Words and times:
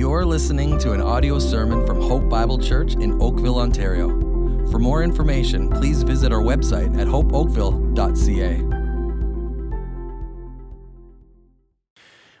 You're 0.00 0.24
listening 0.24 0.78
to 0.78 0.92
an 0.92 1.02
audio 1.02 1.38
sermon 1.38 1.86
from 1.86 2.00
Hope 2.00 2.26
Bible 2.26 2.58
Church 2.58 2.94
in 2.94 3.20
Oakville, 3.20 3.58
Ontario. 3.58 4.08
For 4.70 4.78
more 4.78 5.02
information, 5.02 5.68
please 5.68 6.04
visit 6.04 6.32
our 6.32 6.40
website 6.40 6.98
at 6.98 7.06
hopeoakville.ca. 7.06 8.62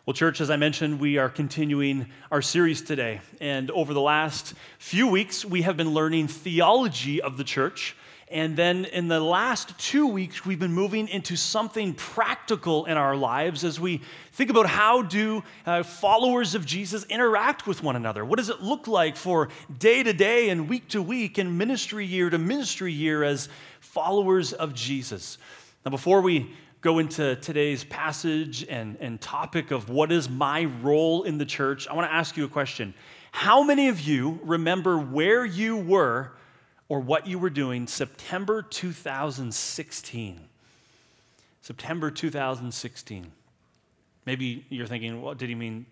Well, 0.06 0.14
church, 0.14 0.40
as 0.40 0.48
I 0.48 0.56
mentioned, 0.56 1.00
we 1.00 1.18
are 1.18 1.28
continuing 1.28 2.06
our 2.30 2.40
series 2.40 2.80
today. 2.80 3.20
And 3.42 3.70
over 3.72 3.92
the 3.92 4.00
last 4.00 4.54
few 4.78 5.06
weeks, 5.06 5.44
we 5.44 5.60
have 5.60 5.76
been 5.76 5.90
learning 5.90 6.28
theology 6.28 7.20
of 7.20 7.36
the 7.36 7.44
church. 7.44 7.94
And 8.30 8.56
then 8.56 8.84
in 8.84 9.08
the 9.08 9.18
last 9.18 9.76
two 9.76 10.06
weeks, 10.06 10.46
we've 10.46 10.60
been 10.60 10.72
moving 10.72 11.08
into 11.08 11.34
something 11.34 11.94
practical 11.94 12.84
in 12.84 12.96
our 12.96 13.16
lives 13.16 13.64
as 13.64 13.80
we 13.80 14.02
think 14.32 14.50
about 14.50 14.66
how 14.66 15.02
do 15.02 15.42
uh, 15.66 15.82
followers 15.82 16.54
of 16.54 16.64
Jesus 16.64 17.04
interact 17.06 17.66
with 17.66 17.82
one 17.82 17.96
another? 17.96 18.24
What 18.24 18.36
does 18.36 18.48
it 18.48 18.60
look 18.60 18.86
like 18.86 19.16
for 19.16 19.48
day 19.76 20.04
to 20.04 20.12
day 20.12 20.50
and 20.50 20.68
week 20.68 20.86
to 20.90 21.02
week 21.02 21.38
and 21.38 21.58
ministry 21.58 22.06
year 22.06 22.30
to 22.30 22.38
ministry 22.38 22.92
year 22.92 23.24
as 23.24 23.48
followers 23.80 24.52
of 24.52 24.74
Jesus? 24.74 25.38
Now, 25.84 25.90
before 25.90 26.20
we 26.20 26.54
go 26.82 27.00
into 27.00 27.34
today's 27.34 27.82
passage 27.82 28.64
and, 28.68 28.96
and 29.00 29.20
topic 29.20 29.72
of 29.72 29.88
what 29.88 30.12
is 30.12 30.30
my 30.30 30.66
role 30.82 31.24
in 31.24 31.36
the 31.36 31.44
church, 31.44 31.88
I 31.88 31.94
want 31.94 32.08
to 32.08 32.14
ask 32.14 32.36
you 32.36 32.44
a 32.44 32.48
question. 32.48 32.94
How 33.32 33.64
many 33.64 33.88
of 33.88 33.98
you 34.00 34.38
remember 34.44 34.98
where 34.98 35.44
you 35.44 35.76
were 35.76 36.30
or 36.90 36.98
what 36.98 37.26
you 37.26 37.38
were 37.38 37.48
doing 37.48 37.86
September 37.86 38.60
2016? 38.60 40.40
September 41.62 42.10
2016. 42.10 43.32
Maybe 44.26 44.66
you're 44.68 44.88
thinking, 44.88 45.22
what 45.22 45.38
did 45.38 45.48
he 45.48 45.54
mean 45.54 45.86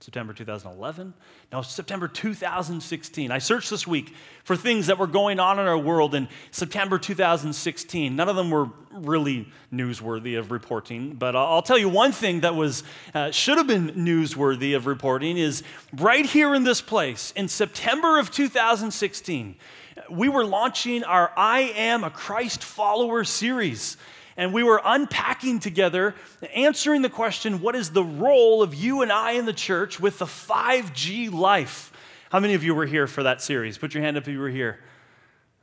September 0.00 0.32
2011? 0.32 1.14
No, 1.52 1.62
September 1.62 2.08
2016. 2.08 3.30
I 3.30 3.38
searched 3.38 3.70
this 3.70 3.86
week 3.86 4.16
for 4.42 4.56
things 4.56 4.88
that 4.88 4.98
were 4.98 5.06
going 5.06 5.38
on 5.38 5.60
in 5.60 5.66
our 5.66 5.78
world 5.78 6.12
in 6.12 6.28
September 6.50 6.98
2016. 6.98 8.16
None 8.16 8.28
of 8.28 8.34
them 8.34 8.50
were 8.50 8.68
really 8.90 9.46
newsworthy 9.72 10.36
of 10.36 10.50
reporting, 10.50 11.14
but 11.14 11.36
I'll 11.36 11.62
tell 11.62 11.78
you 11.78 11.88
one 11.88 12.10
thing 12.10 12.40
that 12.40 12.56
was 12.56 12.82
uh, 13.14 13.30
should 13.30 13.58
have 13.58 13.68
been 13.68 13.90
newsworthy 13.90 14.74
of 14.74 14.86
reporting 14.86 15.38
is 15.38 15.62
right 15.92 16.26
here 16.26 16.52
in 16.52 16.64
this 16.64 16.80
place 16.80 17.32
in 17.36 17.46
September 17.46 18.18
of 18.18 18.32
2016. 18.32 19.54
We 20.10 20.28
were 20.28 20.44
launching 20.44 21.04
our 21.04 21.32
I 21.36 21.72
Am 21.76 22.04
a 22.04 22.10
Christ 22.10 22.62
Follower 22.62 23.24
series 23.24 23.96
and 24.36 24.52
we 24.52 24.62
were 24.62 24.80
unpacking 24.84 25.60
together, 25.60 26.14
answering 26.54 27.02
the 27.02 27.10
question 27.10 27.60
what 27.60 27.74
is 27.74 27.90
the 27.90 28.04
role 28.04 28.62
of 28.62 28.74
you 28.74 29.02
and 29.02 29.12
I 29.12 29.32
in 29.32 29.46
the 29.46 29.52
church 29.52 30.00
with 30.00 30.18
the 30.18 30.24
5G 30.24 31.30
life? 31.30 31.92
How 32.30 32.40
many 32.40 32.54
of 32.54 32.64
you 32.64 32.74
were 32.74 32.86
here 32.86 33.06
for 33.06 33.22
that 33.24 33.42
series? 33.42 33.76
Put 33.76 33.94
your 33.94 34.02
hand 34.02 34.16
up 34.16 34.22
if 34.22 34.28
you 34.28 34.38
were 34.38 34.48
here. 34.48 34.78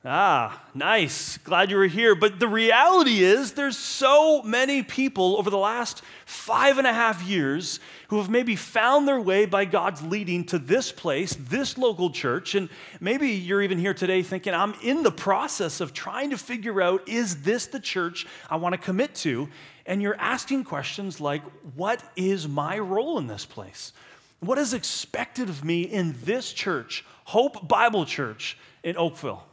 Ah, 0.06 0.64
nice. 0.74 1.38
Glad 1.40 1.70
you 1.70 1.76
were 1.76 1.86
here. 1.86 2.16
But 2.16 2.40
the 2.40 2.48
reality 2.48 3.22
is, 3.22 3.52
there's 3.52 3.78
so 3.78 4.42
many 4.44 4.82
people 4.82 5.36
over 5.38 5.50
the 5.50 5.58
last 5.58 6.02
five 6.26 6.78
and 6.78 6.88
a 6.88 6.94
half 6.94 7.22
years 7.24 7.82
who 8.08 8.18
have 8.18 8.30
maybe 8.30 8.56
found 8.56 9.10
their 9.10 9.20
way 9.20 9.46
by 9.46 9.66
God's 9.66 10.02
leading 10.02 10.46
to 10.46 10.58
this 10.58 10.94
place, 10.94 11.36
this 11.38 11.78
local 11.78 12.12
church. 12.12 12.56
And 12.56 12.70
maybe 13.02 13.32
you're 13.32 13.62
even 13.62 13.78
here 13.78 13.94
today 13.94 14.24
thinking, 14.24 14.54
I'm 14.54 14.74
in 14.82 15.04
the 15.04 15.12
process 15.12 15.82
of 15.82 15.94
trying 15.94 16.30
to 16.30 16.38
figure 16.38 16.82
out, 16.82 17.10
is 17.10 17.42
this 17.42 17.66
the 17.66 17.80
church 17.82 18.26
I 18.50 18.56
want 18.56 18.74
to 18.74 18.80
commit 18.80 19.14
to? 19.16 19.50
And 19.86 20.02
you're 20.02 20.18
asking 20.18 20.64
questions 20.64 21.20
like, 21.20 21.42
what 21.76 22.02
is 22.16 22.48
my 22.48 22.80
role 22.80 23.18
in 23.18 23.28
this 23.28 23.46
place? 23.46 23.92
What 24.40 24.58
is 24.58 24.74
expected 24.74 25.50
of 25.50 25.66
me 25.66 25.82
in 25.82 26.16
this 26.24 26.54
church, 26.54 27.04
Hope 27.26 27.68
Bible 27.68 28.06
Church 28.06 28.58
in 28.82 28.96
Oakville? 28.96 29.49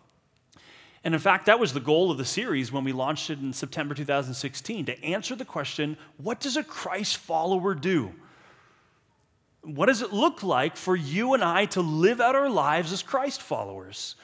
And 1.07 1.15
in 1.15 1.21
fact, 1.21 1.47
that 1.47 1.61
was 1.61 1.73
the 1.73 1.79
goal 1.79 2.11
of 2.11 2.19
the 2.19 2.25
series 2.25 2.73
when 2.73 2.83
we 2.83 2.91
launched 2.91 3.31
it 3.31 3.39
in 3.39 3.53
September 3.53 3.95
2016 3.95 4.87
to 4.87 5.05
answer 5.05 5.37
the 5.37 5.45
question 5.45 5.97
what 6.17 6.41
does 6.41 6.57
a 6.57 6.65
Christ 6.65 7.19
follower 7.19 7.77
do? 7.77 8.11
What 9.63 9.87
does 9.87 10.03
it 10.03 10.13
look 10.13 10.43
like 10.43 10.77
for 10.77 10.97
you 10.97 11.35
and 11.35 11.45
I 11.45 11.67
to 11.67 11.81
live 11.81 12.21
out 12.21 12.35
our 12.35 12.51
lives 12.51 12.93
as 12.93 13.05
Christ 13.05 13.41
followers? 13.41 14.17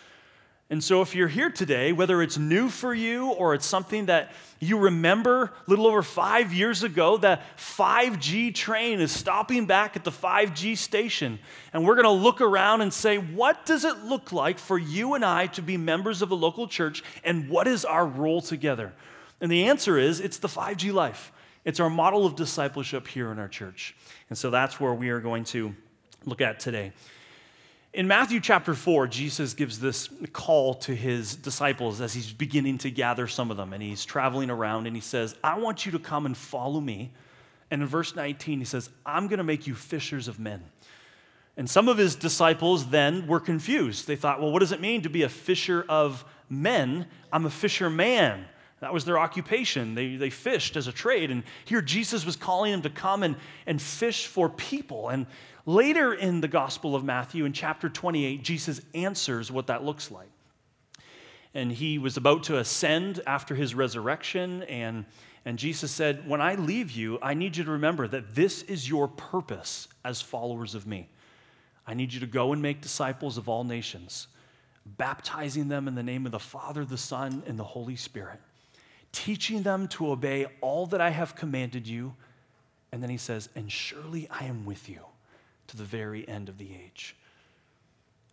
And 0.73 0.83
so, 0.83 1.03
if 1.03 1.15
you're 1.15 1.29
here 1.29 1.51
today, 1.51 1.93
whether 1.93 2.23
it's 2.23 2.39
new 2.39 2.71
for 2.71 2.95
you 2.95 3.29
or 3.33 3.53
it's 3.53 3.67
something 3.67 4.07
that 4.07 4.33
you 4.59 4.79
remember 4.79 5.53
a 5.67 5.71
little 5.71 5.87
over 5.87 6.03
five 6.03 6.55
years 6.55 6.83
ago, 6.83 7.19
that 7.19 7.43
5G 7.59 8.55
train 8.55 8.99
is 8.99 9.13
stopping 9.13 9.67
back 9.67 9.97
at 9.97 10.05
the 10.05 10.11
5G 10.11 10.79
station. 10.79 11.39
And 11.75 11.85
we're 11.85 11.97
going 11.97 12.07
to 12.07 12.11
look 12.11 12.41
around 12.41 12.81
and 12.81 12.91
say, 12.91 13.19
what 13.19 13.67
does 13.67 13.85
it 13.85 14.05
look 14.05 14.33
like 14.33 14.59
for 14.59 14.79
you 14.79 15.13
and 15.13 15.27
I 15.27 15.49
to 15.49 15.61
be 15.61 15.77
members 15.77 16.23
of 16.23 16.31
a 16.31 16.35
local 16.35 16.67
church? 16.67 17.05
And 17.23 17.51
what 17.51 17.69
is 17.69 17.85
our 17.85 18.07
role 18.07 18.41
together? 18.41 18.95
And 19.43 19.53
the 19.53 19.65
answer 19.65 19.99
is 19.99 20.21
it's 20.21 20.39
the 20.39 20.49
5G 20.49 20.91
life, 20.91 21.33
it's 21.67 21.81
our 21.81 21.91
model 21.91 22.25
of 22.25 22.35
discipleship 22.35 23.09
here 23.09 23.31
in 23.31 23.39
our 23.39 23.49
church. 23.49 23.95
And 24.31 24.39
so, 24.39 24.49
that's 24.49 24.81
where 24.81 24.95
we 24.95 25.11
are 25.11 25.21
going 25.21 25.45
to 25.45 25.75
look 26.25 26.41
at 26.41 26.61
today. 26.61 26.93
In 27.95 28.09
Matthew 28.09 28.41
chapter 28.41 28.73
4, 28.73 29.07
Jesus 29.07 29.53
gives 29.53 29.79
this 29.79 30.09
call 30.33 30.73
to 30.75 30.95
his 30.95 31.37
disciples 31.37 32.01
as 32.01 32.15
he's 32.15 32.33
beginning 32.33 32.79
to 32.79 32.91
gather 32.91 33.27
some 33.27 33.51
of 33.51 33.59
them. 33.59 33.75
And 33.75 33.83
he's 33.83 34.07
traveling 34.07 34.49
around 34.49 34.87
and 34.87 34.97
he 34.97 35.03
says, 35.03 35.37
I 35.45 35.59
want 35.59 35.85
you 35.85 35.93
to 35.93 35.99
come 35.99 36.25
and 36.25 36.35
follow 36.35 36.81
me. 36.81 37.13
And 37.71 37.83
in 37.83 37.89
verse 37.89 38.17
19, 38.17 38.61
he 38.61 38.65
says, 38.65 38.89
I'm 39.05 39.27
going 39.29 39.39
to 39.39 39.45
make 39.45 39.67
you 39.67 39.75
fishers 39.75 40.27
of 40.27 40.39
men. 40.39 40.63
And 41.59 41.69
some 41.69 41.87
of 41.87 41.99
his 41.99 42.17
disciples 42.17 42.89
then 42.89 43.27
were 43.27 43.41
confused. 43.41 44.07
They 44.07 44.17
thought, 44.17 44.41
well, 44.41 44.53
what 44.53 44.61
does 44.61 44.73
it 44.73 44.81
mean 44.81 45.03
to 45.03 45.11
be 45.11 45.23
a 45.23 45.29
fisher 45.29 45.85
of 45.87 46.25
men? 46.49 47.05
I'm 47.31 47.45
a 47.45 47.51
fisherman. 47.51 48.47
That 48.81 48.95
was 48.95 49.05
their 49.05 49.19
occupation. 49.19 49.95
They, 49.95 50.17
they 50.17 50.31
fished 50.31 50.77
as 50.77 50.89
a 50.89 50.93
trade. 50.93 51.31
And 51.31 51.45
here 51.67 51.83
Jesus 51.83 52.25
was 52.25 52.37
calling 52.37 52.73
them 52.73 52.83
to 52.83 52.91
come 52.91 53.23
and, 53.23 53.37
and 53.67 53.81
fish 53.81 54.27
for 54.27 54.49
people. 54.49 55.11
And 55.11 55.27
Later 55.65 56.13
in 56.13 56.41
the 56.41 56.49
Gospel 56.49 56.97
of 56.97 57.05
Matthew, 57.05 57.45
in 57.45 57.53
chapter 57.53 57.89
28, 57.89 58.43
Jesus 58.43 58.81
answers 58.95 59.53
what 59.53 59.69
that 59.69 59.85
looks 59.85 60.11
like. 60.11 60.31
And 61.55 61.71
he 61.71 61.99
was 61.99 62.17
about 62.17 62.45
to 62.45 62.59
ascend 62.59 63.21
after 63.27 63.55
his 63.55 63.75
resurrection, 63.75 64.65
and, 64.65 65.05
and 65.45 65.59
Jesus 65.59 65.93
said, 65.93 66.29
When 66.29 66.41
I 66.41 66.57
leave 66.57 66.91
you, 66.91 67.19
I 67.23 67.35
need 67.35 67.57
you 67.57 67.65
to 67.65 67.71
remember 67.71 68.09
that 68.09 68.35
this 68.35 68.63
is 68.63 68.89
your 68.89 69.07
purpose 69.07 69.87
as 70.05 70.21
followers 70.21 70.75
of 70.75 70.87
me. 70.87 71.09
I 71.87 71.95
need 71.95 72.13
you 72.13 72.21
to 72.21 72.27
go 72.27 72.53
and 72.53 72.61
make 72.61 72.81
disciples 72.81 73.39
of 73.39 73.49
all 73.49 73.63
nations, 73.63 74.29
baptizing 74.85 75.69
them 75.69 75.87
in 75.87 75.95
the 75.95 76.03
name 76.03 76.27
of 76.27 76.33
the 76.33 76.39
Father, 76.41 76.85
the 76.85 76.99
Son, 76.99 77.43
and 77.47 77.59
the 77.59 77.65
Holy 77.65 77.97
Spirit, 77.97 78.41
teaching 79.13 79.63
them 79.63 79.87
to 79.89 80.11
obey 80.11 80.47
all 80.61 80.87
that 80.87 81.01
I 81.01 81.11
have 81.11 81.37
commanded 81.37 81.87
you. 81.87 82.15
And 82.91 83.01
then 83.03 83.11
he 83.11 83.17
says, 83.17 83.49
And 83.55 83.71
surely 83.71 84.27
I 84.31 84.47
am 84.47 84.65
with 84.65 84.89
you 84.89 85.03
to 85.73 85.79
the 85.79 85.85
very 85.85 86.29
end 86.29 86.49
of 86.49 86.59
the 86.59 86.69
age. 86.73 87.17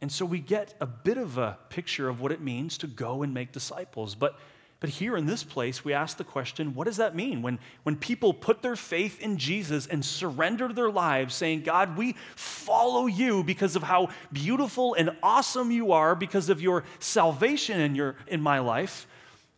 And 0.01 0.11
so 0.11 0.25
we 0.25 0.39
get 0.39 0.73
a 0.79 0.85
bit 0.85 1.17
of 1.17 1.37
a 1.37 1.57
picture 1.69 2.07
of 2.07 2.21
what 2.21 2.31
it 2.31 2.41
means 2.41 2.77
to 2.79 2.87
go 2.87 3.23
and 3.23 3.33
make 3.33 3.51
disciples. 3.53 4.13
But, 4.13 4.37
but 4.81 4.89
here 4.89 5.15
in 5.15 5.25
this 5.25 5.43
place, 5.43 5.83
we 5.83 5.93
ask 5.93 6.17
the 6.17 6.25
question 6.25 6.75
what 6.75 6.85
does 6.85 6.97
that 6.97 7.15
mean? 7.15 7.41
When, 7.41 7.59
when 7.83 7.95
people 7.95 8.33
put 8.33 8.61
their 8.61 8.75
faith 8.75 9.21
in 9.21 9.37
Jesus 9.37 9.87
and 9.87 10.03
surrender 10.03 10.67
their 10.67 10.89
lives, 10.89 11.33
saying, 11.33 11.61
God, 11.61 11.97
we 11.97 12.15
follow 12.35 13.07
you 13.07 13.43
because 13.43 13.77
of 13.77 13.83
how 13.83 14.09
beautiful 14.33 14.93
and 14.95 15.11
awesome 15.23 15.71
you 15.71 15.93
are, 15.93 16.15
because 16.15 16.49
of 16.49 16.61
your 16.61 16.83
salvation 16.99 17.79
in, 17.79 17.95
your, 17.95 18.15
in 18.27 18.41
my 18.41 18.59
life, 18.59 19.07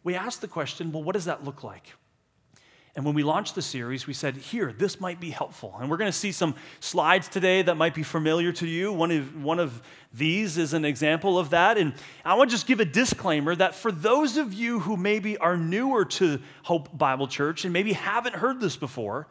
we 0.04 0.16
ask 0.16 0.40
the 0.40 0.48
question 0.48 0.92
well, 0.92 1.04
what 1.04 1.14
does 1.14 1.26
that 1.26 1.44
look 1.44 1.64
like? 1.64 1.94
And 2.96 3.06
when 3.06 3.16
we 3.16 3.24
launched 3.24 3.56
the 3.56 3.62
series, 3.62 4.06
we 4.06 4.14
said, 4.14 4.36
here, 4.36 4.74
this 4.74 5.00
might 5.00 5.22
be 5.22 5.30
helpful. 5.30 5.76
And 5.80 5.90
we're 5.90 5.96
going 5.96 6.12
to 6.12 6.18
see 6.18 6.34
some 6.34 6.56
slides 6.82 7.30
today 7.30 7.62
that 7.62 7.76
might 7.76 7.94
be 7.94 8.04
familiar 8.04 8.52
to 8.54 8.68
you. 8.68 8.92
One 8.92 9.12
of, 9.12 9.44
one 9.44 9.60
of 9.60 9.82
these 10.14 10.58
is 10.58 10.74
an 10.74 10.84
example 10.84 11.40
of 11.40 11.52
that. 11.52 11.78
And 11.78 11.94
I 12.26 12.34
want 12.34 12.50
to 12.50 12.54
just 12.54 12.68
give 12.68 12.82
a 12.82 12.86
disclaimer 12.86 13.56
that 13.56 13.76
for 13.76 13.94
those 13.94 14.36
of 14.36 14.54
you 14.54 14.80
who 14.80 14.98
maybe 14.98 15.38
are 15.38 15.56
newer 15.56 16.04
to 16.06 16.42
Hope 16.64 16.98
Bible 16.98 17.28
Church 17.28 17.64
and 17.64 17.72
maybe 17.72 17.94
haven't 17.94 18.36
heard 18.36 18.60
this 18.60 18.76
before, 18.76 19.26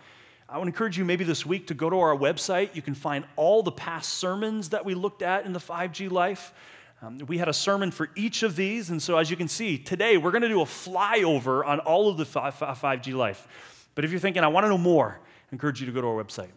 I 0.49 0.56
would 0.56 0.67
encourage 0.67 0.96
you 0.96 1.05
maybe 1.05 1.25
this 1.25 1.44
week 1.44 1.67
to 1.67 1.75
go 1.75 1.90
to 1.90 2.00
our 2.00 2.17
website. 2.17 2.75
You 2.75 2.82
can 2.82 2.94
find 2.94 3.26
all 3.37 3.62
the 3.62 3.73
past 3.73 4.14
sermons 4.14 4.70
that 4.70 4.87
we 4.87 4.94
looked 4.94 5.20
at 5.20 5.44
in 5.44 5.52
the 5.52 5.61
5G 5.61 6.11
life. 6.11 6.55
Um, 7.02 7.19
we 7.29 7.38
had 7.38 7.49
a 7.49 7.52
sermon 7.55 7.91
for 7.91 8.11
each 8.14 8.43
of 8.43 8.56
these, 8.56 8.91
and 8.91 9.02
so 9.02 9.17
as 9.17 9.31
you 9.31 9.37
can 9.37 9.49
see, 9.49 9.79
today 9.79 10.19
we're 10.19 10.32
going 10.32 10.43
to 10.43 10.49
do 10.49 10.61
a 10.61 10.67
flyover 10.67 11.64
on 11.64 11.81
all 11.81 12.11
of 12.11 12.19
the 12.19 12.26
5G 12.26 13.14
life. 13.14 13.49
But 13.94 14.05
if 14.05 14.11
you're 14.11 14.20
thinking, 14.20 14.44
I 14.44 14.49
want 14.49 14.64
to 14.64 14.69
know 14.69 14.76
more, 14.76 15.19
I 15.19 15.49
encourage 15.52 15.81
you 15.81 15.87
to 15.87 15.93
go 15.93 16.02
to 16.02 16.06
our 16.08 16.23
website. 16.23 16.50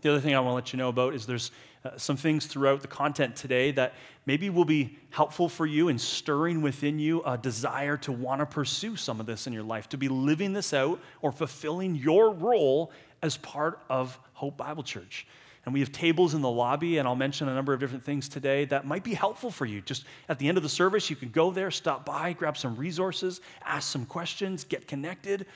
The 0.00 0.10
other 0.10 0.20
thing 0.20 0.36
I 0.36 0.40
want 0.40 0.50
to 0.50 0.54
let 0.54 0.72
you 0.72 0.76
know 0.76 0.88
about 0.88 1.14
is 1.14 1.26
there's 1.26 1.50
uh, 1.84 1.96
some 1.96 2.16
things 2.16 2.46
throughout 2.46 2.80
the 2.80 2.88
content 2.88 3.34
today 3.34 3.72
that 3.72 3.94
maybe 4.24 4.50
will 4.50 4.64
be 4.64 4.98
helpful 5.10 5.48
for 5.48 5.66
you 5.66 5.88
in 5.88 5.98
stirring 5.98 6.62
within 6.62 7.00
you 7.00 7.20
a 7.22 7.36
desire 7.36 7.96
to 7.98 8.12
want 8.12 8.40
to 8.40 8.46
pursue 8.46 8.94
some 8.94 9.18
of 9.18 9.26
this 9.26 9.48
in 9.48 9.52
your 9.52 9.64
life, 9.64 9.88
to 9.88 9.96
be 9.96 10.08
living 10.08 10.52
this 10.52 10.72
out 10.72 11.00
or 11.22 11.32
fulfilling 11.32 11.96
your 11.96 12.32
role 12.32 12.92
as 13.20 13.36
part 13.38 13.80
of 13.88 14.16
Hope 14.34 14.56
Bible 14.56 14.84
Church. 14.84 15.26
And 15.64 15.72
we 15.72 15.80
have 15.80 15.92
tables 15.92 16.34
in 16.34 16.40
the 16.42 16.50
lobby, 16.50 16.98
and 16.98 17.06
I'll 17.06 17.14
mention 17.14 17.48
a 17.48 17.54
number 17.54 17.72
of 17.72 17.78
different 17.78 18.04
things 18.04 18.28
today 18.28 18.64
that 18.66 18.84
might 18.84 19.04
be 19.04 19.14
helpful 19.14 19.50
for 19.50 19.64
you. 19.64 19.80
Just 19.80 20.04
at 20.28 20.38
the 20.38 20.48
end 20.48 20.56
of 20.56 20.62
the 20.62 20.68
service, 20.68 21.08
you 21.08 21.14
can 21.14 21.30
go 21.30 21.52
there, 21.52 21.70
stop 21.70 22.04
by, 22.04 22.32
grab 22.32 22.56
some 22.56 22.74
resources, 22.76 23.40
ask 23.64 23.90
some 23.90 24.04
questions, 24.04 24.64
get 24.64 24.88
connected, 24.88 25.46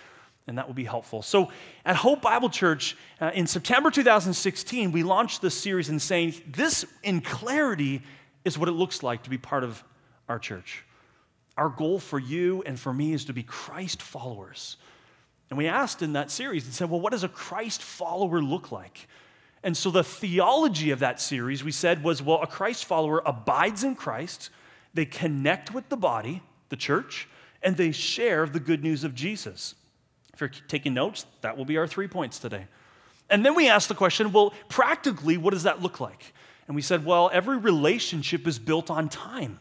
and 0.47 0.56
that 0.58 0.67
will 0.69 0.75
be 0.75 0.85
helpful. 0.85 1.23
So, 1.23 1.50
at 1.85 1.97
Hope 1.97 2.23
Bible 2.23 2.50
Church, 2.50 2.97
uh, 3.20 3.32
in 3.35 3.49
September 3.49 3.91
2016, 3.91 4.93
we 4.93 5.03
launched 5.03 5.43
this 5.43 5.56
series 5.56 5.88
in 5.88 5.99
saying, 5.99 6.35
This 6.47 6.85
in 7.03 7.20
clarity 7.20 8.03
is 8.44 8.56
what 8.56 8.69
it 8.69 8.73
looks 8.73 9.03
like 9.03 9.25
to 9.25 9.31
be 9.31 9.38
part 9.38 9.64
of 9.64 9.82
our 10.29 10.38
church. 10.38 10.85
Our 11.56 11.69
goal 11.69 11.99
for 11.99 12.19
you 12.19 12.62
and 12.64 12.79
for 12.79 12.93
me 12.93 13.12
is 13.12 13.25
to 13.25 13.32
be 13.32 13.43
Christ 13.43 14.03
followers. 14.03 14.76
And 15.50 15.58
we 15.58 15.67
asked 15.67 16.03
in 16.03 16.12
that 16.14 16.31
series 16.31 16.64
and 16.64 16.75
said, 16.75 16.91
well, 16.91 17.00
what 17.00 17.12
does 17.12 17.25
a 17.25 17.29
Christ 17.29 17.82
follower 17.82 18.43
look 18.43 18.73
like? 18.73 19.08
And 19.66 19.76
so 19.76 19.90
the 19.90 20.04
theology 20.04 20.92
of 20.92 21.00
that 21.00 21.20
series, 21.20 21.64
we 21.64 21.72
said, 21.72 22.04
was 22.04 22.22
well, 22.22 22.40
a 22.40 22.46
Christ 22.46 22.84
follower 22.84 23.20
abides 23.26 23.82
in 23.82 23.96
Christ, 23.96 24.50
they 24.94 25.04
connect 25.04 25.74
with 25.74 25.88
the 25.88 25.96
body, 25.96 26.40
the 26.68 26.76
church, 26.76 27.28
and 27.64 27.76
they 27.76 27.90
share 27.90 28.46
the 28.46 28.60
good 28.60 28.84
news 28.84 29.02
of 29.02 29.12
Jesus. 29.12 29.74
If 30.32 30.40
you're 30.40 30.52
taking 30.68 30.94
notes, 30.94 31.26
that 31.40 31.56
will 31.56 31.64
be 31.64 31.78
our 31.78 31.88
three 31.88 32.06
points 32.06 32.38
today. 32.38 32.68
And 33.28 33.44
then 33.44 33.56
we 33.56 33.68
asked 33.68 33.88
the 33.88 33.96
question 33.96 34.30
well, 34.30 34.54
practically, 34.68 35.36
what 35.36 35.52
does 35.52 35.64
that 35.64 35.82
look 35.82 35.98
like? 35.98 36.32
And 36.69 36.76
we 36.76 36.82
said, 36.82 37.04
well, 37.04 37.28
every 37.32 37.58
relationship 37.58 38.46
is 38.46 38.60
built 38.60 38.88
on 38.88 39.08
time 39.08 39.58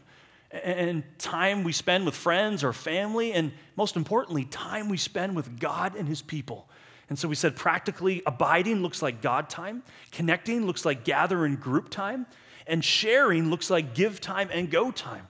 and 0.52 1.02
time 1.18 1.64
we 1.64 1.72
spend 1.72 2.06
with 2.06 2.14
friends 2.14 2.62
or 2.62 2.72
family, 2.72 3.32
and 3.32 3.50
most 3.74 3.96
importantly, 3.96 4.44
time 4.44 4.88
we 4.88 4.98
spend 4.98 5.34
with 5.34 5.58
God 5.58 5.96
and 5.96 6.06
His 6.06 6.22
people. 6.22 6.68
And 7.08 7.18
so 7.18 7.28
we 7.28 7.34
said 7.34 7.54
practically, 7.54 8.22
abiding 8.26 8.82
looks 8.82 9.00
like 9.00 9.22
God 9.22 9.48
time, 9.48 9.82
connecting 10.10 10.66
looks 10.66 10.84
like 10.84 11.04
gather 11.04 11.44
and 11.44 11.60
group 11.60 11.88
time, 11.88 12.26
and 12.66 12.84
sharing 12.84 13.48
looks 13.48 13.70
like 13.70 13.94
give 13.94 14.20
time 14.20 14.48
and 14.52 14.70
go 14.70 14.90
time. 14.90 15.28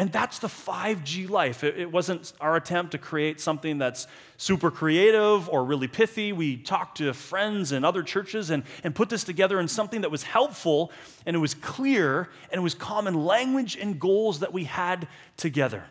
And 0.00 0.10
that's 0.10 0.38
the 0.38 0.48
5G 0.48 1.28
life. 1.28 1.62
It, 1.62 1.78
it, 1.78 1.92
wasn't 1.92 2.32
our 2.40 2.56
attempt 2.56 2.92
to 2.92 2.98
create 2.98 3.38
something 3.38 3.76
that's 3.76 4.06
super 4.38 4.70
creative 4.70 5.46
or 5.50 5.62
really 5.62 5.88
pithy. 5.88 6.32
We 6.32 6.56
talked 6.56 6.96
to 6.98 7.12
friends 7.12 7.70
and 7.72 7.84
other 7.84 8.02
churches 8.02 8.48
and, 8.48 8.62
and 8.82 8.94
put 8.94 9.10
this 9.10 9.24
together 9.24 9.60
in 9.60 9.68
something 9.68 10.00
that 10.00 10.10
was 10.10 10.22
helpful 10.22 10.90
and 11.26 11.36
it 11.36 11.38
was 11.38 11.52
clear 11.52 12.30
and 12.50 12.60
it 12.60 12.62
was 12.62 12.72
common 12.72 13.26
language 13.26 13.76
and 13.76 14.00
goals 14.00 14.40
that 14.40 14.54
we 14.54 14.64
had 14.64 15.06
together. 15.36 15.84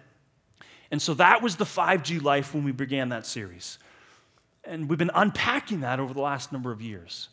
And 0.89 0.99
so 0.99 1.13
that 1.13 1.43
was 1.43 1.57
the 1.57 1.65
5G 1.65 2.19
life 2.23 2.55
when 2.55 2.63
we 2.63 2.71
began 2.71 3.09
that 3.09 3.27
series. 3.27 3.77
And 4.63 4.89
we've 4.89 4.99
been 4.99 5.11
unpacking 5.13 5.81
that 5.81 5.99
over 5.99 6.13
the 6.13 6.21
last 6.21 6.51
number 6.51 6.71
of 6.71 6.81
years. 6.81 7.29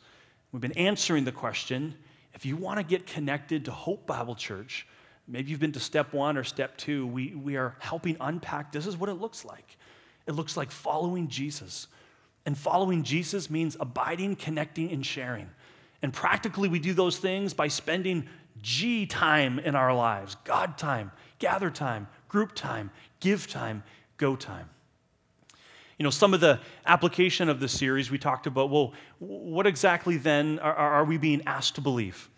We've 0.53 0.63
been 0.63 0.73
answering 0.73 1.25
the 1.25 1.33
question 1.33 1.95
if 2.35 2.45
you 2.45 2.57
want 2.57 2.79
to 2.79 2.85
get 2.85 3.07
connected 3.07 3.65
to 3.65 3.71
Hope 3.71 4.07
Bible 4.07 4.35
Church, 4.35 4.87
Maybe 5.29 5.51
you've 5.51 5.61
been 5.61 5.73
to 5.73 5.81
step 5.81 6.13
one 6.13 6.37
or 6.37 6.45
step 6.45 6.77
two. 6.77 7.07
We, 7.07 7.35
we 7.35 7.57
are 7.57 7.75
helping 7.81 8.17
unpack 8.21 8.73
this 8.73 8.87
is 8.87 8.97
what 8.97 9.11
it 9.11 9.15
looks 9.15 9.45
like. 9.45 9.77
It 10.27 10.33
looks 10.33 10.57
like 10.57 10.71
following 10.71 11.29
Jesus. 11.29 11.89
And 12.45 12.57
following 12.57 13.03
Jesus 13.03 13.51
means 13.51 13.77
abiding, 13.81 14.37
connecting, 14.37 14.91
and 14.93 15.05
sharing. 15.05 15.51
And 16.03 16.13
practically, 16.13 16.69
we 16.69 16.79
do 16.79 16.95
those 16.95 17.19
things 17.19 17.55
by 17.55 17.69
spending 17.69 18.29
G 18.63 19.05
time 19.07 19.59
in 19.59 19.75
our 19.75 19.95
lives 19.95 20.37
God 20.45 20.79
time, 20.79 21.11
gather 21.39 21.71
time, 21.71 22.07
group 22.29 22.55
time, 22.55 22.91
give 23.19 23.49
time, 23.49 23.83
go 24.17 24.37
time. 24.37 24.71
You 25.99 26.05
know, 26.05 26.11
some 26.11 26.35
of 26.35 26.41
the 26.41 26.61
application 26.85 27.49
of 27.49 27.59
the 27.59 27.69
series 27.69 28.11
we 28.11 28.19
talked 28.19 28.47
about, 28.47 28.71
well, 28.71 28.93
what 29.19 29.67
exactly 29.67 30.19
then 30.19 30.59
are, 30.59 30.75
are 30.75 31.05
we 31.05 31.17
being 31.17 31.43
asked 31.47 31.77
to 31.77 31.81
believe? 31.81 32.29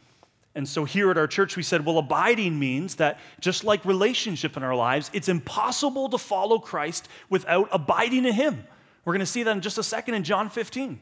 And 0.55 0.69
so 0.69 0.85
here 0.85 1.11
at 1.11 1.19
our 1.19 1.27
church, 1.27 1.57
we 1.57 1.63
said, 1.63 1.85
well, 1.85 1.99
abiding 1.99 2.59
means 2.59 2.97
that 2.97 3.19
just 3.41 3.65
like 3.65 3.85
relationship 3.85 4.57
in 4.57 4.63
our 4.63 4.75
lives, 4.75 5.11
it's 5.13 5.29
impossible 5.29 6.09
to 6.09 6.19
follow 6.19 6.59
Christ 6.59 7.09
without 7.29 7.69
abiding 7.71 8.25
in 8.25 8.33
Him. 8.33 8.65
We're 9.05 9.13
going 9.13 9.21
to 9.21 9.27
see 9.27 9.43
that 9.43 9.53
in 9.53 9.61
just 9.61 9.79
a 9.79 9.83
second 9.83 10.15
in 10.15 10.25
John 10.25 10.51
15. 10.51 11.01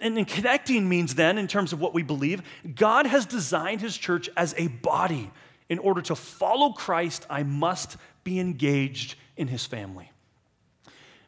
And 0.00 0.18
in 0.18 0.24
connecting 0.24 0.88
means 0.88 1.14
then, 1.14 1.38
in 1.38 1.48
terms 1.48 1.72
of 1.72 1.80
what 1.80 1.94
we 1.94 2.02
believe, 2.02 2.42
God 2.74 3.06
has 3.06 3.26
designed 3.26 3.80
His 3.80 3.96
church 3.96 4.28
as 4.36 4.54
a 4.58 4.66
body. 4.68 5.30
In 5.68 5.78
order 5.78 6.02
to 6.02 6.14
follow 6.14 6.72
Christ, 6.72 7.26
I 7.30 7.42
must 7.42 7.96
be 8.22 8.38
engaged 8.38 9.16
in 9.36 9.48
His 9.48 9.64
family. 9.64 10.10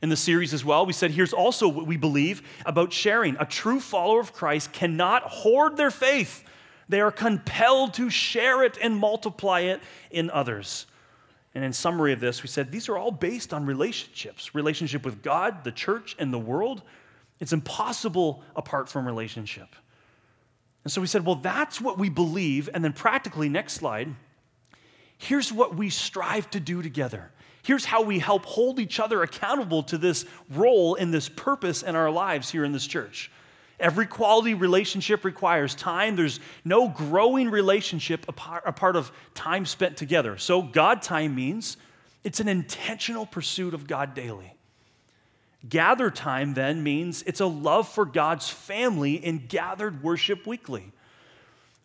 In 0.06 0.10
the 0.10 0.16
series 0.16 0.54
as 0.54 0.64
well, 0.64 0.86
we 0.86 0.92
said 0.92 1.10
here's 1.10 1.32
also 1.32 1.66
what 1.66 1.88
we 1.88 1.96
believe 1.96 2.40
about 2.64 2.92
sharing. 2.92 3.36
A 3.40 3.44
true 3.44 3.80
follower 3.80 4.20
of 4.20 4.32
Christ 4.32 4.72
cannot 4.72 5.24
hoard 5.24 5.76
their 5.76 5.90
faith 5.90 6.44
they 6.88 7.00
are 7.00 7.10
compelled 7.10 7.94
to 7.94 8.08
share 8.08 8.62
it 8.62 8.78
and 8.80 8.96
multiply 8.96 9.62
it 9.62 9.80
in 10.12 10.30
others. 10.30 10.86
And 11.54 11.64
in 11.64 11.72
summary 11.72 12.12
of 12.12 12.20
this, 12.20 12.44
we 12.44 12.48
said 12.48 12.70
these 12.70 12.88
are 12.88 12.96
all 12.96 13.10
based 13.10 13.52
on 13.52 13.66
relationships 13.66 14.54
relationship 14.54 15.04
with 15.04 15.22
God, 15.22 15.64
the 15.64 15.72
church, 15.72 16.14
and 16.20 16.32
the 16.32 16.38
world. 16.38 16.82
It's 17.40 17.52
impossible 17.52 18.44
apart 18.54 18.88
from 18.88 19.06
relationship. 19.06 19.74
And 20.84 20.92
so 20.92 21.00
we 21.00 21.08
said, 21.08 21.26
well, 21.26 21.34
that's 21.34 21.80
what 21.80 21.98
we 21.98 22.10
believe. 22.10 22.70
And 22.72 22.84
then, 22.84 22.92
practically, 22.92 23.48
next 23.48 23.72
slide, 23.72 24.14
here's 25.18 25.52
what 25.52 25.74
we 25.74 25.90
strive 25.90 26.48
to 26.50 26.60
do 26.60 26.80
together. 26.80 27.32
Here's 27.66 27.84
how 27.84 28.02
we 28.02 28.20
help 28.20 28.44
hold 28.44 28.78
each 28.78 29.00
other 29.00 29.24
accountable 29.24 29.82
to 29.84 29.98
this 29.98 30.24
role 30.50 30.94
and 30.94 31.12
this 31.12 31.28
purpose 31.28 31.82
in 31.82 31.96
our 31.96 32.12
lives 32.12 32.48
here 32.48 32.64
in 32.64 32.70
this 32.70 32.86
church. 32.86 33.28
Every 33.80 34.06
quality 34.06 34.54
relationship 34.54 35.24
requires 35.24 35.74
time. 35.74 36.14
There's 36.14 36.38
no 36.64 36.86
growing 36.88 37.50
relationship 37.50 38.24
a 38.28 38.32
part 38.72 38.94
of 38.94 39.10
time 39.34 39.66
spent 39.66 39.96
together. 39.96 40.38
So, 40.38 40.62
God 40.62 41.02
time 41.02 41.34
means 41.34 41.76
it's 42.22 42.38
an 42.38 42.46
intentional 42.46 43.26
pursuit 43.26 43.74
of 43.74 43.88
God 43.88 44.14
daily. 44.14 44.54
Gather 45.68 46.08
time 46.08 46.54
then 46.54 46.84
means 46.84 47.24
it's 47.24 47.40
a 47.40 47.46
love 47.46 47.88
for 47.88 48.04
God's 48.04 48.48
family 48.48 49.14
in 49.14 49.48
gathered 49.48 50.04
worship 50.04 50.46
weekly. 50.46 50.92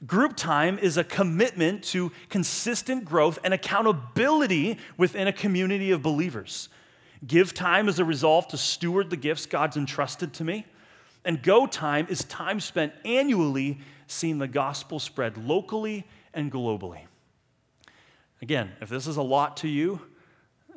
Group 0.06 0.36
time 0.36 0.80
is 0.80 0.98
a 0.98 1.03
commitment 1.03 1.83
to 1.83 2.12
consistent 2.30 3.06
growth 3.06 3.38
and 3.44 3.53
accountability 3.53 4.77
within 4.98 5.27
a 5.27 5.33
community 5.33 5.92
of 5.92 6.01
believers. 6.01 6.69
Give 7.25 7.53
time 7.53 7.88
is 7.88 8.00
a 8.00 8.06
resolve 8.06 8.48
to 8.48 8.57
steward 8.57 9.12
the 9.12 9.18
gifts 9.18 9.45
God's 9.45 9.77
entrusted 9.77 10.33
to 10.33 10.44
me. 10.44 10.65
And 11.24 11.44
go 11.44 11.68
time 11.68 12.07
is 12.09 12.24
time 12.24 12.59
spent 12.59 12.94
annually 13.06 13.80
seeing 14.07 14.39
the 14.39 14.48
gospel 14.48 15.00
spread 15.00 15.38
locally 15.38 16.08
and 16.34 16.51
globally. 16.51 17.01
Again, 18.41 18.72
if 18.81 18.89
this 18.89 19.05
is 19.05 19.17
a 19.17 19.22
lot 19.22 19.58
to 19.58 19.67
you, 19.67 20.01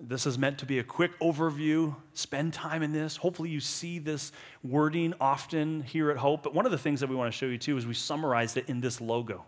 this 0.01 0.27
is 0.27 0.39
meant 0.39 0.59
to 0.59 0.67
be 0.67 0.79
a 0.79 0.85
quick 0.85 1.19
overview. 1.21 1.95
Spend 2.13 2.53
time 2.53 2.83
in 2.83 2.93
this. 2.93 3.17
Hopefully, 3.17 3.51
you 3.51 3.61
see 3.61 3.99
this 3.99 4.33
wording 4.63 5.15
often 5.21 5.83
here 5.83 6.11
at 6.11 6.17
Hope. 6.17 6.43
But 6.43 6.55
one 6.55 6.67
of 6.67 6.73
the 6.73 6.79
things 6.79 7.01
that 7.01 7.09
we 7.09 7.17
want 7.17 7.33
to 7.33 7.37
show 7.37 7.47
you 7.47 7.59
too 7.59 7.77
is 7.77 7.87
we 7.87 7.95
summarized 7.95 8.57
it 8.57 8.69
in 8.69 8.81
this 8.81 9.01
logo. 9.01 9.45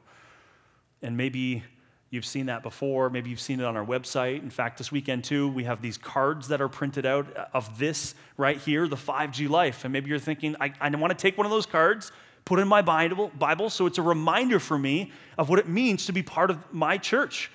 And 1.02 1.16
maybe 1.16 1.62
You've 2.10 2.26
seen 2.26 2.46
that 2.46 2.62
before. 2.62 3.10
Maybe 3.10 3.30
you've 3.30 3.40
seen 3.40 3.60
it 3.60 3.64
on 3.64 3.76
our 3.76 3.84
website. 3.84 4.40
In 4.42 4.50
fact, 4.50 4.78
this 4.78 4.92
weekend 4.92 5.24
too, 5.24 5.48
we 5.48 5.64
have 5.64 5.82
these 5.82 5.98
cards 5.98 6.48
that 6.48 6.60
are 6.60 6.68
printed 6.68 7.04
out 7.04 7.26
of 7.52 7.78
this 7.78 8.14
right 8.36 8.58
here, 8.58 8.86
the 8.86 8.96
5G 8.96 9.48
life. 9.48 9.84
And 9.84 9.92
maybe 9.92 10.08
you're 10.08 10.20
thinking, 10.20 10.54
I, 10.60 10.72
I 10.80 10.88
want 10.90 11.10
to 11.10 11.20
take 11.20 11.36
one 11.36 11.46
of 11.46 11.50
those 11.50 11.66
cards, 11.66 12.12
put 12.44 12.60
in 12.60 12.68
my 12.68 12.80
Bible, 12.80 13.32
Bible, 13.36 13.70
so 13.70 13.86
it's 13.86 13.98
a 13.98 14.02
reminder 14.02 14.60
for 14.60 14.78
me 14.78 15.10
of 15.36 15.48
what 15.48 15.58
it 15.58 15.68
means 15.68 16.06
to 16.06 16.12
be 16.12 16.22
part 16.22 16.50
of 16.50 16.72
my 16.72 16.96
church. 16.96 17.50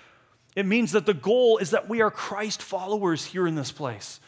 It 0.55 0.65
means 0.65 0.91
that 0.91 1.05
the 1.05 1.13
goal 1.13 1.57
is 1.57 1.71
that 1.71 1.87
we 1.87 2.01
are 2.01 2.11
Christ 2.11 2.61
followers 2.61 3.25
here 3.25 3.47
in 3.47 3.55
this 3.55 3.71
place. 3.71 4.19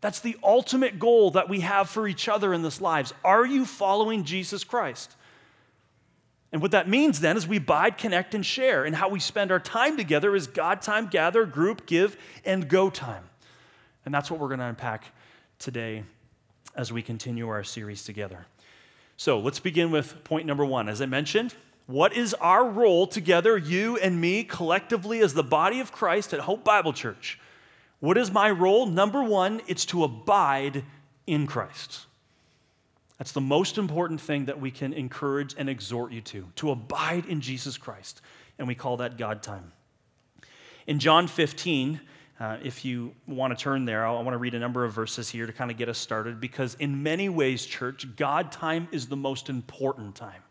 That's 0.00 0.20
the 0.20 0.36
ultimate 0.42 0.98
goal 0.98 1.30
that 1.32 1.48
we 1.48 1.60
have 1.60 1.88
for 1.88 2.08
each 2.08 2.28
other 2.28 2.52
in 2.52 2.62
this 2.62 2.80
lives. 2.80 3.12
Are 3.24 3.46
you 3.46 3.64
following 3.64 4.24
Jesus 4.24 4.64
Christ? 4.64 5.14
And 6.52 6.60
what 6.60 6.72
that 6.72 6.88
means 6.88 7.20
then 7.20 7.36
is 7.36 7.48
we 7.48 7.58
bide, 7.58 7.96
connect, 7.96 8.34
and 8.34 8.44
share. 8.44 8.84
And 8.84 8.94
how 8.94 9.08
we 9.08 9.20
spend 9.20 9.50
our 9.50 9.60
time 9.60 9.96
together 9.96 10.36
is 10.36 10.46
God 10.46 10.82
time, 10.82 11.06
gather, 11.06 11.46
group, 11.46 11.86
give, 11.86 12.16
and 12.44 12.68
go 12.68 12.90
time. 12.90 13.24
And 14.04 14.12
that's 14.12 14.30
what 14.30 14.38
we're 14.38 14.48
going 14.48 14.60
to 14.60 14.66
unpack 14.66 15.06
today 15.58 16.04
as 16.74 16.92
we 16.92 17.02
continue 17.02 17.48
our 17.48 17.64
series 17.64 18.04
together. 18.04 18.46
So 19.16 19.38
let's 19.38 19.60
begin 19.60 19.90
with 19.90 20.24
point 20.24 20.46
number 20.46 20.64
one. 20.64 20.88
As 20.88 21.00
I 21.00 21.06
mentioned, 21.06 21.54
what 21.86 22.12
is 22.14 22.34
our 22.34 22.68
role 22.68 23.06
together, 23.06 23.56
you 23.56 23.96
and 23.98 24.20
me, 24.20 24.44
collectively 24.44 25.20
as 25.20 25.34
the 25.34 25.42
body 25.42 25.80
of 25.80 25.92
Christ 25.92 26.32
at 26.32 26.40
Hope 26.40 26.64
Bible 26.64 26.92
Church? 26.92 27.38
What 28.00 28.18
is 28.18 28.30
my 28.30 28.50
role? 28.50 28.86
Number 28.86 29.22
one, 29.22 29.60
it's 29.66 29.84
to 29.86 30.04
abide 30.04 30.84
in 31.26 31.46
Christ. 31.46 32.06
That's 33.18 33.32
the 33.32 33.40
most 33.40 33.78
important 33.78 34.20
thing 34.20 34.46
that 34.46 34.60
we 34.60 34.70
can 34.70 34.92
encourage 34.92 35.54
and 35.56 35.68
exhort 35.68 36.12
you 36.12 36.20
to, 36.22 36.48
to 36.56 36.70
abide 36.70 37.26
in 37.26 37.40
Jesus 37.40 37.78
Christ. 37.78 38.20
And 38.58 38.66
we 38.66 38.74
call 38.74 38.96
that 38.96 39.16
God 39.16 39.42
time. 39.42 39.72
In 40.88 40.98
John 40.98 41.28
15, 41.28 42.00
uh, 42.40 42.56
if 42.64 42.84
you 42.84 43.14
want 43.28 43.56
to 43.56 43.62
turn 43.62 43.84
there, 43.84 44.04
I 44.04 44.10
want 44.10 44.30
to 44.30 44.38
read 44.38 44.54
a 44.54 44.58
number 44.58 44.84
of 44.84 44.92
verses 44.92 45.28
here 45.28 45.46
to 45.46 45.52
kind 45.52 45.70
of 45.70 45.76
get 45.76 45.88
us 45.88 45.98
started 45.98 46.40
because, 46.40 46.74
in 46.80 47.04
many 47.04 47.28
ways, 47.28 47.64
church, 47.64 48.04
God 48.16 48.50
time 48.50 48.88
is 48.90 49.06
the 49.06 49.16
most 49.16 49.48
important 49.48 50.16
time. 50.16 50.42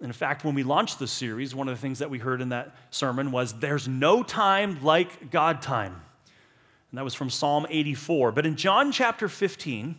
In 0.00 0.12
fact, 0.12 0.44
when 0.44 0.54
we 0.54 0.62
launched 0.62 0.98
this 0.98 1.10
series, 1.10 1.54
one 1.54 1.68
of 1.68 1.74
the 1.74 1.80
things 1.80 2.00
that 2.00 2.10
we 2.10 2.18
heard 2.18 2.40
in 2.42 2.50
that 2.50 2.76
sermon 2.90 3.32
was 3.32 3.54
there's 3.54 3.88
no 3.88 4.22
time 4.22 4.82
like 4.82 5.30
God 5.30 5.62
time. 5.62 6.02
And 6.90 6.98
that 6.98 7.04
was 7.04 7.14
from 7.14 7.30
Psalm 7.30 7.66
84. 7.68 8.32
But 8.32 8.46
in 8.46 8.56
John 8.56 8.92
chapter 8.92 9.28
15, 9.28 9.96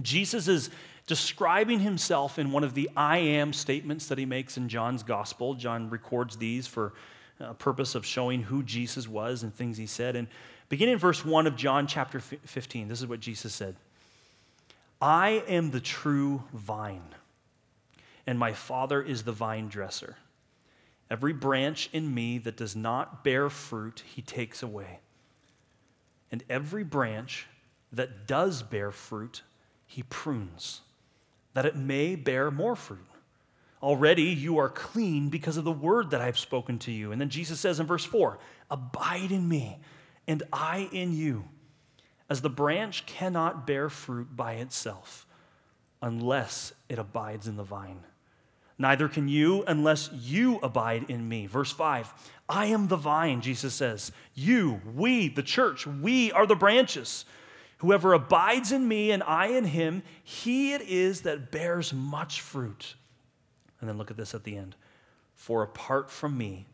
Jesus 0.00 0.48
is 0.48 0.70
describing 1.06 1.80
himself 1.80 2.38
in 2.38 2.52
one 2.52 2.62
of 2.62 2.74
the 2.74 2.88
I 2.96 3.18
am 3.18 3.52
statements 3.52 4.06
that 4.06 4.18
he 4.18 4.26
makes 4.26 4.56
in 4.56 4.68
John's 4.68 5.02
gospel. 5.02 5.54
John 5.54 5.90
records 5.90 6.36
these 6.36 6.66
for 6.66 6.92
a 7.40 7.54
purpose 7.54 7.94
of 7.94 8.06
showing 8.06 8.42
who 8.42 8.62
Jesus 8.62 9.08
was 9.08 9.42
and 9.42 9.54
things 9.54 9.76
he 9.76 9.86
said. 9.86 10.14
And 10.14 10.28
beginning 10.68 10.94
in 10.94 10.98
verse 10.98 11.24
1 11.24 11.46
of 11.46 11.56
John 11.56 11.86
chapter 11.86 12.20
15, 12.20 12.88
this 12.88 13.00
is 13.00 13.06
what 13.06 13.20
Jesus 13.20 13.54
said 13.54 13.76
I 15.00 15.42
am 15.48 15.70
the 15.70 15.80
true 15.80 16.44
vine, 16.52 17.02
and 18.26 18.38
my 18.38 18.52
Father 18.52 19.02
is 19.02 19.24
the 19.24 19.32
vine 19.32 19.68
dresser. 19.68 20.16
Every 21.10 21.32
branch 21.32 21.90
in 21.92 22.14
me 22.14 22.38
that 22.38 22.56
does 22.56 22.74
not 22.74 23.22
bear 23.22 23.50
fruit, 23.50 24.02
he 24.06 24.22
takes 24.22 24.62
away. 24.62 25.00
And 26.30 26.42
every 26.48 26.84
branch 26.84 27.46
that 27.92 28.26
does 28.26 28.62
bear 28.62 28.90
fruit, 28.90 29.42
he 29.86 30.02
prunes, 30.04 30.80
that 31.52 31.66
it 31.66 31.76
may 31.76 32.16
bear 32.16 32.50
more 32.50 32.74
fruit. 32.74 33.06
Already 33.82 34.22
you 34.22 34.58
are 34.58 34.68
clean 34.68 35.28
because 35.28 35.56
of 35.56 35.64
the 35.64 35.72
word 35.72 36.10
that 36.10 36.20
I've 36.20 36.38
spoken 36.38 36.78
to 36.80 36.92
you. 36.92 37.12
And 37.12 37.20
then 37.20 37.28
Jesus 37.28 37.60
says 37.60 37.80
in 37.80 37.86
verse 37.86 38.04
4 38.04 38.38
Abide 38.70 39.32
in 39.32 39.48
me, 39.48 39.78
and 40.26 40.42
I 40.52 40.88
in 40.92 41.12
you, 41.12 41.44
as 42.30 42.40
the 42.40 42.48
branch 42.48 43.04
cannot 43.04 43.66
bear 43.66 43.90
fruit 43.90 44.34
by 44.34 44.54
itself 44.54 45.26
unless 46.00 46.72
it 46.88 46.98
abides 46.98 47.46
in 47.46 47.56
the 47.56 47.62
vine. 47.62 48.04
Neither 48.78 49.08
can 49.08 49.28
you 49.28 49.64
unless 49.66 50.10
you 50.12 50.58
abide 50.62 51.06
in 51.08 51.28
me. 51.28 51.46
Verse 51.46 51.70
5 51.70 52.12
I 52.48 52.66
am 52.66 52.88
the 52.88 52.96
vine, 52.96 53.40
Jesus 53.40 53.74
says. 53.74 54.12
You, 54.34 54.80
we, 54.94 55.28
the 55.28 55.42
church, 55.42 55.86
we 55.86 56.32
are 56.32 56.46
the 56.46 56.56
branches. 56.56 57.24
Whoever 57.78 58.12
abides 58.12 58.70
in 58.70 58.86
me 58.86 59.10
and 59.10 59.22
I 59.24 59.48
in 59.48 59.64
him, 59.64 60.02
he 60.22 60.72
it 60.72 60.82
is 60.82 61.22
that 61.22 61.50
bears 61.50 61.92
much 61.92 62.40
fruit. 62.40 62.94
And 63.80 63.88
then 63.88 63.98
look 63.98 64.10
at 64.10 64.16
this 64.16 64.34
at 64.34 64.44
the 64.44 64.56
end. 64.56 64.76
For 65.34 65.62
apart 65.62 66.10
from 66.10 66.38
me, 66.38 66.66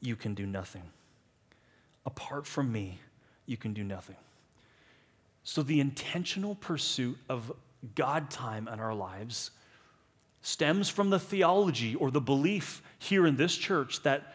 you 0.00 0.16
can 0.16 0.34
do 0.34 0.44
nothing. 0.46 0.82
Apart 2.04 2.46
from 2.46 2.70
me, 2.70 3.00
you 3.46 3.56
can 3.56 3.72
do 3.72 3.82
nothing. 3.82 4.16
So 5.44 5.62
the 5.62 5.80
intentional 5.80 6.54
pursuit 6.56 7.16
of 7.30 7.52
God 7.94 8.30
time 8.30 8.68
in 8.68 8.80
our 8.80 8.94
lives 8.94 9.50
stems 10.48 10.88
from 10.88 11.10
the 11.10 11.18
theology 11.18 11.94
or 11.94 12.10
the 12.10 12.22
belief 12.22 12.80
here 12.98 13.26
in 13.26 13.36
this 13.36 13.54
church 13.54 14.02
that 14.02 14.34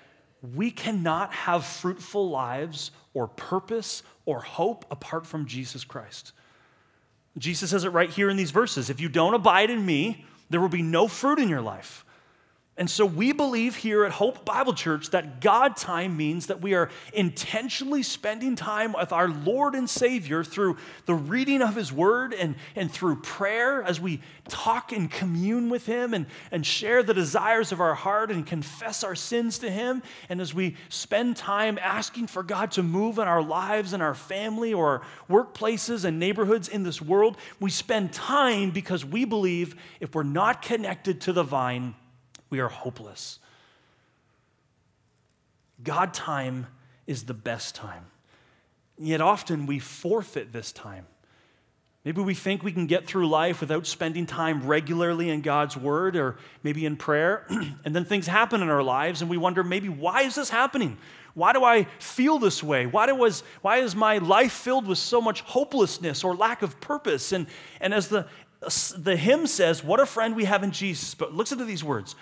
we 0.56 0.70
cannot 0.70 1.34
have 1.34 1.66
fruitful 1.66 2.30
lives 2.30 2.92
or 3.16 3.28
purpose 3.28 4.04
or 4.28 4.40
hope 4.40 4.86
apart 4.92 5.26
from 5.26 5.48
Jesus 5.48 5.84
Christ. 5.84 6.32
Jesus 7.40 7.72
says 7.72 7.84
it 7.84 7.90
right 7.90 8.12
here 8.12 8.30
in 8.30 8.38
these 8.38 8.52
verses. 8.52 8.92
If 8.92 9.02
you 9.02 9.10
don't 9.10 9.34
abide 9.34 9.72
in 9.72 9.84
me, 9.84 10.24
there 10.52 10.62
will 10.62 10.70
be 10.70 10.84
no 10.84 11.08
fruit 11.08 11.40
in 11.40 11.50
your 11.50 11.62
life. 11.62 12.06
And 12.76 12.90
so 12.90 13.06
we 13.06 13.34
believe 13.34 13.76
here 13.76 14.04
at 14.04 14.14
Hope 14.14 14.46
Bible 14.46 14.74
Church 14.74 15.12
that 15.12 15.42
God 15.42 15.78
time 15.78 16.18
means 16.18 16.48
that 16.48 16.60
we 16.60 16.74
are 16.74 16.90
intentionally 17.14 18.02
spending 18.02 18.56
time 18.56 18.94
with 18.94 19.14
our 19.14 19.28
Lord 19.28 19.76
and 19.76 19.88
Savior 19.88 20.44
through 20.44 20.78
the 21.06 21.14
reading 21.14 21.62
of 21.62 21.76
His 21.76 21.94
Word 21.94 22.34
and, 22.34 22.56
and 22.76 22.92
through 22.92 23.18
prayer 23.22 23.84
as 23.84 24.02
we 24.02 24.22
talk 24.48 24.92
and 24.92 25.10
commune 25.12 25.70
with 25.70 25.86
Him 25.86 26.16
and, 26.16 26.26
and 26.52 26.66
share 26.66 27.04
the 27.04 27.14
desires 27.14 27.72
of 27.72 27.80
our 27.80 27.94
heart 27.94 28.32
and 28.32 28.44
confess 28.44 29.04
our 29.04 29.14
sins 29.14 29.60
to 29.60 29.70
Him. 29.70 30.02
And 30.28 30.42
as 30.42 30.52
we 30.52 30.76
spend 30.90 31.38
time 31.38 31.78
asking 31.80 32.26
for 32.26 32.42
God 32.42 32.72
to 32.72 32.82
move 32.82 33.20
in 33.20 33.28
our 33.28 33.44
lives 33.44 33.94
and 33.94 34.02
our 34.02 34.16
family 34.16 34.74
or 34.74 35.04
workplaces 35.30 36.06
and 36.06 36.18
neighborhoods 36.18 36.70
in 36.70 36.82
this 36.82 37.00
world, 37.00 37.38
we 37.60 37.70
spend 37.70 38.14
time 38.14 38.72
because 38.72 39.06
we 39.06 39.26
believe 39.26 39.76
if 40.00 40.16
we're 40.16 40.24
not 40.24 40.64
connected 40.64 41.22
to 41.22 41.34
the 41.34 41.44
vine, 41.44 41.94
we 42.54 42.60
are 42.60 42.70
hopeless. 42.70 43.40
God 45.84 46.14
time 46.14 46.68
is 47.08 47.24
the 47.24 47.34
best 47.34 47.74
time. 47.74 48.06
Yet 48.96 49.22
often 49.22 49.66
we 49.66 49.80
forfeit 49.80 50.54
this 50.54 50.72
time. 50.72 51.08
Maybe 52.06 52.22
we 52.22 52.36
think 52.36 52.62
we 52.62 52.72
can 52.72 52.86
get 52.86 53.08
through 53.08 53.28
life 53.28 53.60
without 53.60 53.88
spending 53.88 54.28
time 54.28 54.68
regularly 54.68 55.32
in 55.32 55.42
God's 55.42 55.76
Word 55.76 56.16
or 56.16 56.38
maybe 56.62 56.86
in 56.86 56.96
prayer, 56.96 57.48
and 57.86 57.96
then 57.96 58.06
things 58.06 58.28
happen 58.28 58.62
in 58.62 58.70
our 58.70 58.84
lives, 58.84 59.22
and 59.22 59.32
we 59.32 59.38
wonder 59.38 59.64
maybe 59.64 59.90
why 59.90 60.22
is 60.22 60.36
this 60.36 60.52
happening? 60.52 61.00
Why 61.34 61.54
do 61.54 61.64
I 61.64 61.86
feel 61.98 62.38
this 62.38 62.62
way? 62.62 62.86
Why, 62.86 63.08
do 63.08 63.16
was, 63.16 63.42
why 63.64 63.78
is 63.78 63.96
my 63.96 64.20
life 64.20 64.52
filled 64.52 64.86
with 64.86 65.00
so 65.00 65.20
much 65.20 65.42
hopelessness 65.42 66.24
or 66.24 66.36
lack 66.36 66.62
of 66.62 66.80
purpose? 66.80 67.32
And, 67.32 67.48
and 67.82 67.96
as 67.96 68.10
the, 68.10 68.28
the 68.96 69.16
hymn 69.16 69.48
says, 69.48 69.84
what 69.84 70.00
a 70.00 70.06
friend 70.06 70.36
we 70.36 70.46
have 70.46 70.62
in 70.62 70.70
Jesus, 70.70 71.16
but 71.16 71.34
listen 71.34 71.58
to 71.58 71.66
these 71.66 71.84
words 71.84 72.16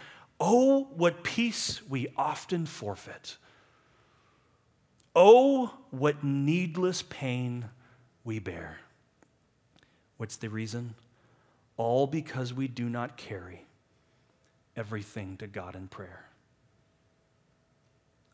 Oh, 0.44 0.88
what 0.96 1.24
peace 1.24 1.88
we 1.88 2.08
often 2.18 2.66
forfeit. 2.66 3.38
Oh, 5.16 5.72
what 5.92 6.24
needless 6.24 7.04
pain 7.04 7.66
we 8.24 8.40
bear. 8.40 8.80
What's 10.18 10.38
the 10.38 10.50
reason? 10.50 10.96
All 11.78 12.08
because 12.08 12.56
we 12.56 12.68
do 12.68 12.90
not 12.90 13.18
carry 13.18 13.66
everything 14.76 15.38
to 15.38 15.48
God 15.48 15.76
in 15.76 15.88
prayer. 15.88 16.26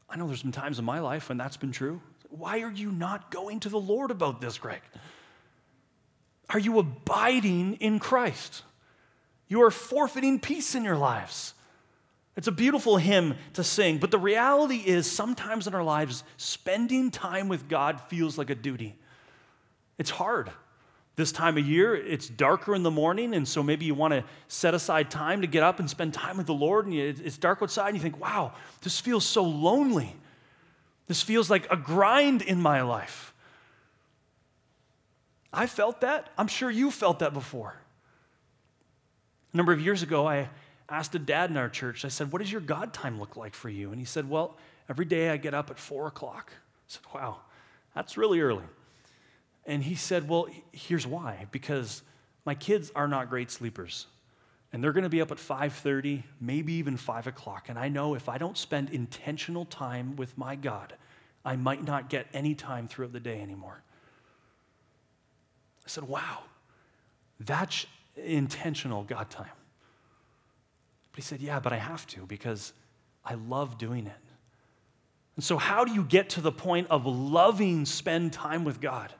I 0.09 0.15
know 0.15 0.27
there's 0.27 0.43
been 0.43 0.53
times 0.53 0.79
in 0.79 0.85
my 0.85 0.99
life 0.99 1.27
when 1.27 1.37
that's 1.37 1.57
been 1.57 1.73
true. 1.73 1.99
Why 2.29 2.61
are 2.61 2.71
you 2.71 2.89
not 2.89 3.31
going 3.31 3.59
to 3.61 3.69
the 3.69 3.79
Lord 3.79 4.11
about 4.11 4.39
this, 4.39 4.57
Greg? 4.57 4.81
Are 6.49 6.59
you 6.59 6.79
abiding 6.79 7.73
in 7.75 7.99
Christ? 7.99 8.63
You 9.49 9.63
are 9.63 9.71
forfeiting 9.71 10.39
peace 10.39 10.73
in 10.73 10.85
your 10.85 10.95
lives. 10.95 11.53
It's 12.37 12.47
a 12.47 12.51
beautiful 12.51 12.97
hymn 12.97 13.35
to 13.53 13.63
sing, 13.63 13.97
but 13.97 14.11
the 14.11 14.19
reality 14.19 14.83
is 14.85 15.09
sometimes 15.09 15.65
in 15.65 15.73
our 15.73 15.83
lives, 15.83 16.23
spending 16.37 17.09
time 17.09 17.47
with 17.47 17.67
God 17.67 17.99
feels 17.99 18.37
like 18.37 18.51
a 18.51 18.55
duty. 18.55 18.95
It's 19.97 20.11
hard. 20.11 20.51
This 21.15 21.31
time 21.31 21.57
of 21.57 21.67
year, 21.67 21.95
it's 21.95 22.29
darker 22.29 22.75
in 22.75 22.83
the 22.83 22.91
morning, 22.91 23.33
and 23.33 23.47
so 23.47 23.63
maybe 23.63 23.85
you 23.85 23.95
want 23.95 24.13
to 24.13 24.23
set 24.47 24.75
aside 24.75 25.09
time 25.09 25.41
to 25.41 25.47
get 25.47 25.63
up 25.63 25.79
and 25.79 25.89
spend 25.89 26.13
time 26.13 26.37
with 26.37 26.45
the 26.45 26.53
Lord, 26.53 26.85
and 26.85 26.93
it's 26.93 27.39
dark 27.39 27.63
outside, 27.63 27.87
and 27.87 27.97
you 27.97 28.03
think, 28.03 28.21
wow, 28.21 28.53
this 28.83 28.99
feels 28.99 29.25
so 29.25 29.43
lonely. 29.43 30.15
This 31.07 31.23
feels 31.23 31.49
like 31.49 31.65
a 31.71 31.75
grind 31.75 32.43
in 32.43 32.61
my 32.61 32.83
life. 32.83 33.33
I 35.51 35.65
felt 35.65 36.01
that. 36.01 36.29
I'm 36.37 36.47
sure 36.47 36.69
you 36.69 36.91
felt 36.91 37.17
that 37.19 37.33
before. 37.33 37.73
A 39.53 39.57
number 39.57 39.73
of 39.73 39.81
years 39.81 40.03
ago, 40.03 40.27
I 40.27 40.49
asked 40.89 41.15
a 41.15 41.19
dad 41.19 41.49
in 41.49 41.57
our 41.57 41.69
church, 41.69 42.05
I 42.05 42.07
said, 42.07 42.31
What 42.31 42.39
does 42.39 42.51
your 42.51 42.61
God 42.61 42.93
time 42.93 43.19
look 43.19 43.35
like 43.35 43.53
for 43.53 43.69
you? 43.69 43.91
And 43.91 43.99
he 43.99 44.05
said, 44.05 44.29
Well, 44.29 44.57
every 44.89 45.05
day 45.05 45.29
I 45.29 45.37
get 45.37 45.53
up 45.53 45.69
at 45.69 45.79
four 45.79 46.07
o'clock. 46.07 46.51
I 46.53 46.59
said, 46.87 47.01
Wow, 47.13 47.39
that's 47.93 48.17
really 48.17 48.39
early. 48.39 48.63
And 49.65 49.83
he 49.83 49.95
said, 49.95 50.29
Well, 50.29 50.47
here's 50.71 51.05
why 51.05 51.47
because 51.51 52.01
my 52.45 52.55
kids 52.55 52.91
are 52.95 53.07
not 53.07 53.29
great 53.29 53.51
sleepers. 53.51 54.07
And 54.73 54.83
they're 54.83 54.93
going 54.93 55.03
to 55.03 55.09
be 55.09 55.21
up 55.21 55.31
at 55.31 55.37
5:30, 55.37 56.23
maybe 56.41 56.73
even 56.73 56.97
5 56.97 57.27
o'clock. 57.27 57.69
And 57.69 57.79
I 57.79 57.87
know 57.87 58.15
if 58.15 58.27
I 58.27 58.37
don't 58.37 58.57
spend 58.57 58.89
intentional 58.89 59.65
time 59.65 60.15
with 60.15 60.37
my 60.37 60.55
God, 60.55 60.93
I 61.45 61.55
might 61.55 61.83
not 61.83 62.09
get 62.09 62.27
any 62.33 62.55
time 62.55 62.87
throughout 62.87 63.13
the 63.13 63.19
day 63.19 63.41
anymore. 63.41 63.81
I 65.85 65.89
said, 65.89 66.05
Wow, 66.05 66.43
that's 67.39 67.85
intentional 68.15 69.03
God 69.03 69.29
time. 69.29 69.47
But 71.17 71.23
he 71.23 71.29
said, 71.29 71.41
Yeah, 71.41 71.59
but 71.59 71.73
I 71.73 71.77
have 71.77 72.05
to 72.07 72.27
because 72.27 72.73
I 73.25 73.33
love 73.33 73.79
doing 73.79 74.05
it. 74.05 74.13
And 75.35 75.43
so, 75.43 75.57
how 75.57 75.83
do 75.83 75.91
you 75.91 76.03
get 76.03 76.29
to 76.31 76.41
the 76.41 76.51
point 76.51 76.85
of 76.91 77.07
loving 77.07 77.85
spend 77.85 78.33
time 78.33 78.63
with 78.63 78.79
God? 78.79 79.11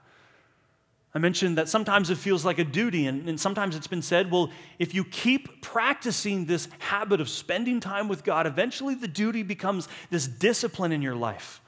I 1.15 1.17
mentioned 1.17 1.57
that 1.57 1.69
sometimes 1.69 2.11
it 2.11 2.19
feels 2.19 2.45
like 2.45 2.59
a 2.59 2.63
duty, 2.63 3.07
and, 3.07 3.27
and, 3.27 3.39
sometimes 3.39 3.75
it's 3.75 3.87
been 3.87 4.03
said, 4.03 4.29
well, 4.29 4.51
if 4.77 4.93
you 4.93 5.05
keep 5.05 5.63
practicing 5.63 6.45
this 6.45 6.69
habit 6.77 7.19
of 7.19 7.29
spending 7.29 7.79
time 7.79 8.07
with 8.07 8.23
God, 8.23 8.45
eventually 8.45 8.93
the 8.93 9.07
duty 9.07 9.41
becomes 9.41 9.87
this 10.11 10.27
discipline 10.27 10.91
in 10.91 11.01
your 11.01 11.15
life, 11.15 11.61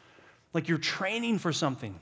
like 0.54 0.68
you're 0.68 0.78
training 0.78 1.40
for 1.40 1.52
something. 1.52 2.00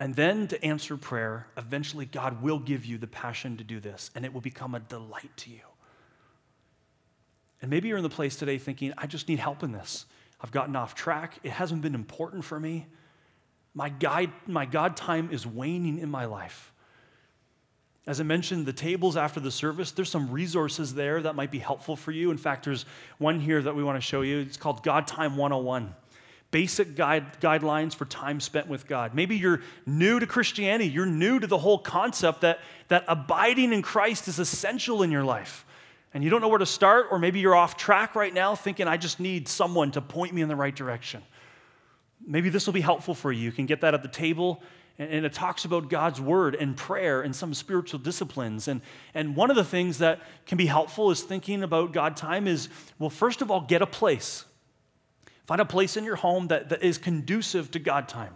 And 0.00 0.16
then 0.16 0.48
to 0.48 0.64
answer 0.64 0.96
prayer, 0.96 1.46
eventually 1.56 2.06
God 2.06 2.42
will 2.42 2.58
give 2.58 2.84
you 2.84 2.98
the 2.98 3.06
passion 3.06 3.58
to 3.58 3.62
do 3.62 3.78
this, 3.78 4.10
and 4.16 4.24
it 4.24 4.34
will 4.34 4.40
become 4.40 4.74
a 4.74 4.80
delight 4.80 5.30
to 5.36 5.50
you. 5.50 5.69
And 7.62 7.70
maybe 7.70 7.88
you're 7.88 7.98
in 7.98 8.02
the 8.02 8.08
place 8.08 8.36
today 8.36 8.58
thinking, 8.58 8.92
I 8.96 9.06
just 9.06 9.28
need 9.28 9.38
help 9.38 9.62
in 9.62 9.72
this. 9.72 10.06
I've 10.40 10.50
gotten 10.50 10.74
off 10.76 10.94
track. 10.94 11.38
It 11.42 11.50
hasn't 11.50 11.82
been 11.82 11.94
important 11.94 12.44
for 12.44 12.58
me. 12.58 12.86
My, 13.74 13.88
guide, 13.88 14.32
my 14.46 14.64
God 14.64 14.96
time 14.96 15.30
is 15.30 15.46
waning 15.46 15.98
in 15.98 16.10
my 16.10 16.24
life. 16.24 16.72
As 18.06 18.18
I 18.18 18.24
mentioned, 18.24 18.66
the 18.66 18.72
tables 18.72 19.16
after 19.16 19.40
the 19.40 19.50
service, 19.50 19.92
there's 19.92 20.08
some 20.08 20.30
resources 20.30 20.94
there 20.94 21.20
that 21.22 21.34
might 21.36 21.50
be 21.50 21.58
helpful 21.58 21.96
for 21.96 22.10
you. 22.10 22.30
In 22.30 22.38
fact, 22.38 22.64
there's 22.64 22.86
one 23.18 23.38
here 23.38 23.60
that 23.60 23.76
we 23.76 23.84
want 23.84 23.96
to 23.96 24.00
show 24.00 24.22
you. 24.22 24.38
It's 24.40 24.56
called 24.56 24.82
God 24.82 25.06
Time 25.06 25.36
101 25.36 25.94
basic 26.50 26.96
guide, 26.96 27.40
guidelines 27.40 27.94
for 27.94 28.04
time 28.06 28.40
spent 28.40 28.68
with 28.68 28.86
God. 28.86 29.14
Maybe 29.14 29.36
you're 29.36 29.60
new 29.86 30.18
to 30.18 30.26
Christianity, 30.26 30.90
you're 30.90 31.06
new 31.06 31.38
to 31.38 31.46
the 31.46 31.58
whole 31.58 31.78
concept 31.78 32.40
that, 32.40 32.60
that 32.88 33.04
abiding 33.06 33.72
in 33.72 33.82
Christ 33.82 34.28
is 34.28 34.38
essential 34.38 35.02
in 35.02 35.10
your 35.10 35.24
life. 35.24 35.64
And 36.12 36.24
you 36.24 36.30
don't 36.30 36.40
know 36.40 36.48
where 36.48 36.58
to 36.58 36.66
start, 36.66 37.06
or 37.10 37.18
maybe 37.18 37.40
you're 37.40 37.54
off 37.54 37.76
track 37.76 38.16
right 38.16 38.34
now 38.34 38.56
thinking, 38.56 38.88
I 38.88 38.96
just 38.96 39.20
need 39.20 39.46
someone 39.46 39.92
to 39.92 40.00
point 40.00 40.34
me 40.34 40.42
in 40.42 40.48
the 40.48 40.56
right 40.56 40.74
direction. 40.74 41.22
Maybe 42.26 42.48
this 42.48 42.66
will 42.66 42.72
be 42.72 42.80
helpful 42.80 43.14
for 43.14 43.30
you. 43.30 43.42
You 43.42 43.52
can 43.52 43.66
get 43.66 43.80
that 43.82 43.94
at 43.94 44.02
the 44.02 44.08
table. 44.08 44.62
And 44.98 45.24
it 45.24 45.32
talks 45.32 45.64
about 45.64 45.88
God's 45.88 46.20
word 46.20 46.54
and 46.54 46.76
prayer 46.76 47.22
and 47.22 47.34
some 47.34 47.54
spiritual 47.54 48.00
disciplines. 48.00 48.68
And, 48.68 48.82
and 49.14 49.34
one 49.34 49.48
of 49.48 49.56
the 49.56 49.64
things 49.64 49.98
that 49.98 50.20
can 50.44 50.58
be 50.58 50.66
helpful 50.66 51.10
is 51.10 51.22
thinking 51.22 51.62
about 51.62 51.92
God 51.92 52.18
time 52.18 52.46
is, 52.46 52.68
well, 52.98 53.08
first 53.08 53.40
of 53.40 53.50
all, 53.50 53.62
get 53.62 53.80
a 53.80 53.86
place. 53.86 54.44
Find 55.46 55.60
a 55.60 55.64
place 55.64 55.96
in 55.96 56.04
your 56.04 56.16
home 56.16 56.48
that, 56.48 56.68
that 56.68 56.82
is 56.82 56.98
conducive 56.98 57.70
to 57.70 57.78
God 57.78 58.08
time. 58.08 58.34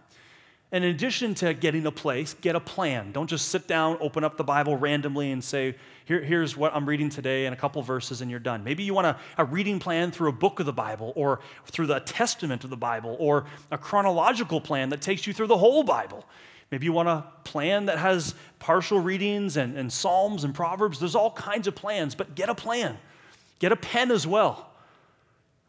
And 0.74 0.84
in 0.84 0.90
addition 0.90 1.36
to 1.36 1.54
getting 1.54 1.86
a 1.86 1.92
place, 1.92 2.34
get 2.34 2.56
a 2.56 2.60
plan. 2.60 3.12
Don't 3.12 3.30
just 3.30 3.46
sit 3.46 3.68
down, 3.68 3.96
open 4.00 4.24
up 4.24 4.36
the 4.36 4.42
Bible 4.42 4.76
randomly, 4.76 5.30
and 5.30 5.42
say, 5.42 5.76
Here, 6.04 6.20
here's 6.20 6.56
what 6.56 6.74
I'm 6.74 6.84
reading 6.88 7.10
today 7.10 7.46
and 7.46 7.54
a 7.54 7.56
couple 7.56 7.80
verses, 7.80 8.22
and 8.22 8.28
you're 8.28 8.40
done. 8.40 8.64
Maybe 8.64 8.82
you 8.82 8.92
want 8.92 9.06
a, 9.06 9.16
a 9.38 9.44
reading 9.44 9.78
plan 9.78 10.10
through 10.10 10.30
a 10.30 10.32
book 10.32 10.58
of 10.58 10.66
the 10.66 10.72
Bible, 10.72 11.12
or 11.14 11.38
through 11.66 11.86
the 11.86 12.00
testament 12.00 12.64
of 12.64 12.70
the 12.70 12.76
Bible, 12.76 13.14
or 13.20 13.46
a 13.70 13.78
chronological 13.78 14.60
plan 14.60 14.88
that 14.88 15.00
takes 15.00 15.28
you 15.28 15.32
through 15.32 15.46
the 15.46 15.58
whole 15.58 15.84
Bible. 15.84 16.26
Maybe 16.72 16.86
you 16.86 16.92
want 16.92 17.08
a 17.08 17.24
plan 17.44 17.86
that 17.86 17.98
has 17.98 18.34
partial 18.58 18.98
readings 18.98 19.56
and, 19.56 19.78
and 19.78 19.92
Psalms 19.92 20.42
and 20.42 20.52
Proverbs. 20.52 20.98
There's 20.98 21.14
all 21.14 21.30
kinds 21.30 21.68
of 21.68 21.76
plans, 21.76 22.16
but 22.16 22.34
get 22.34 22.48
a 22.48 22.54
plan. 22.56 22.98
Get 23.60 23.70
a 23.70 23.76
pen 23.76 24.10
as 24.10 24.26
well. 24.26 24.73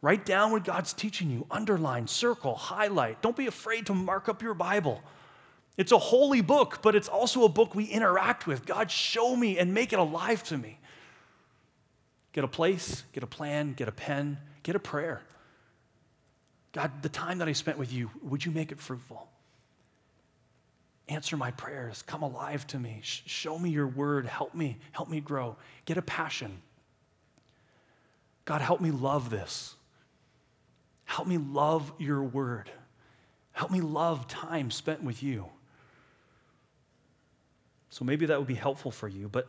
Write 0.05 0.23
down 0.23 0.51
what 0.51 0.63
God's 0.63 0.93
teaching 0.93 1.31
you, 1.31 1.47
underline, 1.49 2.05
circle, 2.05 2.53
highlight. 2.53 3.23
Don't 3.23 3.35
be 3.35 3.47
afraid 3.47 3.87
to 3.87 3.95
mark 3.95 4.29
up 4.29 4.43
your 4.43 4.53
Bible. 4.53 5.01
It's 5.77 5.91
a 5.91 5.97
holy 5.97 6.41
book, 6.41 6.83
but 6.83 6.95
it's 6.95 7.07
also 7.07 7.43
a 7.43 7.49
book 7.49 7.73
we 7.73 7.85
interact 7.85 8.45
with. 8.45 8.67
God, 8.67 8.91
show 8.91 9.35
me 9.35 9.57
and 9.57 9.73
make 9.73 9.93
it 9.93 9.97
alive 9.97 10.43
to 10.43 10.59
me. 10.59 10.77
Get 12.33 12.43
a 12.43 12.47
place, 12.47 13.03
get 13.13 13.23
a 13.23 13.27
plan, 13.27 13.73
get 13.73 13.87
a 13.87 13.91
pen, 13.91 14.37
get 14.61 14.75
a 14.75 14.79
prayer. 14.79 15.23
God, 16.71 16.91
the 17.01 17.09
time 17.09 17.39
that 17.39 17.47
I 17.47 17.53
spent 17.53 17.79
with 17.79 17.91
you, 17.91 18.11
would 18.21 18.45
you 18.45 18.51
make 18.51 18.71
it 18.71 18.79
fruitful? 18.79 19.27
Answer 21.07 21.35
my 21.35 21.49
prayers. 21.49 22.03
Come 22.03 22.21
alive 22.21 22.67
to 22.67 22.77
me. 22.77 22.99
Show 23.01 23.57
me 23.57 23.71
your 23.71 23.87
word. 23.87 24.27
Help 24.27 24.53
me. 24.53 24.77
Help 24.91 25.09
me 25.09 25.19
grow. 25.19 25.55
Get 25.85 25.97
a 25.97 26.03
passion. 26.03 26.61
God, 28.45 28.61
help 28.61 28.81
me 28.81 28.91
love 28.91 29.31
this. 29.31 29.74
Help 31.05 31.27
me 31.27 31.37
love 31.37 31.91
your 31.97 32.23
word. 32.23 32.69
Help 33.53 33.71
me 33.71 33.81
love 33.81 34.27
time 34.27 34.69
spent 34.69 35.03
with 35.03 35.23
you. 35.23 35.45
So 37.89 38.03
maybe 38.03 38.25
that 38.25 38.37
would 38.37 38.47
be 38.47 38.55
helpful 38.55 38.91
for 38.91 39.07
you. 39.07 39.29
But 39.29 39.47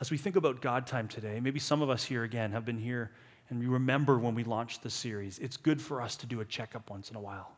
as 0.00 0.10
we 0.10 0.16
think 0.16 0.36
about 0.36 0.60
God 0.60 0.86
time 0.86 1.08
today, 1.08 1.40
maybe 1.40 1.58
some 1.58 1.82
of 1.82 1.90
us 1.90 2.04
here 2.04 2.22
again 2.22 2.52
have 2.52 2.64
been 2.64 2.78
here 2.78 3.10
and 3.50 3.60
we 3.60 3.66
remember 3.66 4.18
when 4.18 4.34
we 4.34 4.44
launched 4.44 4.82
this 4.82 4.94
series. 4.94 5.38
It's 5.38 5.58
good 5.58 5.82
for 5.82 6.00
us 6.00 6.16
to 6.16 6.26
do 6.26 6.40
a 6.40 6.44
checkup 6.44 6.88
once 6.88 7.10
in 7.10 7.16
a 7.16 7.20
while. 7.20 7.52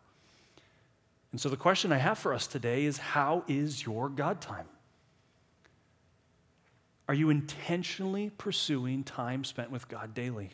And 1.30 1.40
so 1.40 1.48
the 1.48 1.56
question 1.56 1.92
I 1.92 1.98
have 1.98 2.18
for 2.18 2.32
us 2.32 2.46
today 2.46 2.84
is 2.84 2.98
how 2.98 3.44
is 3.46 3.84
your 3.84 4.08
God 4.08 4.40
time? 4.40 4.66
Are 7.06 7.14
you 7.14 7.30
intentionally 7.30 8.30
pursuing 8.38 9.04
time 9.04 9.44
spent 9.44 9.70
with 9.70 9.88
God 9.88 10.14
daily? 10.14 10.50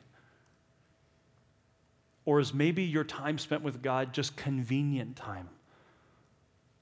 Or 2.24 2.40
is 2.40 2.52
maybe 2.52 2.82
your 2.82 3.04
time 3.04 3.38
spent 3.38 3.62
with 3.62 3.82
God 3.82 4.12
just 4.12 4.36
convenient 4.36 5.16
time? 5.16 5.48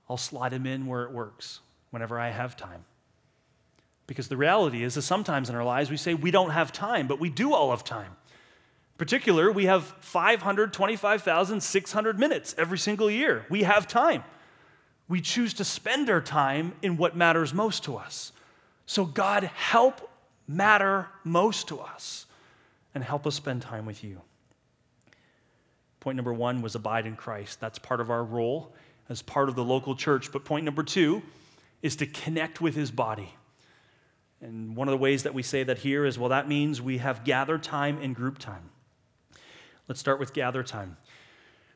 I'll 0.09 0.17
slot 0.17 0.53
him 0.53 0.67
in 0.67 0.87
where 0.87 1.05
it 1.05 1.13
works, 1.13 1.61
whenever 1.91 2.19
I 2.19 2.31
have 2.31 2.57
time. 2.57 2.85
Because 4.07 4.29
the 4.29 4.37
reality 4.37 4.83
is, 4.83 4.95
that 4.95 5.03
sometimes 5.03 5.51
in 5.51 5.55
our 5.55 5.65
lives 5.65 5.91
we 5.91 5.99
say 5.99 6.15
we 6.15 6.31
don't 6.31 6.51
have 6.51 6.73
time, 6.73 7.07
but 7.07 7.21
we 7.21 7.29
do 7.29 7.53
all 7.53 7.71
have 7.71 7.85
time. 7.85 8.11
In 8.11 8.97
particular, 8.97 9.53
we 9.53 9.67
have 9.67 9.85
525,600 10.01 12.19
minutes 12.19 12.55
every 12.59 12.79
single 12.79 13.11
year. 13.11 13.45
We 13.51 13.65
have 13.65 13.87
time. 13.87 14.25
We 15.09 15.21
choose 15.21 15.55
to 15.55 15.65
spend 15.65 16.11
our 16.11 16.21
time 16.21 16.75
in 16.83 16.97
what 16.97 17.17
matters 17.17 17.55
most 17.55 17.85
to 17.85 17.97
us. 17.97 18.33
So, 18.87 19.05
God, 19.05 19.45
help 19.45 20.11
matter 20.47 21.09
most 21.23 21.69
to 21.69 21.79
us 21.79 22.27
and 22.95 23.05
help 23.05 23.27
us 23.27 23.35
spend 23.35 23.63
time 23.63 23.85
with 23.85 24.03
you. 24.03 24.23
Point 26.09 26.17
number 26.17 26.33
one 26.33 26.63
was 26.63 26.75
abide 26.75 27.05
in 27.05 27.17
Christ. 27.17 27.61
That's 27.61 27.79
part 27.79 28.01
of 28.01 28.11
our 28.11 28.25
role 28.25 28.73
as 29.11 29.21
part 29.21 29.51
of 29.51 29.57
the 29.57 29.63
local 29.63 29.95
church. 29.95 30.33
But 30.33 30.43
point 30.43 30.65
number 30.65 30.83
two 30.83 31.21
is 31.83 31.97
to 31.97 32.07
connect 32.07 32.63
with 32.63 32.75
his 32.75 32.91
body. 32.91 33.35
And 34.41 34.75
one 34.75 34.89
of 34.89 34.93
the 34.93 34.97
ways 34.97 35.25
that 35.25 35.35
we 35.35 35.43
say 35.43 35.65
that 35.65 35.77
here 35.77 36.07
is 36.07 36.19
well, 36.19 36.31
that 36.31 36.49
means 36.49 36.81
we 36.81 36.97
have 36.97 37.25
gather 37.25 37.59
time 37.59 37.99
and 38.01 38.17
group 38.17 38.39
time. 38.39 38.71
Let's 39.87 40.01
start 40.01 40.19
with 40.19 40.33
gather 40.33 40.63
time. 40.63 40.97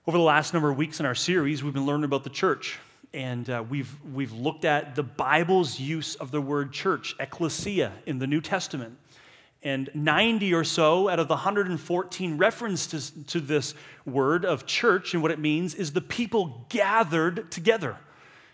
Over 0.07 0.17
the 0.17 0.25
last 0.25 0.55
number 0.55 0.71
of 0.71 0.79
weeks 0.79 0.99
in 0.99 1.05
our 1.05 1.15
series, 1.15 1.63
we've 1.63 1.75
been 1.75 1.85
learning 1.85 2.05
about 2.05 2.25
the 2.25 2.31
church. 2.31 2.79
And 3.13 3.51
uh, 3.51 3.63
we've, 3.69 3.95
we've 4.15 4.33
looked 4.33 4.65
at 4.65 4.95
the 4.95 5.03
Bible's 5.03 5.79
use 5.79 6.15
of 6.15 6.31
the 6.31 6.41
word 6.41 6.73
church, 6.73 7.15
ecclesia, 7.21 7.93
in 8.07 8.19
the 8.19 8.27
New 8.27 8.41
Testament. 8.41 8.97
And 9.63 9.91
90 9.95 10.55
or 10.55 10.65
so 10.65 11.09
out 11.09 11.21
of 11.21 11.29
the 11.29 11.35
114 11.35 12.39
references 12.39 13.13
to 13.29 13.41
this 13.41 13.75
word 14.05 14.45
of 14.45 14.67
church 14.67 15.15
and 15.15 15.23
what 15.23 15.31
it 15.31 15.39
means 15.39 15.75
is 15.75 15.93
the 15.93 16.01
people 16.01 16.67
gathered 16.69 17.51
together. 17.51 17.97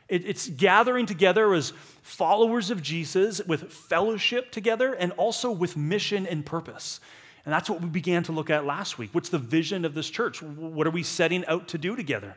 it's 0.09 0.49
gathering 0.49 1.07
together 1.07 1.53
as 1.55 1.73
followers 2.03 2.71
of 2.71 2.83
Jesus 2.83 3.41
with 3.47 3.73
fellowship 3.73 4.51
together 4.51 4.95
and 4.95 5.13
also 5.13 5.51
with 5.51 5.77
mission 5.77 6.27
and 6.27 6.45
purpose. 6.45 7.01
And 7.45 7.53
that's 7.55 7.71
what 7.71 7.81
we 7.81 7.89
began 7.89 8.23
to 8.25 8.33
look 8.33 8.51
at 8.51 8.67
last 8.67 8.99
week. 8.99 9.11
What's 9.13 9.31
the 9.31 9.39
vision 9.39 9.87
of 9.87 9.95
this 9.95 10.11
church? 10.11 10.43
What 10.43 10.87
are 10.87 10.91
we 10.91 11.03
setting 11.03 11.47
out 11.47 11.69
to 11.69 11.79
do 11.79 11.97
together? 11.97 12.37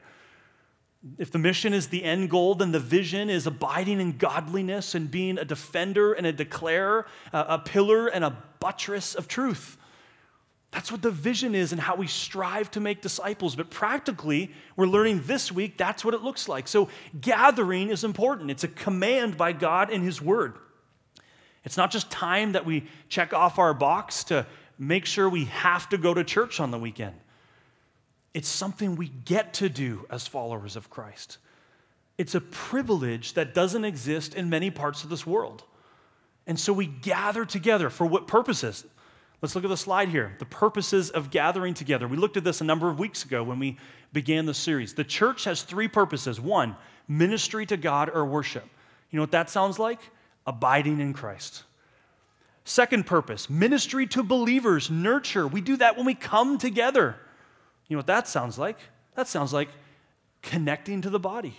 If 1.17 1.31
the 1.31 1.39
mission 1.39 1.73
is 1.73 1.87
the 1.87 2.03
end 2.03 2.29
goal, 2.29 2.55
then 2.55 2.71
the 2.71 2.79
vision 2.79 3.29
is 3.29 3.47
abiding 3.47 3.99
in 3.99 4.17
godliness 4.17 4.93
and 4.93 5.09
being 5.09 5.39
a 5.39 5.45
defender 5.45 6.13
and 6.13 6.27
a 6.27 6.31
declarer, 6.31 7.07
a 7.33 7.57
pillar 7.57 8.07
and 8.07 8.23
a 8.23 8.37
buttress 8.59 9.15
of 9.15 9.27
truth. 9.27 9.77
That's 10.69 10.91
what 10.91 11.01
the 11.01 11.11
vision 11.11 11.53
is 11.53 11.73
and 11.73 11.81
how 11.81 11.95
we 11.95 12.07
strive 12.07 12.71
to 12.71 12.79
make 12.79 13.01
disciples. 13.01 13.55
But 13.55 13.69
practically, 13.69 14.51
we're 14.75 14.85
learning 14.85 15.23
this 15.25 15.51
week 15.51 15.77
that's 15.77 16.05
what 16.05 16.13
it 16.13 16.21
looks 16.21 16.47
like. 16.47 16.67
So, 16.67 16.87
gathering 17.19 17.89
is 17.89 18.03
important. 18.03 18.51
It's 18.51 18.63
a 18.63 18.69
command 18.69 19.37
by 19.37 19.51
God 19.51 19.89
in 19.89 20.01
His 20.01 20.21
Word. 20.21 20.53
It's 21.65 21.77
not 21.77 21.91
just 21.91 22.09
time 22.09 22.53
that 22.53 22.65
we 22.65 22.85
check 23.09 23.33
off 23.33 23.59
our 23.59 23.73
box 23.73 24.23
to 24.25 24.47
make 24.79 25.05
sure 25.05 25.29
we 25.29 25.45
have 25.45 25.89
to 25.89 25.97
go 25.97 26.13
to 26.13 26.23
church 26.23 26.59
on 26.59 26.71
the 26.71 26.79
weekend. 26.79 27.15
It's 28.33 28.47
something 28.47 28.95
we 28.95 29.09
get 29.09 29.53
to 29.55 29.69
do 29.69 30.05
as 30.09 30.27
followers 30.27 30.75
of 30.75 30.89
Christ. 30.89 31.37
It's 32.17 32.35
a 32.35 32.41
privilege 32.41 33.33
that 33.33 33.53
doesn't 33.53 33.83
exist 33.83 34.35
in 34.35 34.49
many 34.49 34.69
parts 34.69 35.03
of 35.03 35.09
this 35.09 35.25
world. 35.25 35.63
And 36.47 36.59
so 36.59 36.71
we 36.73 36.85
gather 36.85 37.45
together 37.45 37.89
for 37.89 38.05
what 38.05 38.27
purposes? 38.27 38.85
Let's 39.41 39.55
look 39.55 39.63
at 39.63 39.69
the 39.69 39.77
slide 39.77 40.09
here. 40.09 40.35
The 40.39 40.45
purposes 40.45 41.09
of 41.09 41.31
gathering 41.31 41.73
together. 41.73 42.07
We 42.07 42.17
looked 42.17 42.37
at 42.37 42.43
this 42.43 42.61
a 42.61 42.63
number 42.63 42.89
of 42.89 42.99
weeks 42.99 43.25
ago 43.25 43.43
when 43.43 43.59
we 43.59 43.77
began 44.13 44.45
the 44.45 44.53
series. 44.53 44.93
The 44.93 45.03
church 45.03 45.45
has 45.45 45.63
three 45.63 45.87
purposes 45.87 46.39
one, 46.39 46.75
ministry 47.07 47.65
to 47.65 47.77
God 47.77 48.09
or 48.13 48.23
worship. 48.25 48.67
You 49.09 49.17
know 49.17 49.23
what 49.23 49.31
that 49.31 49.49
sounds 49.49 49.79
like? 49.79 49.99
Abiding 50.45 50.99
in 50.99 51.13
Christ. 51.13 51.63
Second 52.63 53.07
purpose, 53.07 53.49
ministry 53.49 54.05
to 54.07 54.21
believers, 54.21 54.91
nurture. 54.91 55.47
We 55.47 55.61
do 55.61 55.77
that 55.77 55.97
when 55.97 56.05
we 56.05 56.13
come 56.13 56.59
together. 56.59 57.15
You 57.91 57.97
know 57.97 57.99
what 57.99 58.07
that 58.07 58.25
sounds 58.25 58.57
like? 58.57 58.77
That 59.15 59.27
sounds 59.27 59.51
like 59.51 59.67
connecting 60.41 61.01
to 61.01 61.09
the 61.09 61.19
body. 61.19 61.57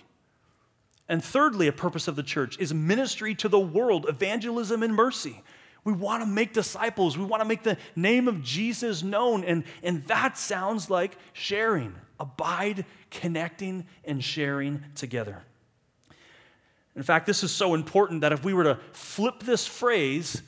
And 1.07 1.23
thirdly, 1.23 1.69
a 1.69 1.73
purpose 1.73 2.09
of 2.09 2.17
the 2.17 2.23
church 2.23 2.57
is 2.59 2.73
ministry 2.73 3.35
to 3.35 3.51
the 3.51 3.61
world, 3.61 4.07
evangelism 4.09 4.83
and 4.83 4.95
mercy. 4.95 5.43
We 5.85 5.93
want 5.93 6.23
to 6.23 6.27
make 6.27 6.55
disciples. 6.55 7.19
We 7.19 7.27
want 7.27 7.43
to 7.43 7.45
make 7.45 7.65
the 7.65 7.77
name 7.95 8.29
of 8.29 8.43
Jesus 8.43 9.03
known. 9.03 9.45
And, 9.45 9.65
and 9.83 10.07
that 10.07 10.39
sounds 10.39 10.89
like 10.89 11.19
sharing. 11.35 11.95
Abide, 12.19 12.87
connecting, 13.11 13.85
and 14.03 14.25
sharing 14.25 14.83
together. 14.95 15.43
In 16.97 17.03
fact, 17.03 17.27
this 17.27 17.45
is 17.45 17.53
so 17.53 17.75
important 17.75 18.23
that 18.23 18.33
if 18.33 18.43
we 18.43 18.55
were 18.55 18.65
to 18.65 18.79
flip 18.93 19.41
this 19.41 19.67
phrase, 19.67 20.43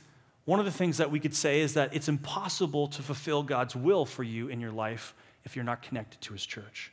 one 0.45 0.59
of 0.59 0.65
the 0.65 0.71
things 0.71 0.97
that 0.97 1.11
we 1.11 1.19
could 1.19 1.35
say 1.35 1.61
is 1.61 1.75
that 1.75 1.93
it's 1.93 2.09
impossible 2.09 2.87
to 2.87 3.03
fulfill 3.03 3.43
God's 3.43 3.75
will 3.75 4.03
for 4.07 4.23
you 4.23 4.47
in 4.47 4.59
your 4.59 4.71
life 4.71 5.13
if 5.45 5.55
you're 5.55 5.65
not 5.65 5.81
connected 5.81 6.19
to 6.21 6.33
his 6.33 6.45
church. 6.45 6.91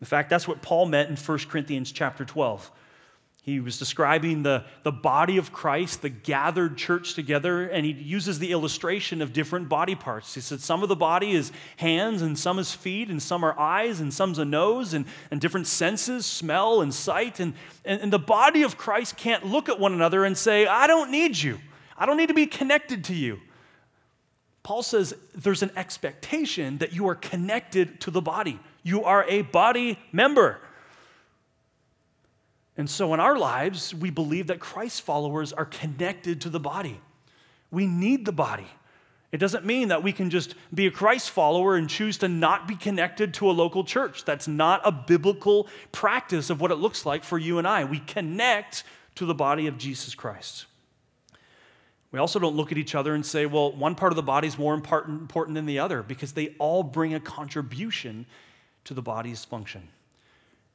In 0.00 0.06
fact, 0.06 0.30
that's 0.30 0.48
what 0.48 0.62
Paul 0.62 0.86
meant 0.86 1.10
in 1.10 1.16
1 1.16 1.38
Corinthians 1.48 1.92
chapter 1.92 2.24
12. 2.24 2.70
He 3.42 3.58
was 3.58 3.78
describing 3.78 4.42
the, 4.42 4.64
the 4.82 4.92
body 4.92 5.38
of 5.38 5.50
Christ, 5.50 6.02
the 6.02 6.10
gathered 6.10 6.76
church 6.76 7.14
together, 7.14 7.66
and 7.66 7.86
he 7.86 7.92
uses 7.92 8.38
the 8.38 8.52
illustration 8.52 9.22
of 9.22 9.32
different 9.32 9.68
body 9.68 9.94
parts. 9.94 10.34
He 10.34 10.42
said 10.42 10.60
some 10.60 10.82
of 10.82 10.90
the 10.90 10.96
body 10.96 11.32
is 11.32 11.50
hands, 11.76 12.20
and 12.20 12.38
some 12.38 12.58
is 12.58 12.74
feet, 12.74 13.08
and 13.08 13.22
some 13.22 13.42
are 13.42 13.58
eyes, 13.58 13.98
and 13.98 14.12
some's 14.12 14.38
a 14.38 14.44
nose, 14.44 14.92
and, 14.92 15.06
and 15.30 15.40
different 15.40 15.66
senses, 15.66 16.26
smell 16.26 16.82
and 16.82 16.92
sight. 16.92 17.40
And, 17.40 17.54
and, 17.84 18.02
and 18.02 18.12
the 18.12 18.18
body 18.18 18.62
of 18.62 18.76
Christ 18.76 19.16
can't 19.16 19.46
look 19.46 19.70
at 19.70 19.80
one 19.80 19.94
another 19.94 20.24
and 20.26 20.36
say, 20.36 20.66
I 20.66 20.86
don't 20.86 21.10
need 21.10 21.38
you. 21.38 21.60
I 21.96 22.04
don't 22.04 22.18
need 22.18 22.28
to 22.28 22.34
be 22.34 22.46
connected 22.46 23.04
to 23.04 23.14
you. 23.14 23.40
Paul 24.62 24.82
says 24.82 25.14
there's 25.34 25.62
an 25.62 25.70
expectation 25.76 26.78
that 26.78 26.92
you 26.92 27.08
are 27.08 27.14
connected 27.14 28.00
to 28.02 28.10
the 28.10 28.20
body. 28.20 28.60
You 28.82 29.04
are 29.04 29.24
a 29.28 29.42
body 29.42 29.98
member. 30.12 30.60
And 32.76 32.88
so 32.88 33.12
in 33.14 33.20
our 33.20 33.38
lives, 33.38 33.94
we 33.94 34.10
believe 34.10 34.46
that 34.46 34.60
Christ 34.60 35.02
followers 35.02 35.52
are 35.52 35.64
connected 35.64 36.40
to 36.42 36.50
the 36.50 36.60
body. 36.60 37.00
We 37.70 37.86
need 37.86 38.24
the 38.24 38.32
body. 38.32 38.66
It 39.32 39.38
doesn't 39.38 39.64
mean 39.64 39.88
that 39.88 40.02
we 40.02 40.12
can 40.12 40.28
just 40.28 40.54
be 40.74 40.86
a 40.86 40.90
Christ 40.90 41.30
follower 41.30 41.76
and 41.76 41.88
choose 41.88 42.18
to 42.18 42.28
not 42.28 42.66
be 42.66 42.74
connected 42.74 43.32
to 43.34 43.50
a 43.50 43.52
local 43.52 43.84
church. 43.84 44.24
That's 44.24 44.48
not 44.48 44.80
a 44.84 44.90
biblical 44.90 45.68
practice 45.92 46.50
of 46.50 46.60
what 46.60 46.72
it 46.72 46.76
looks 46.76 47.06
like 47.06 47.22
for 47.22 47.38
you 47.38 47.58
and 47.58 47.66
I. 47.66 47.84
We 47.84 48.00
connect 48.00 48.82
to 49.16 49.26
the 49.26 49.34
body 49.34 49.66
of 49.66 49.78
Jesus 49.78 50.14
Christ. 50.14 50.66
We 52.12 52.18
also 52.18 52.38
don't 52.38 52.56
look 52.56 52.72
at 52.72 52.78
each 52.78 52.94
other 52.94 53.14
and 53.14 53.24
say, 53.24 53.46
well, 53.46 53.72
one 53.72 53.94
part 53.94 54.10
of 54.10 54.16
the 54.16 54.22
body 54.22 54.48
is 54.48 54.58
more 54.58 54.74
important, 54.74 55.54
than 55.54 55.66
the 55.66 55.78
other 55.78 56.02
because 56.02 56.32
they 56.32 56.54
all 56.58 56.82
bring 56.82 57.14
a 57.14 57.20
contribution 57.20 58.26
to 58.84 58.94
the 58.94 59.02
body's 59.02 59.44
function. 59.44 59.88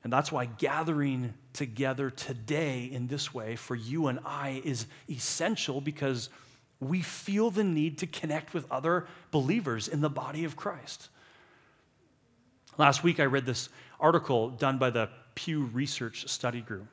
And 0.04 0.14
that's 0.14 0.32
why 0.32 0.46
gathering 0.46 1.34
together 1.54 2.10
today 2.10 2.86
in 2.86 3.08
this 3.08 3.34
way 3.34 3.56
for 3.56 3.76
you 3.76 4.08
and 4.08 4.20
I 4.24 4.62
is 4.64 4.86
essential 5.10 5.82
because 5.82 6.30
we 6.80 7.02
feel 7.02 7.50
the 7.50 7.64
need 7.64 7.98
to 8.00 8.08
connect 8.08 8.54
with 8.54 8.72
other 8.72 9.08
believers 9.32 9.88
in 9.88 10.02
the 10.02 10.10
body 10.10 10.44
of 10.46 10.56
Christ. 10.56 11.10
Last 12.78 13.04
week, 13.04 13.20
I 13.20 13.26
read 13.26 13.46
this 13.46 13.70
article 14.00 14.50
done 14.50 14.78
by 14.78 14.90
the 14.90 15.10
Pew 15.34 15.66
Research 15.66 16.28
Study 16.28 16.62
Group. 16.62 16.88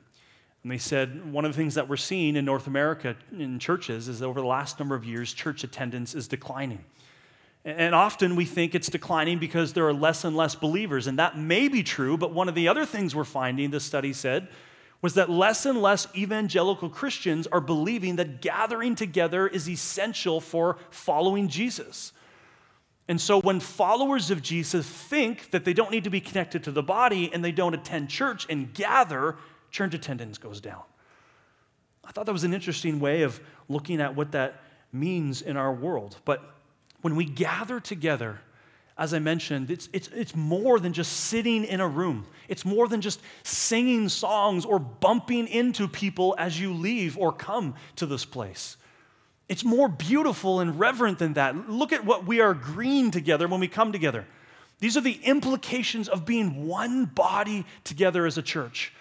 And 0.63 0.71
they 0.71 0.77
said 0.77 1.31
one 1.31 1.45
of 1.45 1.51
the 1.51 1.57
things 1.57 1.75
that 1.75 1.89
we're 1.89 1.97
seeing 1.97 2.35
in 2.35 2.45
North 2.45 2.67
America 2.67 3.15
in 3.37 3.59
churches 3.59 4.07
is 4.07 4.19
that 4.19 4.25
over 4.25 4.39
the 4.39 4.47
last 4.47 4.79
number 4.79 4.95
of 4.95 5.03
years, 5.03 5.33
church 5.33 5.63
attendance 5.63 6.15
is 6.15 6.27
declining. 6.27 6.83
And 7.65 7.93
often 7.95 8.35
we 8.35 8.45
think 8.45 8.75
it's 8.75 8.89
declining 8.89 9.39
because 9.39 9.73
there 9.73 9.87
are 9.87 9.93
less 9.93 10.23
and 10.23 10.35
less 10.35 10.55
believers. 10.55 11.07
And 11.07 11.19
that 11.19 11.37
may 11.37 11.67
be 11.67 11.83
true, 11.83 12.17
but 12.17 12.33
one 12.33 12.49
of 12.49 12.55
the 12.55 12.67
other 12.67 12.85
things 12.85 13.15
we're 13.15 13.23
finding, 13.23 13.71
the 13.71 13.79
study 13.79 14.13
said, 14.13 14.47
was 15.01 15.15
that 15.15 15.29
less 15.29 15.65
and 15.65 15.81
less 15.81 16.07
evangelical 16.15 16.89
Christians 16.89 17.45
are 17.47 17.59
believing 17.59 18.15
that 18.15 18.41
gathering 18.41 18.95
together 18.95 19.47
is 19.47 19.69
essential 19.69 20.39
for 20.39 20.77
following 20.89 21.49
Jesus. 21.49 22.13
And 23.09 23.19
so 23.19 23.41
when 23.41 23.59
followers 23.59 24.31
of 24.31 24.41
Jesus 24.41 24.87
think 24.87 25.51
that 25.51 25.65
they 25.65 25.73
don't 25.73 25.91
need 25.91 26.05
to 26.05 26.09
be 26.09 26.21
connected 26.21 26.63
to 26.63 26.71
the 26.71 26.83
body 26.83 27.29
and 27.33 27.43
they 27.43 27.51
don't 27.51 27.73
attend 27.73 28.09
church 28.09 28.45
and 28.49 28.73
gather, 28.73 29.35
church 29.73 29.93
attendance 29.93 30.37
goes 30.37 30.61
down. 30.61 30.83
I 32.05 32.11
thought 32.11 32.27
that 32.27 32.31
was 32.31 32.43
an 32.43 32.53
interesting 32.53 32.99
way 32.99 33.23
of 33.23 33.41
looking 33.67 33.99
at 33.99 34.15
what 34.15 34.31
that 34.33 34.61
means 34.93 35.41
in 35.41 35.57
our 35.57 35.73
world. 35.73 36.15
But 36.25 36.41
when 37.01 37.15
we 37.15 37.25
gather 37.25 37.79
together, 37.79 38.39
as 38.97 39.15
I 39.15 39.19
mentioned, 39.19 39.71
it's, 39.71 39.89
it's, 39.91 40.09
it's 40.09 40.35
more 40.35 40.79
than 40.79 40.93
just 40.93 41.11
sitting 41.11 41.65
in 41.65 41.81
a 41.81 41.87
room. 41.87 42.27
It's 42.47 42.63
more 42.63 42.87
than 42.87 43.01
just 43.01 43.19
singing 43.41 44.09
songs 44.09 44.63
or 44.63 44.77
bumping 44.77 45.47
into 45.47 45.87
people 45.87 46.35
as 46.37 46.59
you 46.59 46.73
leave 46.73 47.17
or 47.17 47.33
come 47.33 47.73
to 47.95 48.05
this 48.05 48.25
place. 48.25 48.77
It's 49.49 49.65
more 49.65 49.89
beautiful 49.89 50.59
and 50.59 50.79
reverent 50.79 51.17
than 51.17 51.33
that. 51.33 51.67
Look 51.67 51.91
at 51.91 52.05
what 52.05 52.27
we 52.27 52.41
are 52.41 52.51
agreeing 52.51 53.09
together 53.09 53.47
when 53.47 53.59
we 53.59 53.67
come 53.67 53.91
together. 53.91 54.27
These 54.79 54.97
are 54.97 55.01
the 55.01 55.19
implications 55.23 56.07
of 56.07 56.25
being 56.25 56.67
one 56.67 57.05
body 57.05 57.65
together 57.83 58.27
as 58.27 58.37
a 58.37 58.43
church. 58.43 58.93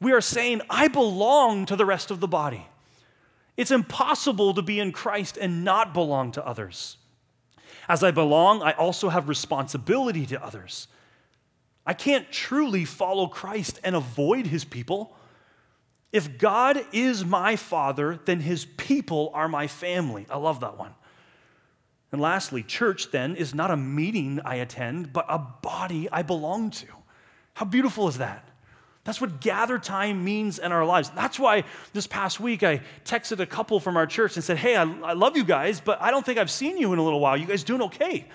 We 0.00 0.12
are 0.12 0.20
saying, 0.20 0.62
I 0.70 0.88
belong 0.88 1.66
to 1.66 1.76
the 1.76 1.84
rest 1.84 2.10
of 2.10 2.20
the 2.20 2.28
body. 2.28 2.66
It's 3.56 3.70
impossible 3.70 4.54
to 4.54 4.62
be 4.62 4.80
in 4.80 4.92
Christ 4.92 5.36
and 5.36 5.64
not 5.64 5.92
belong 5.92 6.32
to 6.32 6.46
others. 6.46 6.96
As 7.88 8.02
I 8.02 8.10
belong, 8.10 8.62
I 8.62 8.72
also 8.72 9.08
have 9.08 9.28
responsibility 9.28 10.24
to 10.26 10.42
others. 10.42 10.88
I 11.84 11.92
can't 11.92 12.30
truly 12.30 12.84
follow 12.84 13.26
Christ 13.26 13.80
and 13.84 13.96
avoid 13.96 14.46
his 14.46 14.64
people. 14.64 15.16
If 16.12 16.38
God 16.38 16.84
is 16.92 17.24
my 17.24 17.56
father, 17.56 18.18
then 18.24 18.40
his 18.40 18.64
people 18.64 19.30
are 19.34 19.48
my 19.48 19.66
family. 19.66 20.26
I 20.30 20.38
love 20.38 20.60
that 20.60 20.78
one. 20.78 20.94
And 22.12 22.20
lastly, 22.20 22.62
church 22.62 23.10
then 23.10 23.36
is 23.36 23.54
not 23.54 23.70
a 23.70 23.76
meeting 23.76 24.40
I 24.44 24.56
attend, 24.56 25.12
but 25.12 25.26
a 25.28 25.38
body 25.38 26.08
I 26.10 26.22
belong 26.22 26.70
to. 26.70 26.86
How 27.54 27.66
beautiful 27.66 28.08
is 28.08 28.18
that? 28.18 28.49
That's 29.04 29.20
what 29.20 29.40
gather 29.40 29.78
time 29.78 30.24
means 30.24 30.58
in 30.58 30.72
our 30.72 30.84
lives. 30.84 31.10
That's 31.10 31.38
why 31.38 31.64
this 31.92 32.06
past 32.06 32.38
week 32.38 32.62
I 32.62 32.82
texted 33.04 33.40
a 33.40 33.46
couple 33.46 33.80
from 33.80 33.96
our 33.96 34.06
church 34.06 34.36
and 34.36 34.44
said, 34.44 34.58
Hey, 34.58 34.76
I, 34.76 34.82
I, 34.82 35.12
love 35.14 35.36
you 35.36 35.44
guys, 35.44 35.80
but 35.80 36.00
I 36.02 36.10
don't 36.10 36.24
think 36.24 36.38
I've 36.38 36.50
seen 36.50 36.76
you 36.76 36.92
in 36.92 36.98
a 36.98 37.02
little 37.02 37.20
while. 37.20 37.36
You 37.36 37.46
guys 37.46 37.64
doing 37.64 37.82
okay? 37.82 38.26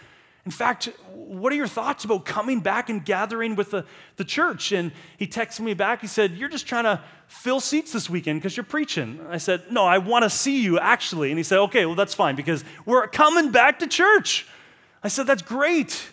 In 0.43 0.51
fact, 0.51 0.89
what 1.11 1.51
are 1.51 1.55
your 1.55 1.67
thoughts 1.67 2.03
about 2.03 2.25
coming 2.25 2.59
back 2.59 2.89
and 2.89 3.03
gathering 3.03 3.55
with 3.55 3.71
the, 3.71 3.85
the 4.17 4.23
church? 4.23 4.71
And 4.71 4.91
he 5.17 5.25
texted 5.25 5.61
me 5.61 5.73
back. 5.73 6.01
He 6.01 6.07
said, 6.07 6.31
You're 6.31 6.49
just 6.49 6.65
trying 6.65 6.85
to 6.85 7.01
fill 7.27 7.59
seats 7.59 7.91
this 7.93 8.09
weekend 8.09 8.41
because 8.41 8.57
you're 8.57 8.63
preaching. 8.63 9.19
I 9.29 9.37
said, 9.37 9.71
No, 9.71 9.85
I 9.85 9.99
want 9.99 10.23
to 10.23 10.29
see 10.31 10.61
you 10.61 10.79
actually. 10.79 11.29
And 11.29 11.37
he 11.37 11.43
said, 11.43 11.59
Okay, 11.59 11.85
well, 11.85 11.95
that's 11.95 12.15
fine 12.15 12.35
because 12.35 12.63
we're 12.85 13.07
coming 13.07 13.51
back 13.51 13.79
to 13.79 13.87
church. 13.87 14.47
I 15.03 15.09
said, 15.09 15.27
That's 15.27 15.43
great. 15.43 16.09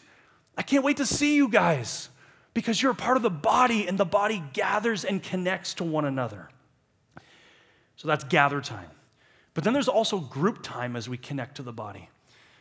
I 0.59 0.63
can't 0.63 0.85
wait 0.85 0.99
to 0.99 1.07
see 1.07 1.37
you 1.37 1.49
guys 1.49 2.11
because 2.55 2.83
you're 2.83 2.93
a 2.93 2.97
part 2.97 3.17
of 3.17 3.23
the 3.23 3.31
body 3.31 3.87
and 3.87 3.99
the 3.99 4.05
body 4.05 4.43
gathers 4.53 5.05
and 5.05 5.23
connects 5.23 5.75
to 5.75 5.85
one 5.85 6.05
another. 6.05 6.49
So 7.97 8.09
that's 8.09 8.25
gather 8.25 8.61
time. 8.61 8.91
But 9.55 9.65
then 9.65 9.73
there's 9.73 9.89
also 9.89 10.19
group 10.19 10.63
time 10.63 10.97
as 10.97 11.09
we 11.09 11.17
connect 11.17 11.57
to 11.57 11.63
the 11.63 11.73
body. 11.73 12.09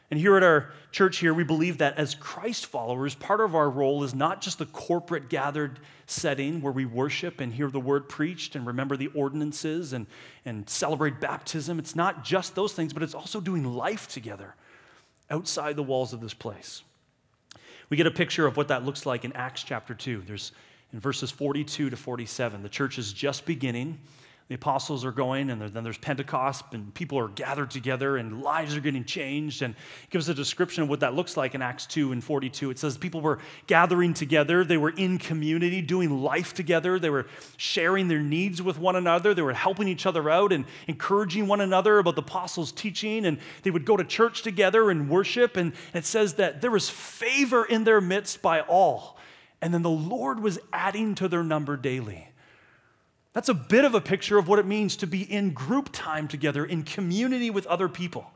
And 0.09 0.19
here 0.19 0.35
at 0.35 0.43
our 0.43 0.71
church 0.91 1.19
here, 1.19 1.33
we 1.33 1.45
believe 1.45 1.77
that 1.77 1.97
as 1.97 2.15
Christ 2.15 2.65
followers, 2.65 3.15
part 3.15 3.39
of 3.39 3.55
our 3.55 3.69
role 3.69 4.03
is 4.03 4.13
not 4.13 4.41
just 4.41 4.59
the 4.59 4.65
corporate 4.65 5.29
gathered 5.29 5.79
setting 6.05 6.61
where 6.61 6.73
we 6.73 6.83
worship 6.83 7.39
and 7.39 7.53
hear 7.53 7.69
the 7.69 7.79
word 7.79 8.09
preached 8.09 8.57
and 8.57 8.67
remember 8.67 8.97
the 8.97 9.07
ordinances 9.15 9.93
and, 9.93 10.07
and 10.43 10.69
celebrate 10.69 11.21
baptism. 11.21 11.79
It's 11.79 11.95
not 11.95 12.25
just 12.25 12.55
those 12.55 12.73
things, 12.73 12.91
but 12.91 13.03
it's 13.03 13.15
also 13.15 13.39
doing 13.39 13.63
life 13.63 14.09
together 14.09 14.55
outside 15.29 15.77
the 15.77 15.83
walls 15.83 16.11
of 16.11 16.19
this 16.19 16.33
place. 16.33 16.83
We 17.91 17.97
get 17.97 18.07
a 18.07 18.11
picture 18.11 18.47
of 18.47 18.55
what 18.55 18.69
that 18.69 18.85
looks 18.85 19.05
like 19.05 19.25
in 19.25 19.33
Acts 19.33 19.63
chapter 19.63 19.93
2. 19.93 20.23
There's 20.25 20.53
in 20.93 21.01
verses 21.01 21.29
42 21.29 21.89
to 21.89 21.97
47. 21.97 22.63
The 22.63 22.69
church 22.69 22.97
is 22.97 23.11
just 23.11 23.45
beginning. 23.45 23.99
The 24.51 24.55
apostles 24.55 25.05
are 25.05 25.13
going, 25.13 25.49
and 25.49 25.61
then 25.61 25.81
there's 25.81 25.97
Pentecost, 25.97 26.65
and 26.73 26.93
people 26.93 27.17
are 27.17 27.29
gathered 27.29 27.71
together, 27.71 28.17
and 28.17 28.43
lives 28.43 28.75
are 28.75 28.81
getting 28.81 29.05
changed. 29.05 29.61
And 29.61 29.73
it 30.03 30.09
gives 30.09 30.27
a 30.27 30.33
description 30.33 30.83
of 30.83 30.89
what 30.89 30.99
that 30.99 31.13
looks 31.13 31.37
like 31.37 31.55
in 31.55 31.61
Acts 31.61 31.85
2 31.85 32.11
and 32.11 32.21
42. 32.21 32.69
It 32.69 32.77
says 32.77 32.97
people 32.97 33.21
were 33.21 33.39
gathering 33.67 34.13
together, 34.13 34.65
they 34.65 34.75
were 34.75 34.89
in 34.89 35.19
community, 35.19 35.81
doing 35.81 36.21
life 36.21 36.53
together, 36.53 36.99
they 36.99 37.09
were 37.09 37.27
sharing 37.55 38.09
their 38.09 38.19
needs 38.19 38.61
with 38.61 38.77
one 38.77 38.97
another, 38.97 39.33
they 39.33 39.41
were 39.41 39.53
helping 39.53 39.87
each 39.87 40.05
other 40.05 40.29
out 40.29 40.51
and 40.51 40.65
encouraging 40.85 41.47
one 41.47 41.61
another 41.61 41.99
about 41.99 42.15
the 42.15 42.21
apostles' 42.21 42.73
teaching, 42.73 43.25
and 43.25 43.37
they 43.63 43.71
would 43.71 43.85
go 43.85 43.95
to 43.95 44.03
church 44.03 44.41
together 44.41 44.91
and 44.91 45.09
worship. 45.09 45.55
And 45.55 45.71
it 45.93 46.03
says 46.03 46.33
that 46.33 46.59
there 46.59 46.71
was 46.71 46.89
favor 46.89 47.63
in 47.63 47.85
their 47.85 48.01
midst 48.01 48.41
by 48.41 48.59
all. 48.59 49.17
And 49.61 49.73
then 49.73 49.81
the 49.81 49.89
Lord 49.89 50.41
was 50.41 50.59
adding 50.73 51.15
to 51.15 51.29
their 51.29 51.41
number 51.41 51.77
daily. 51.77 52.30
That's 53.33 53.49
a 53.49 53.53
bit 53.53 53.85
of 53.85 53.95
a 53.95 54.01
picture 54.01 54.37
of 54.37 54.47
what 54.47 54.59
it 54.59 54.65
means 54.65 54.97
to 54.97 55.07
be 55.07 55.21
in 55.21 55.51
group 55.51 55.89
time 55.91 56.27
together, 56.27 56.65
in 56.65 56.83
community 56.83 57.49
with 57.49 57.65
other 57.67 57.87
people. 57.87 58.31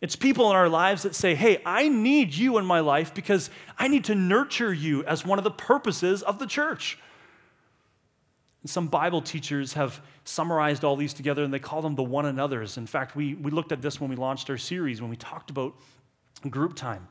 It's 0.00 0.16
people 0.16 0.48
in 0.50 0.56
our 0.56 0.68
lives 0.68 1.02
that 1.02 1.14
say, 1.14 1.34
Hey, 1.34 1.60
I 1.66 1.88
need 1.88 2.34
you 2.34 2.56
in 2.58 2.64
my 2.64 2.80
life 2.80 3.12
because 3.12 3.50
I 3.78 3.88
need 3.88 4.04
to 4.04 4.14
nurture 4.14 4.72
you 4.72 5.04
as 5.04 5.26
one 5.26 5.38
of 5.38 5.44
the 5.44 5.50
purposes 5.50 6.22
of 6.22 6.38
the 6.38 6.46
church. 6.46 6.98
And 8.62 8.70
some 8.70 8.88
Bible 8.88 9.20
teachers 9.20 9.74
have 9.74 10.00
summarized 10.24 10.84
all 10.84 10.96
these 10.96 11.12
together 11.12 11.42
and 11.42 11.52
they 11.52 11.58
call 11.58 11.82
them 11.82 11.96
the 11.96 12.02
one 12.02 12.26
another's. 12.26 12.76
In 12.76 12.86
fact, 12.86 13.16
we, 13.16 13.34
we 13.34 13.50
looked 13.50 13.72
at 13.72 13.82
this 13.82 14.00
when 14.00 14.10
we 14.10 14.16
launched 14.16 14.48
our 14.48 14.58
series, 14.58 15.00
when 15.00 15.10
we 15.10 15.16
talked 15.16 15.50
about 15.50 15.74
group 16.48 16.76
time 16.76 17.08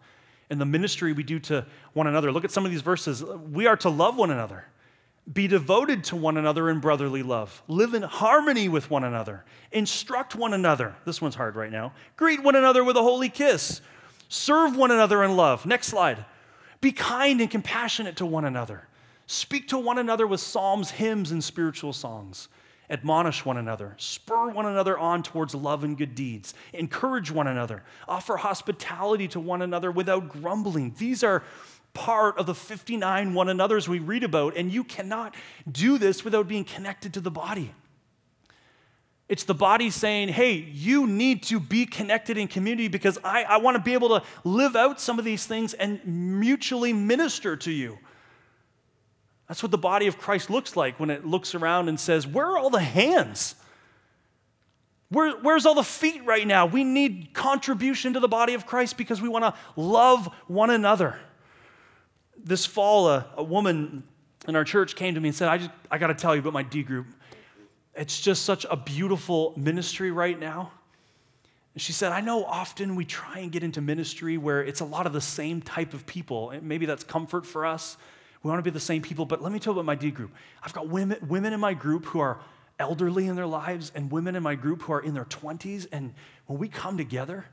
and 0.49 0.59
the 0.59 0.65
ministry 0.65 1.13
we 1.13 1.23
do 1.23 1.39
to 1.39 1.65
one 1.93 2.07
another. 2.07 2.31
Look 2.31 2.45
at 2.45 2.51
some 2.51 2.65
of 2.65 2.71
these 2.71 2.81
verses. 2.81 3.23
We 3.23 3.67
are 3.67 3.77
to 3.77 3.89
love 3.89 4.17
one 4.17 4.31
another. 4.31 4.65
Be 5.31 5.47
devoted 5.47 6.03
to 6.05 6.15
one 6.15 6.37
another 6.37 6.69
in 6.69 6.79
brotherly 6.79 7.21
love. 7.21 7.61
Live 7.67 7.93
in 7.93 8.01
harmony 8.01 8.67
with 8.67 8.89
one 8.89 9.03
another. 9.03 9.45
Instruct 9.71 10.35
one 10.35 10.53
another. 10.53 10.95
This 11.05 11.21
one's 11.21 11.35
hard 11.35 11.55
right 11.55 11.71
now. 11.71 11.93
Greet 12.15 12.41
one 12.41 12.55
another 12.55 12.83
with 12.83 12.97
a 12.97 13.03
holy 13.03 13.29
kiss. 13.29 13.81
Serve 14.27 14.75
one 14.75 14.91
another 14.91 15.23
in 15.23 15.35
love. 15.35 15.65
Next 15.65 15.87
slide. 15.87 16.25
Be 16.81 16.91
kind 16.91 17.41
and 17.41 17.51
compassionate 17.51 18.15
to 18.17 18.25
one 18.25 18.45
another. 18.45 18.87
Speak 19.27 19.67
to 19.67 19.77
one 19.77 19.99
another 19.99 20.25
with 20.25 20.39
psalms, 20.39 20.91
hymns, 20.91 21.31
and 21.31 21.43
spiritual 21.43 21.93
songs. 21.93 22.47
Admonish 22.89 23.45
one 23.45 23.57
another, 23.57 23.93
spur 23.97 24.49
one 24.49 24.65
another 24.65 24.97
on 24.97 25.21
towards 25.21 25.53
love 25.53 25.83
and 25.83 25.95
good 25.95 26.15
deeds, 26.15 26.55
encourage 26.73 27.29
one 27.29 27.45
another, 27.45 27.83
offer 28.07 28.37
hospitality 28.37 29.27
to 29.27 29.39
one 29.39 29.61
another 29.61 29.91
without 29.91 30.27
grumbling. 30.27 30.95
These 30.97 31.23
are 31.23 31.43
part 31.99 32.37
of 32.37 32.45
the 32.45 32.55
59 32.55 33.33
one 33.33 33.49
another's 33.49 33.89
we 33.89 33.99
read 33.99 34.23
about, 34.23 34.55
and 34.55 34.71
you 34.71 34.85
cannot 34.85 35.35
do 35.69 35.97
this 35.97 36.23
without 36.23 36.47
being 36.47 36.63
connected 36.63 37.13
to 37.15 37.19
the 37.19 37.29
body. 37.29 37.73
It's 39.27 39.43
the 39.43 39.53
body 39.53 39.89
saying, 39.89 40.29
hey, 40.29 40.53
you 40.53 41.05
need 41.05 41.43
to 41.43 41.59
be 41.59 41.85
connected 41.85 42.37
in 42.37 42.47
community 42.47 42.87
because 42.87 43.19
I, 43.21 43.43
I 43.43 43.57
want 43.57 43.75
to 43.75 43.83
be 43.83 43.93
able 43.93 44.17
to 44.17 44.25
live 44.45 44.77
out 44.77 45.01
some 45.01 45.19
of 45.19 45.25
these 45.25 45.45
things 45.45 45.73
and 45.73 45.99
mutually 46.05 46.93
minister 46.93 47.57
to 47.57 47.71
you. 47.71 47.99
That's 49.49 49.61
what 49.61 49.71
the 49.71 49.77
body 49.77 50.07
of 50.07 50.17
Christ 50.17 50.49
looks 50.49 50.77
like 50.77 51.01
when 51.01 51.09
it 51.09 51.25
looks 51.25 51.53
around 51.53 51.89
and 51.89 51.99
says, 51.99 52.25
Where 52.25 52.45
are 52.45 52.57
all 52.57 52.69
the 52.69 52.79
hands? 52.79 53.55
Where, 55.09 55.31
where's 55.31 55.65
all 55.65 55.75
the 55.75 55.83
feet 55.83 56.23
right 56.23 56.47
now? 56.47 56.65
We 56.65 56.85
need 56.85 57.33
contribution 57.33 58.13
to 58.13 58.19
the 58.21 58.27
body 58.27 58.53
of 58.53 58.65
Christ 58.65 58.95
because 58.95 59.21
we 59.21 59.27
want 59.27 59.43
to 59.43 59.53
love 59.75 60.33
one 60.47 60.69
another. 60.69 61.19
This 62.43 62.65
fall, 62.65 63.09
a, 63.09 63.25
a 63.37 63.43
woman 63.43 64.03
in 64.47 64.55
our 64.55 64.63
church 64.63 64.95
came 64.95 65.15
to 65.15 65.19
me 65.19 65.29
and 65.29 65.35
said, 65.35 65.47
I, 65.47 65.57
just, 65.57 65.71
I 65.91 65.97
got 65.97 66.07
to 66.07 66.13
tell 66.13 66.35
you 66.35 66.41
about 66.41 66.53
my 66.53 66.63
D 66.63 66.83
group. 66.83 67.07
It's 67.95 68.19
just 68.19 68.45
such 68.45 68.65
a 68.69 68.77
beautiful 68.77 69.53
ministry 69.57 70.11
right 70.11 70.39
now. 70.39 70.71
And 71.73 71.81
she 71.81 71.91
said, 71.91 72.11
I 72.11 72.21
know 72.21 72.45
often 72.45 72.95
we 72.95 73.05
try 73.05 73.39
and 73.39 73.51
get 73.51 73.63
into 73.63 73.81
ministry 73.81 74.37
where 74.37 74.63
it's 74.63 74.79
a 74.79 74.85
lot 74.85 75.05
of 75.05 75.13
the 75.13 75.21
same 75.21 75.61
type 75.61 75.93
of 75.93 76.05
people. 76.05 76.53
Maybe 76.61 76.85
that's 76.85 77.03
comfort 77.03 77.45
for 77.45 77.65
us. 77.65 77.97
We 78.41 78.49
want 78.49 78.59
to 78.59 78.63
be 78.63 78.73
the 78.73 78.79
same 78.79 79.01
people, 79.01 79.25
but 79.25 79.41
let 79.41 79.51
me 79.51 79.59
tell 79.59 79.73
you 79.73 79.79
about 79.79 79.85
my 79.85 79.95
D 79.95 80.11
group. 80.11 80.31
I've 80.63 80.73
got 80.73 80.87
women, 80.87 81.17
women 81.27 81.53
in 81.53 81.59
my 81.59 81.73
group 81.73 82.05
who 82.05 82.19
are 82.19 82.39
elderly 82.79 83.27
in 83.27 83.35
their 83.35 83.45
lives 83.45 83.91
and 83.93 84.09
women 84.09 84.35
in 84.35 84.41
my 84.41 84.55
group 84.55 84.83
who 84.83 84.93
are 84.93 85.01
in 85.01 85.13
their 85.13 85.25
20s. 85.25 85.87
And 85.91 86.13
when 86.45 86.57
we 86.57 86.69
come 86.69 86.97
together, 86.97 87.45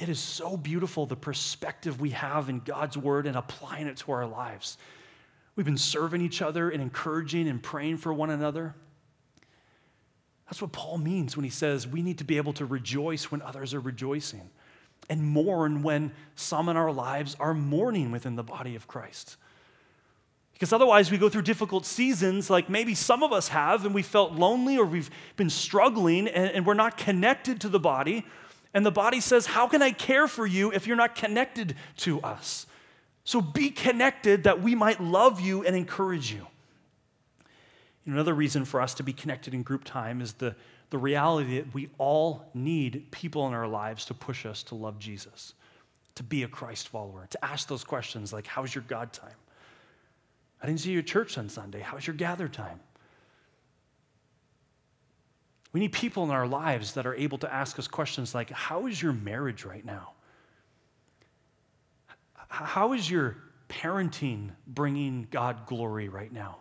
it 0.00 0.08
is 0.08 0.18
so 0.18 0.56
beautiful 0.56 1.04
the 1.04 1.16
perspective 1.16 2.00
we 2.00 2.10
have 2.10 2.48
in 2.48 2.60
God's 2.60 2.96
word 2.96 3.26
and 3.26 3.36
applying 3.36 3.86
it 3.86 3.98
to 3.98 4.12
our 4.12 4.26
lives. 4.26 4.78
We've 5.56 5.66
been 5.66 5.76
serving 5.76 6.22
each 6.22 6.40
other 6.40 6.70
and 6.70 6.80
encouraging 6.80 7.48
and 7.48 7.62
praying 7.62 7.98
for 7.98 8.12
one 8.12 8.30
another. 8.30 8.74
That's 10.46 10.62
what 10.62 10.72
Paul 10.72 10.98
means 10.98 11.36
when 11.36 11.44
he 11.44 11.50
says 11.50 11.86
we 11.86 12.02
need 12.02 12.18
to 12.18 12.24
be 12.24 12.38
able 12.38 12.54
to 12.54 12.64
rejoice 12.64 13.30
when 13.30 13.42
others 13.42 13.74
are 13.74 13.80
rejoicing 13.80 14.48
and 15.10 15.22
mourn 15.22 15.82
when 15.82 16.12
some 16.34 16.68
in 16.68 16.76
our 16.76 16.92
lives 16.92 17.36
are 17.38 17.52
mourning 17.52 18.10
within 18.10 18.36
the 18.36 18.42
body 18.42 18.76
of 18.76 18.86
Christ. 18.86 19.36
Because 20.54 20.72
otherwise, 20.72 21.10
we 21.10 21.18
go 21.18 21.28
through 21.28 21.42
difficult 21.42 21.86
seasons, 21.86 22.50
like 22.50 22.68
maybe 22.68 22.94
some 22.94 23.22
of 23.22 23.32
us 23.32 23.48
have, 23.48 23.86
and 23.86 23.94
we 23.94 24.02
felt 24.02 24.32
lonely 24.32 24.76
or 24.76 24.84
we've 24.84 25.10
been 25.36 25.48
struggling 25.50 26.28
and, 26.28 26.50
and, 26.50 26.66
we're 26.66 26.74
not 26.74 26.98
connected 26.98 27.62
to 27.62 27.68
the 27.70 27.80
body. 27.80 28.26
And 28.72 28.86
the 28.86 28.90
body 28.90 29.20
says, 29.20 29.46
How 29.46 29.66
can 29.66 29.82
I 29.82 29.90
care 29.90 30.28
for 30.28 30.46
you 30.46 30.72
if 30.72 30.86
you're 30.86 30.96
not 30.96 31.14
connected 31.14 31.74
to 31.98 32.20
us? 32.20 32.66
So 33.24 33.40
be 33.40 33.70
connected 33.70 34.44
that 34.44 34.62
we 34.62 34.74
might 34.74 35.00
love 35.00 35.40
you 35.40 35.64
and 35.64 35.76
encourage 35.76 36.32
you. 36.32 36.46
Another 38.06 38.34
reason 38.34 38.64
for 38.64 38.80
us 38.80 38.94
to 38.94 39.02
be 39.02 39.12
connected 39.12 39.54
in 39.54 39.62
group 39.62 39.84
time 39.84 40.20
is 40.20 40.32
the, 40.34 40.56
the 40.90 40.98
reality 40.98 41.58
that 41.58 41.72
we 41.74 41.90
all 41.98 42.50
need 42.54 43.06
people 43.10 43.46
in 43.46 43.54
our 43.54 43.68
lives 43.68 44.04
to 44.06 44.14
push 44.14 44.46
us 44.46 44.62
to 44.64 44.74
love 44.74 44.98
Jesus, 44.98 45.54
to 46.14 46.22
be 46.22 46.42
a 46.42 46.48
Christ 46.48 46.88
follower, 46.88 47.26
to 47.30 47.44
ask 47.44 47.68
those 47.68 47.84
questions 47.84 48.32
like, 48.32 48.46
How's 48.46 48.74
your 48.74 48.84
God 48.88 49.12
time? 49.12 49.36
I 50.62 50.66
didn't 50.66 50.80
see 50.80 50.92
you 50.92 50.98
at 51.00 51.06
church 51.06 51.38
on 51.38 51.48
Sunday. 51.48 51.80
How's 51.80 52.06
your 52.06 52.16
gather 52.16 52.48
time? 52.48 52.80
We 55.72 55.80
need 55.80 55.92
people 55.92 56.24
in 56.24 56.30
our 56.30 56.46
lives 56.46 56.94
that 56.94 57.06
are 57.06 57.14
able 57.14 57.38
to 57.38 57.52
ask 57.52 57.78
us 57.78 57.86
questions 57.86 58.34
like 58.34 58.50
How 58.50 58.86
is 58.86 59.00
your 59.00 59.12
marriage 59.12 59.64
right 59.64 59.84
now? 59.84 60.12
How 62.48 62.92
is 62.92 63.08
your 63.08 63.36
parenting 63.68 64.50
bringing 64.66 65.28
God 65.30 65.66
glory 65.66 66.08
right 66.08 66.32
now? 66.32 66.58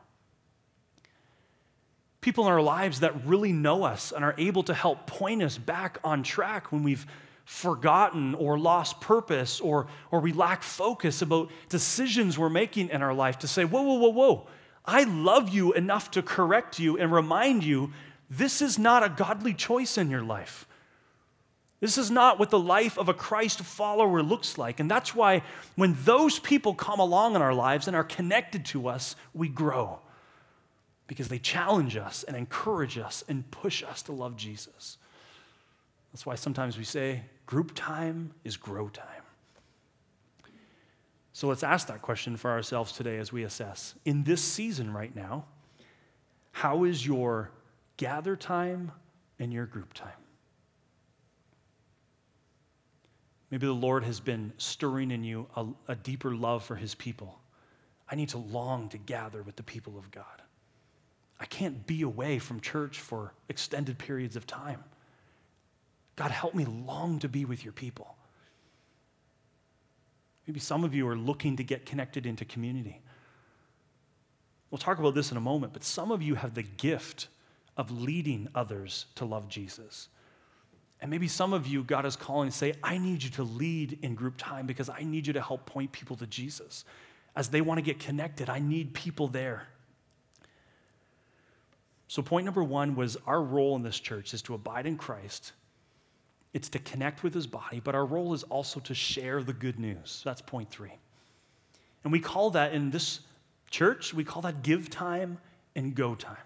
People 2.21 2.45
in 2.45 2.51
our 2.51 2.61
lives 2.61 2.99
that 2.99 3.25
really 3.25 3.53
know 3.53 3.83
us 3.83 4.11
and 4.11 4.23
are 4.23 4.35
able 4.37 4.61
to 4.63 4.73
help 4.73 5.07
point 5.07 5.41
us 5.41 5.57
back 5.57 5.97
on 6.03 6.21
track 6.21 6.71
when 6.71 6.83
we've 6.83 7.07
forgotten 7.45 8.35
or 8.35 8.59
lost 8.59 9.01
purpose 9.01 9.59
or, 9.59 9.87
or 10.11 10.19
we 10.19 10.31
lack 10.31 10.61
focus 10.61 11.23
about 11.23 11.49
decisions 11.69 12.37
we're 12.37 12.49
making 12.49 12.89
in 12.89 13.01
our 13.01 13.13
life 13.13 13.39
to 13.39 13.47
say, 13.47 13.65
whoa, 13.65 13.81
whoa, 13.81 13.95
whoa, 13.95 14.09
whoa, 14.09 14.47
I 14.85 15.03
love 15.05 15.49
you 15.49 15.73
enough 15.73 16.11
to 16.11 16.21
correct 16.21 16.77
you 16.77 16.97
and 16.97 17.11
remind 17.11 17.63
you 17.63 17.91
this 18.29 18.61
is 18.61 18.77
not 18.77 19.03
a 19.03 19.09
godly 19.09 19.53
choice 19.53 19.97
in 19.97 20.09
your 20.09 20.21
life. 20.21 20.67
This 21.79 21.97
is 21.97 22.11
not 22.11 22.39
what 22.39 22.49
the 22.49 22.59
life 22.59 22.97
of 22.97 23.07
a 23.07 23.13
Christ 23.13 23.61
follower 23.61 24.21
looks 24.21 24.57
like. 24.57 24.79
And 24.79 24.91
that's 24.91 25.15
why 25.15 25.43
when 25.75 25.95
those 26.03 26.37
people 26.37 26.73
come 26.73 26.99
along 26.99 27.35
in 27.35 27.41
our 27.41 27.53
lives 27.53 27.87
and 27.87 27.95
are 27.95 28.03
connected 28.03 28.65
to 28.65 28.87
us, 28.87 29.15
we 29.33 29.47
grow 29.47 29.99
because 31.07 31.29
they 31.29 31.39
challenge 31.39 31.95
us 31.95 32.23
and 32.23 32.35
encourage 32.35 32.97
us 32.97 33.23
and 33.27 33.49
push 33.49 33.81
us 33.81 34.01
to 34.03 34.11
love 34.11 34.35
Jesus. 34.35 34.97
That's 36.11 36.25
why 36.25 36.35
sometimes 36.35 36.77
we 36.77 36.83
say 36.83 37.23
group 37.45 37.71
time 37.73 38.31
is 38.43 38.57
grow 38.57 38.89
time. 38.89 39.05
So 41.33 41.47
let's 41.47 41.63
ask 41.63 41.87
that 41.87 42.01
question 42.01 42.35
for 42.35 42.51
ourselves 42.51 42.91
today 42.91 43.17
as 43.17 43.31
we 43.31 43.43
assess. 43.43 43.95
In 44.03 44.23
this 44.23 44.41
season 44.41 44.91
right 44.91 45.15
now, 45.15 45.45
how 46.51 46.83
is 46.83 47.05
your 47.05 47.51
gather 47.99 48.37
time 48.37 48.93
and 49.39 49.51
your 49.51 49.65
group 49.65 49.93
time? 49.93 50.13
Maybe 53.51 53.67
the 53.67 53.73
Lord 53.73 54.05
has 54.05 54.21
been 54.21 54.53
stirring 54.57 55.11
in 55.11 55.23
you 55.23 55.47
a, 55.55 55.65
a, 55.89 55.95
deeper 55.95 56.33
love 56.33 56.63
for 56.63 56.75
his 56.75 56.95
people. 56.95 57.37
I 58.09 58.15
need 58.15 58.29
to 58.29 58.37
long 58.37 58.87
to 58.89 58.97
gather 58.97 59.43
with 59.43 59.57
the 59.57 59.63
people 59.63 59.97
of 59.97 60.09
God. 60.11 60.23
I 61.39 61.45
can't 61.45 61.85
be 61.85 62.03
away 62.03 62.39
from 62.39 62.61
church 62.61 62.99
for 62.99 63.33
extended 63.49 63.97
periods 63.97 64.35
of 64.37 64.47
time. 64.47 64.81
God, 66.15 66.31
help 66.31 66.55
me 66.55 66.65
long 66.65 67.19
to 67.19 67.27
be 67.27 67.43
with 67.43 67.63
your 67.65 67.73
people. 67.73 68.15
Maybe 70.47 70.59
some 70.61 70.83
of 70.85 70.95
you 70.95 71.07
are 71.07 71.17
looking 71.17 71.57
to 71.57 71.63
get 71.63 71.85
connected 71.85 72.25
into 72.25 72.45
community. 72.45 73.01
We'll 74.71 74.79
talk 74.79 74.99
about 74.99 75.15
this 75.15 75.31
in 75.31 75.37
a 75.37 75.41
moment, 75.41 75.73
but 75.73 75.83
some 75.83 76.11
of 76.11 76.21
you 76.21 76.35
have 76.35 76.53
the 76.53 76.63
gift 76.63 77.27
of 77.79 77.89
leading 77.89 78.47
others 78.53 79.07
to 79.15 79.25
love 79.25 79.47
Jesus. 79.47 80.09
And 81.01 81.09
maybe 81.09 81.27
some 81.27 81.53
of 81.53 81.65
you, 81.65 81.83
God 81.83 82.05
is 82.05 82.15
calling 82.15 82.49
to 82.49 82.55
say, 82.55 82.73
I 82.83 82.99
need 82.99 83.23
you 83.23 83.31
to 83.31 83.43
lead 83.43 83.97
in 84.03 84.13
group 84.13 84.35
time 84.37 84.67
because 84.67 84.89
I 84.89 85.03
need 85.03 85.25
you 85.25 85.33
to 85.33 85.41
help 85.41 85.65
point 85.65 85.91
people 85.91 86.15
to 86.17 86.27
Jesus. 86.27 86.85
As 87.35 87.49
they 87.49 87.61
want 87.61 87.77
to 87.77 87.81
get 87.81 87.99
connected, 87.99 88.49
I 88.49 88.59
need 88.59 88.93
people 88.93 89.27
there. 89.27 89.67
So, 92.07 92.21
point 92.21 92.45
number 92.45 92.63
one 92.63 92.95
was 92.95 93.17
our 93.25 93.41
role 93.41 93.75
in 93.75 93.83
this 93.83 93.99
church 93.99 94.33
is 94.33 94.41
to 94.43 94.53
abide 94.53 94.85
in 94.85 94.97
Christ 94.97 95.53
it's 96.53 96.69
to 96.69 96.79
connect 96.79 97.23
with 97.23 97.33
his 97.33 97.47
body, 97.47 97.79
but 97.79 97.93
our 97.95 98.05
role 98.05 98.33
is 98.33 98.43
also 98.43 98.79
to 98.81 98.95
share 98.95 99.43
the 99.43 99.53
good 99.53 99.79
news. 99.79 100.21
That's 100.25 100.41
point 100.41 100.69
three. 100.69 100.93
And 102.03 102.11
we 102.11 102.19
call 102.19 102.49
that 102.51 102.73
in 102.73 102.89
this 102.89 103.19
church, 103.69 104.13
we 104.13 104.23
call 104.23 104.41
that 104.43 104.63
give 104.63 104.89
time 104.89 105.37
and 105.75 105.93
go 105.93 106.15
time. 106.15 106.37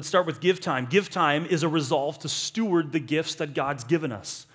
Let's 0.00 0.08
start 0.08 0.24
with 0.24 0.40
give 0.40 0.62
time. 0.62 0.86
Give 0.86 1.10
time 1.10 1.44
is 1.44 1.62
a 1.62 1.68
resolve 1.68 2.18
to 2.20 2.28
steward 2.30 2.90
the 2.90 3.00
gifts 3.00 3.34
that 3.34 3.52
God's 3.52 3.84
given 3.84 4.12
us. 4.12 4.46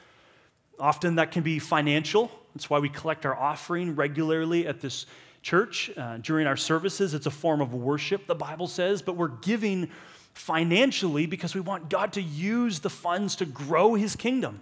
Often 0.80 1.18
that 1.18 1.30
can 1.32 1.44
be 1.44 1.60
financial. 1.60 2.32
That's 2.56 2.68
why 2.68 2.80
we 2.80 2.90
collect 2.90 3.28
our 3.28 3.38
offering 3.38 3.96
regularly 3.96 4.66
at 4.66 4.82
this 4.82 5.06
church 5.44 5.92
uh, 5.96 6.18
during 6.18 6.48
our 6.48 6.58
services. 6.58 7.14
It's 7.14 7.28
a 7.28 7.30
form 7.30 7.62
of 7.62 7.76
worship, 7.76 8.26
the 8.26 8.34
Bible 8.34 8.66
says, 8.66 9.04
but 9.04 9.18
we're 9.18 9.28
giving 9.28 9.92
financially 10.34 11.28
because 11.28 11.54
we 11.54 11.62
want 11.62 11.92
God 11.92 12.14
to 12.14 12.24
use 12.24 12.80
the 12.80 12.90
funds 12.90 13.36
to 13.36 13.46
grow 13.46 13.94
his 13.94 14.16
kingdom. 14.16 14.62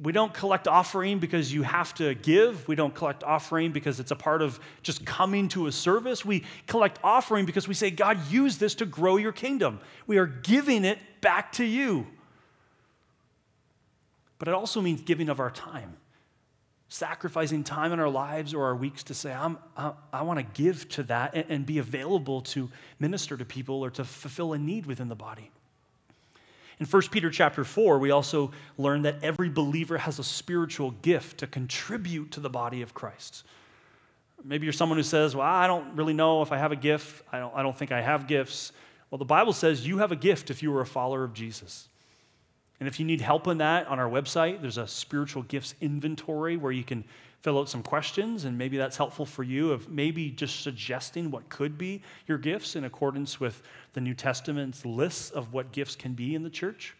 We 0.00 0.12
don't 0.12 0.32
collect 0.32 0.66
offering 0.66 1.18
because 1.18 1.52
you 1.52 1.62
have 1.62 1.94
to 1.94 2.14
give. 2.14 2.66
We 2.66 2.76
don't 2.76 2.94
collect 2.94 3.22
offering 3.22 3.72
because 3.72 4.00
it's 4.00 4.10
a 4.10 4.16
part 4.16 4.40
of 4.40 4.58
just 4.82 5.04
coming 5.04 5.48
to 5.48 5.66
a 5.66 5.72
service. 5.72 6.24
We 6.24 6.44
collect 6.66 6.98
offering 7.04 7.44
because 7.44 7.68
we 7.68 7.74
say, 7.74 7.90
God, 7.90 8.18
use 8.30 8.56
this 8.56 8.74
to 8.76 8.86
grow 8.86 9.16
your 9.16 9.32
kingdom. 9.32 9.80
We 10.06 10.16
are 10.16 10.26
giving 10.26 10.84
it 10.86 10.98
back 11.20 11.52
to 11.52 11.64
you. 11.64 12.06
But 14.38 14.48
it 14.48 14.54
also 14.54 14.80
means 14.80 15.02
giving 15.02 15.28
of 15.28 15.40
our 15.40 15.50
time 15.50 15.96
sacrificing 16.92 17.64
time 17.64 17.90
in 17.92 17.98
our 17.98 18.08
lives 18.08 18.52
or 18.52 18.66
our 18.66 18.76
weeks 18.76 19.02
to 19.04 19.14
say, 19.14 19.32
I'm, 19.32 19.56
I, 19.76 19.92
I 20.12 20.22
want 20.22 20.40
to 20.40 20.62
give 20.62 20.88
to 20.90 21.02
that 21.04 21.34
and, 21.34 21.46
and 21.48 21.66
be 21.66 21.78
available 21.78 22.42
to 22.42 22.70
minister 23.00 23.36
to 23.38 23.46
people 23.46 23.82
or 23.82 23.90
to 23.92 24.04
fulfill 24.04 24.52
a 24.52 24.58
need 24.58 24.84
within 24.84 25.08
the 25.08 25.14
body. 25.14 25.50
In 26.82 26.88
1 26.88 27.02
Peter 27.12 27.30
chapter 27.30 27.62
4, 27.62 28.00
we 28.00 28.10
also 28.10 28.50
learn 28.76 29.02
that 29.02 29.22
every 29.22 29.48
believer 29.48 29.98
has 29.98 30.18
a 30.18 30.24
spiritual 30.24 30.90
gift 30.90 31.38
to 31.38 31.46
contribute 31.46 32.32
to 32.32 32.40
the 32.40 32.50
body 32.50 32.82
of 32.82 32.92
Christ. 32.92 33.44
Maybe 34.42 34.66
you're 34.66 34.72
someone 34.72 34.98
who 34.98 35.04
says, 35.04 35.36
Well, 35.36 35.46
I 35.46 35.68
don't 35.68 35.94
really 35.94 36.12
know 36.12 36.42
if 36.42 36.50
I 36.50 36.58
have 36.58 36.72
a 36.72 36.76
gift. 36.76 37.22
I 37.30 37.38
don't, 37.38 37.54
I 37.54 37.62
don't 37.62 37.78
think 37.78 37.92
I 37.92 38.00
have 38.00 38.26
gifts. 38.26 38.72
Well, 39.12 39.20
the 39.20 39.24
Bible 39.24 39.52
says 39.52 39.86
you 39.86 39.98
have 39.98 40.10
a 40.10 40.16
gift 40.16 40.50
if 40.50 40.60
you 40.60 40.74
are 40.74 40.80
a 40.80 40.86
follower 40.86 41.22
of 41.22 41.34
Jesus. 41.34 41.86
And 42.80 42.88
if 42.88 42.98
you 42.98 43.06
need 43.06 43.20
help 43.20 43.46
in 43.46 43.58
that, 43.58 43.86
on 43.86 44.00
our 44.00 44.10
website, 44.10 44.60
there's 44.60 44.76
a 44.76 44.88
spiritual 44.88 45.44
gifts 45.44 45.76
inventory 45.80 46.56
where 46.56 46.72
you 46.72 46.82
can 46.82 47.04
fill 47.42 47.58
out 47.58 47.68
some 47.68 47.82
questions, 47.82 48.44
and 48.44 48.56
maybe 48.56 48.76
that's 48.76 48.96
helpful 48.96 49.26
for 49.26 49.42
you 49.42 49.72
of 49.72 49.88
maybe 49.88 50.30
just 50.30 50.62
suggesting 50.62 51.30
what 51.30 51.48
could 51.48 51.76
be 51.76 52.00
your 52.28 52.38
gifts 52.38 52.76
in 52.76 52.84
accordance 52.84 53.40
with 53.40 53.62
the 53.94 54.00
New 54.00 54.14
Testament's 54.14 54.86
lists 54.86 55.30
of 55.30 55.52
what 55.52 55.72
gifts 55.72 55.96
can 55.96 56.12
be 56.12 56.36
in 56.36 56.44
the 56.44 56.50
church. 56.50 56.94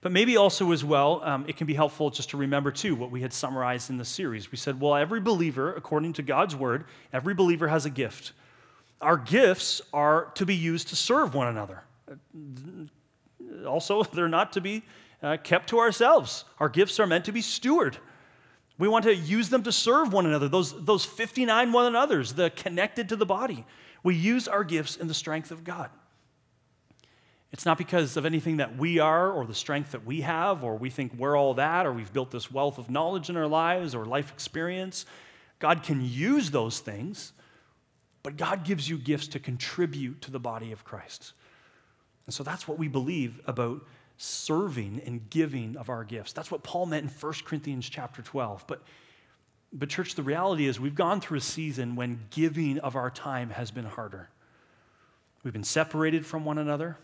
But 0.00 0.12
maybe 0.12 0.38
also, 0.38 0.72
as 0.72 0.82
well, 0.82 1.22
um, 1.22 1.44
it 1.46 1.58
can 1.58 1.66
be 1.66 1.74
helpful 1.74 2.08
just 2.08 2.30
to 2.30 2.38
remember, 2.38 2.70
too, 2.70 2.94
what 2.94 3.10
we 3.10 3.20
had 3.20 3.34
summarized 3.34 3.90
in 3.90 3.98
the 3.98 4.04
series. 4.06 4.50
We 4.50 4.56
said, 4.56 4.80
well, 4.80 4.94
every 4.94 5.20
believer, 5.20 5.74
according 5.74 6.14
to 6.14 6.22
God's 6.22 6.56
word, 6.56 6.86
every 7.12 7.34
believer 7.34 7.68
has 7.68 7.84
a 7.84 7.90
gift. 7.90 8.32
Our 9.02 9.18
gifts 9.18 9.82
are 9.92 10.30
to 10.36 10.46
be 10.46 10.54
used 10.54 10.88
to 10.88 10.96
serve 10.96 11.34
one 11.34 11.48
another. 11.48 11.82
Also, 13.66 14.02
they're 14.14 14.28
not 14.28 14.54
to 14.54 14.62
be 14.62 14.82
uh, 15.22 15.36
kept 15.42 15.68
to 15.68 15.78
ourselves. 15.80 16.46
Our 16.58 16.70
gifts 16.70 16.98
are 16.98 17.06
meant 17.06 17.26
to 17.26 17.32
be 17.32 17.42
stewarded. 17.42 17.96
We 18.80 18.88
want 18.88 19.04
to 19.04 19.14
use 19.14 19.50
them 19.50 19.62
to 19.64 19.72
serve 19.72 20.10
one 20.10 20.24
another, 20.24 20.48
those, 20.48 20.72
those 20.84 21.04
59 21.04 21.70
one 21.70 21.84
another's, 21.84 22.32
the 22.32 22.48
connected 22.48 23.10
to 23.10 23.16
the 23.16 23.26
body. 23.26 23.66
We 24.02 24.14
use 24.14 24.48
our 24.48 24.64
gifts 24.64 24.96
in 24.96 25.06
the 25.06 25.12
strength 25.12 25.50
of 25.50 25.64
God. 25.64 25.90
It's 27.52 27.66
not 27.66 27.76
because 27.76 28.16
of 28.16 28.24
anything 28.24 28.56
that 28.56 28.78
we 28.78 28.98
are 28.98 29.30
or 29.30 29.44
the 29.44 29.54
strength 29.54 29.92
that 29.92 30.06
we 30.06 30.22
have, 30.22 30.64
or 30.64 30.76
we 30.76 30.88
think 30.88 31.12
we're 31.18 31.36
all 31.36 31.52
that, 31.54 31.84
or 31.84 31.92
we've 31.92 32.10
built 32.10 32.30
this 32.30 32.50
wealth 32.50 32.78
of 32.78 32.88
knowledge 32.88 33.28
in 33.28 33.36
our 33.36 33.46
lives 33.46 33.94
or 33.94 34.06
life 34.06 34.32
experience. 34.32 35.04
God 35.58 35.82
can 35.82 36.02
use 36.02 36.50
those 36.50 36.80
things, 36.80 37.34
but 38.22 38.38
God 38.38 38.64
gives 38.64 38.88
you 38.88 38.96
gifts 38.96 39.28
to 39.28 39.38
contribute 39.38 40.22
to 40.22 40.30
the 40.30 40.40
body 40.40 40.72
of 40.72 40.84
Christ. 40.84 41.34
And 42.24 42.32
so 42.32 42.42
that's 42.42 42.66
what 42.66 42.78
we 42.78 42.88
believe 42.88 43.42
about 43.44 43.86
serving 44.22 45.00
and 45.06 45.30
giving 45.30 45.78
of 45.78 45.88
our 45.88 46.04
gifts. 46.04 46.34
That's 46.34 46.50
what 46.50 46.62
Paul 46.62 46.84
meant 46.84 47.04
in 47.04 47.08
1 47.08 47.32
Corinthians 47.42 47.88
chapter 47.88 48.20
12. 48.20 48.64
But, 48.66 48.82
but, 49.72 49.88
church, 49.88 50.14
the 50.14 50.22
reality 50.22 50.66
is 50.66 50.78
we've 50.78 50.94
gone 50.94 51.22
through 51.22 51.38
a 51.38 51.42
season 51.42 51.96
when 51.96 52.20
giving 52.30 52.78
of 52.80 52.96
our 52.96 53.10
time 53.10 53.48
has 53.48 53.70
been 53.70 53.86
harder. 53.86 54.28
We've 55.42 55.54
been 55.54 55.64
separated 55.64 56.26
from 56.26 56.44
one 56.44 56.58
another. 56.58 56.98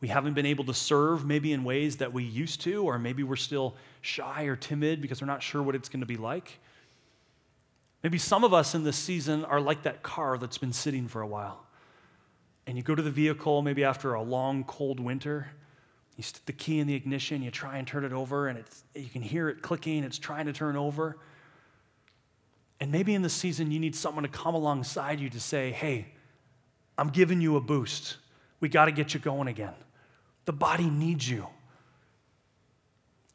We 0.00 0.08
haven't 0.08 0.32
been 0.32 0.46
able 0.46 0.64
to 0.64 0.74
serve 0.74 1.26
maybe 1.26 1.52
in 1.52 1.64
ways 1.64 1.98
that 1.98 2.14
we 2.14 2.24
used 2.24 2.62
to, 2.62 2.84
or 2.84 2.98
maybe 2.98 3.22
we're 3.22 3.36
still 3.36 3.76
shy 4.00 4.44
or 4.44 4.56
timid 4.56 5.02
because 5.02 5.20
we're 5.20 5.26
not 5.26 5.42
sure 5.42 5.62
what 5.62 5.74
it's 5.74 5.90
going 5.90 6.00
to 6.00 6.06
be 6.06 6.16
like. 6.16 6.60
Maybe 8.02 8.16
some 8.16 8.42
of 8.42 8.54
us 8.54 8.74
in 8.74 8.84
this 8.84 8.96
season 8.96 9.44
are 9.44 9.60
like 9.60 9.82
that 9.82 10.02
car 10.02 10.38
that's 10.38 10.56
been 10.56 10.72
sitting 10.72 11.08
for 11.08 11.20
a 11.20 11.26
while. 11.26 11.67
And 12.68 12.76
you 12.76 12.82
go 12.82 12.94
to 12.94 13.00
the 13.00 13.10
vehicle 13.10 13.62
maybe 13.62 13.82
after 13.82 14.12
a 14.12 14.20
long, 14.20 14.62
cold 14.62 15.00
winter, 15.00 15.48
you 16.18 16.22
stick 16.22 16.44
the 16.44 16.52
key 16.52 16.80
in 16.80 16.86
the 16.86 16.94
ignition, 16.94 17.40
you 17.40 17.50
try 17.50 17.78
and 17.78 17.88
turn 17.88 18.04
it 18.04 18.12
over, 18.12 18.46
and 18.46 18.58
it's, 18.58 18.84
you 18.94 19.08
can 19.08 19.22
hear 19.22 19.48
it 19.48 19.62
clicking, 19.62 20.04
it's 20.04 20.18
trying 20.18 20.44
to 20.44 20.52
turn 20.52 20.76
over. 20.76 21.16
And 22.78 22.92
maybe 22.92 23.14
in 23.14 23.22
the 23.22 23.30
season, 23.30 23.70
you 23.70 23.80
need 23.80 23.96
someone 23.96 24.22
to 24.24 24.28
come 24.28 24.54
alongside 24.54 25.18
you 25.18 25.30
to 25.30 25.40
say, 25.40 25.70
hey, 25.70 26.08
I'm 26.98 27.08
giving 27.08 27.40
you 27.40 27.56
a 27.56 27.60
boost. 27.62 28.18
We 28.60 28.68
got 28.68 28.84
to 28.84 28.92
get 28.92 29.14
you 29.14 29.20
going 29.20 29.48
again. 29.48 29.74
The 30.44 30.52
body 30.52 30.90
needs 30.90 31.26
you. 31.26 31.46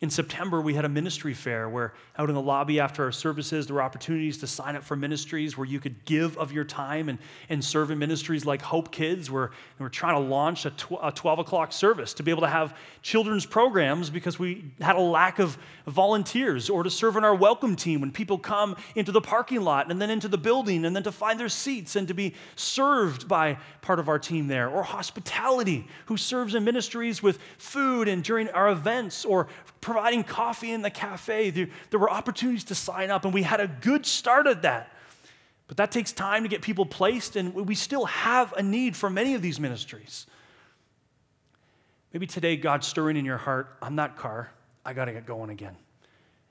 In 0.04 0.10
September, 0.10 0.60
we 0.60 0.74
had 0.74 0.84
a 0.84 0.90
ministry 0.90 1.34
fair 1.34 1.70
where, 1.70 1.94
out 2.18 2.28
in 2.28 2.36
the 2.36 2.42
lobby 2.42 2.78
after 2.78 3.06
our 3.06 3.12
services, 3.14 3.68
there 3.68 3.76
were 3.76 3.82
opportunities 3.82 4.38
to 4.40 4.48
sign 4.48 4.76
up 4.76 4.84
for 4.84 4.98
ministries 4.98 5.58
where 5.58 5.66
you 5.66 5.80
could 5.80 6.04
give 6.04 6.38
of 6.38 6.52
your 6.52 6.66
time 6.66 7.08
and, 7.08 7.18
and 7.48 7.64
serve 7.64 7.90
in 7.90 8.00
ministries 8.00 8.46
like 8.46 8.62
Hope 8.62 8.92
Kids, 8.92 9.32
where 9.32 9.52
we're 9.80 9.88
trying 9.88 10.16
to 10.16 10.20
launch 10.20 10.66
a, 10.66 10.72
tw- 10.72 11.00
a 11.02 11.10
12 11.10 11.40
o'clock 11.40 11.72
service 11.72 12.14
to 12.16 12.24
be 12.24 12.32
able 12.32 12.42
to 12.42 12.50
have 12.50 12.76
children's 13.02 13.46
programs 13.46 14.10
because 14.10 14.38
we 14.38 14.66
had 14.82 14.98
a 14.98 15.00
lack 15.00 15.40
of 15.40 15.58
volunteers, 15.88 16.70
or 16.70 16.84
to 16.84 16.90
serve 16.90 17.16
in 17.16 17.24
our 17.24 17.34
welcome 17.34 17.74
team 17.74 18.02
when 18.02 18.12
people 18.12 18.38
come 18.38 18.76
into 18.96 19.14
the 19.14 19.22
parking 19.22 19.62
lot 19.62 19.90
and 19.90 20.02
then 20.02 20.10
into 20.10 20.28
the 20.28 20.38
building 20.38 20.84
and 20.84 20.94
then 20.94 21.04
to 21.04 21.14
find 21.14 21.40
their 21.40 21.48
seats 21.48 21.96
and 21.96 22.10
to 22.10 22.14
be 22.14 22.34
served 22.58 23.30
by 23.30 23.58
part 23.80 24.00
of 24.00 24.10
our 24.10 24.20
team 24.20 24.50
there, 24.50 24.68
or 24.68 24.84
hospitality, 24.84 25.88
who 26.08 26.18
serves 26.18 26.56
in 26.56 26.66
ministries 26.66 27.24
with 27.24 27.40
food 27.58 28.10
and 28.10 28.22
during 28.22 28.50
our 28.50 28.70
events, 28.70 29.24
or 29.24 29.48
providing 29.84 30.24
coffee 30.24 30.72
in 30.72 30.82
the 30.82 30.90
cafe. 30.90 31.50
There, 31.50 31.68
there 31.90 32.00
were 32.00 32.10
opportunities 32.10 32.64
to 32.66 32.76
sign 32.76 33.12
up, 33.12 33.26
and 33.26 33.34
we 33.34 33.44
had 33.44 33.60
a 33.60 33.68
good 33.68 34.06
start 34.06 34.48
at 34.48 34.64
that. 34.64 34.92
But 35.68 35.78
that 35.78 35.92
takes 35.92 36.12
time 36.12 36.44
to 36.44 36.50
get 36.50 36.62
people 36.62 36.86
placed, 36.86 37.36
and 37.36 37.54
we 37.54 37.76
still 37.76 38.06
have 38.06 38.54
a 38.54 38.64
need 38.64 38.96
for 38.96 39.10
many 39.10 39.34
of 39.36 39.42
these 39.42 39.60
ministries. 39.60 40.26
Maybe 42.12 42.28
today 42.28 42.58
God's 42.58 42.88
stirring 42.88 43.18
in 43.18 43.26
your 43.26 43.38
heart, 43.38 43.78
I'm 43.82 43.96
that 43.98 44.18
car, 44.18 44.52
I 44.86 44.94
got 44.94 45.06
to 45.06 45.14
get 45.14 45.26
going 45.26 45.50
again. 45.50 45.76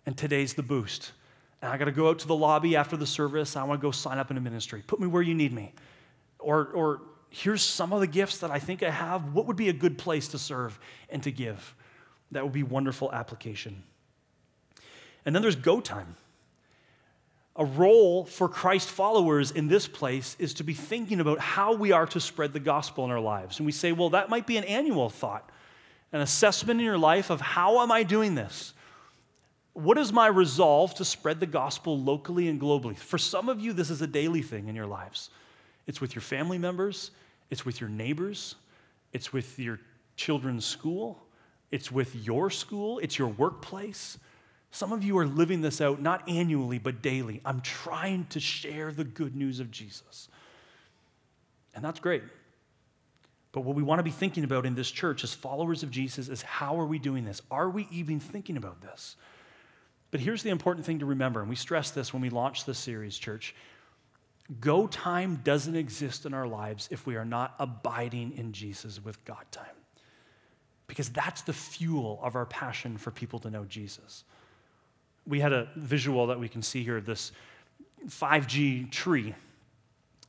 And 0.06 0.16
today's 0.16 0.54
the 0.54 0.62
boost. 0.62 1.12
And 1.60 1.70
I 1.70 1.76
got 1.76 1.84
to 1.84 1.92
go 1.92 2.08
out 2.08 2.18
to 2.20 2.26
the 2.26 2.34
lobby 2.34 2.74
after 2.74 2.96
the 2.96 3.06
service. 3.06 3.54
I 3.54 3.62
want 3.62 3.80
to 3.80 3.82
go 3.82 3.92
sign 3.92 4.18
up 4.18 4.30
in 4.30 4.36
a 4.36 4.40
ministry. 4.40 4.82
Put 4.84 4.98
me 4.98 5.06
where 5.06 5.22
you 5.22 5.34
need 5.34 5.52
me. 5.52 5.72
Or, 6.40 6.66
or 6.68 7.02
here's 7.30 7.62
some 7.62 7.92
of 7.92 8.00
the 8.00 8.08
gifts 8.08 8.38
that 8.38 8.50
I 8.50 8.58
think 8.58 8.82
I 8.82 8.90
have. 8.90 9.32
What 9.32 9.46
would 9.46 9.56
be 9.56 9.68
a 9.68 9.72
good 9.72 9.96
place 9.96 10.26
to 10.28 10.38
serve 10.38 10.80
and 11.08 11.22
to 11.22 11.30
give? 11.30 11.74
That 12.32 12.44
would 12.44 12.52
be 12.52 12.62
wonderful 12.62 13.12
application. 13.12 13.82
And 15.24 15.34
then 15.34 15.42
there's 15.42 15.56
go 15.56 15.80
time. 15.80 16.16
A 17.54 17.64
role 17.64 18.24
for 18.24 18.48
Christ 18.48 18.88
followers 18.88 19.50
in 19.50 19.68
this 19.68 19.86
place 19.86 20.36
is 20.38 20.54
to 20.54 20.64
be 20.64 20.72
thinking 20.72 21.20
about 21.20 21.38
how 21.38 21.74
we 21.74 21.92
are 21.92 22.06
to 22.06 22.20
spread 22.20 22.54
the 22.54 22.60
gospel 22.60 23.04
in 23.04 23.10
our 23.10 23.20
lives. 23.20 23.58
And 23.58 23.66
we 23.66 23.72
say, 23.72 23.92
well, 23.92 24.10
that 24.10 24.30
might 24.30 24.46
be 24.46 24.56
an 24.56 24.64
annual 24.64 25.10
thought, 25.10 25.50
an 26.12 26.22
assessment 26.22 26.80
in 26.80 26.86
your 26.86 26.98
life 26.98 27.28
of 27.28 27.42
how 27.42 27.82
am 27.82 27.92
I 27.92 28.04
doing 28.04 28.34
this? 28.34 28.72
What 29.74 29.98
is 29.98 30.12
my 30.12 30.26
resolve 30.26 30.94
to 30.96 31.04
spread 31.04 31.40
the 31.40 31.46
gospel 31.46 31.98
locally 31.98 32.48
and 32.48 32.60
globally? 32.60 32.96
For 32.96 33.18
some 33.18 33.48
of 33.48 33.60
you, 33.60 33.72
this 33.74 33.90
is 33.90 34.02
a 34.02 34.06
daily 34.06 34.42
thing 34.42 34.68
in 34.68 34.74
your 34.74 34.86
lives. 34.86 35.30
It's 35.86 36.00
with 36.00 36.14
your 36.14 36.22
family 36.22 36.58
members, 36.58 37.10
it's 37.50 37.66
with 37.66 37.80
your 37.80 37.90
neighbors, 37.90 38.54
it's 39.12 39.32
with 39.32 39.58
your 39.58 39.78
children's 40.16 40.64
school, 40.64 41.21
it's 41.72 41.90
with 41.90 42.14
your 42.14 42.50
school, 42.50 42.98
it's 43.00 43.18
your 43.18 43.28
workplace. 43.28 44.18
Some 44.70 44.92
of 44.92 45.02
you 45.02 45.18
are 45.18 45.26
living 45.26 45.62
this 45.62 45.80
out 45.80 46.00
not 46.00 46.28
annually, 46.28 46.78
but 46.78 47.02
daily. 47.02 47.40
I'm 47.44 47.62
trying 47.62 48.26
to 48.26 48.40
share 48.40 48.92
the 48.92 49.04
good 49.04 49.34
news 49.34 49.58
of 49.58 49.70
Jesus. 49.70 50.28
And 51.74 51.82
that's 51.82 51.98
great. 51.98 52.22
But 53.52 53.62
what 53.62 53.74
we 53.74 53.82
want 53.82 53.98
to 53.98 54.02
be 54.02 54.10
thinking 54.10 54.44
about 54.44 54.66
in 54.66 54.74
this 54.74 54.90
church 54.90 55.24
as 55.24 55.34
followers 55.34 55.82
of 55.82 55.90
Jesus 55.90 56.28
is 56.28 56.42
how 56.42 56.78
are 56.78 56.86
we 56.86 56.98
doing 56.98 57.24
this? 57.24 57.40
Are 57.50 57.68
we 57.68 57.88
even 57.90 58.20
thinking 58.20 58.56
about 58.56 58.80
this? 58.82 59.16
But 60.10 60.20
here's 60.20 60.42
the 60.42 60.50
important 60.50 60.84
thing 60.84 60.98
to 60.98 61.06
remember, 61.06 61.40
and 61.40 61.48
we 61.48 61.56
stress 61.56 61.90
this 61.90 62.12
when 62.12 62.20
we 62.20 62.28
launch 62.28 62.66
this 62.66 62.78
series, 62.78 63.16
church. 63.16 63.54
Go 64.60 64.86
time 64.86 65.40
doesn't 65.42 65.76
exist 65.76 66.26
in 66.26 66.34
our 66.34 66.46
lives 66.46 66.88
if 66.90 67.06
we 67.06 67.16
are 67.16 67.24
not 67.24 67.54
abiding 67.58 68.36
in 68.36 68.52
Jesus 68.52 69.02
with 69.02 69.24
God 69.24 69.44
time 69.50 69.81
because 70.92 71.08
that's 71.08 71.40
the 71.40 71.54
fuel 71.54 72.20
of 72.22 72.36
our 72.36 72.44
passion 72.44 72.98
for 72.98 73.10
people 73.10 73.38
to 73.38 73.48
know 73.48 73.64
Jesus. 73.64 74.24
We 75.26 75.40
had 75.40 75.50
a 75.50 75.68
visual 75.74 76.26
that 76.26 76.38
we 76.38 76.50
can 76.50 76.60
see 76.60 76.84
here 76.84 77.00
this 77.00 77.32
5G 78.06 78.90
tree. 78.90 79.34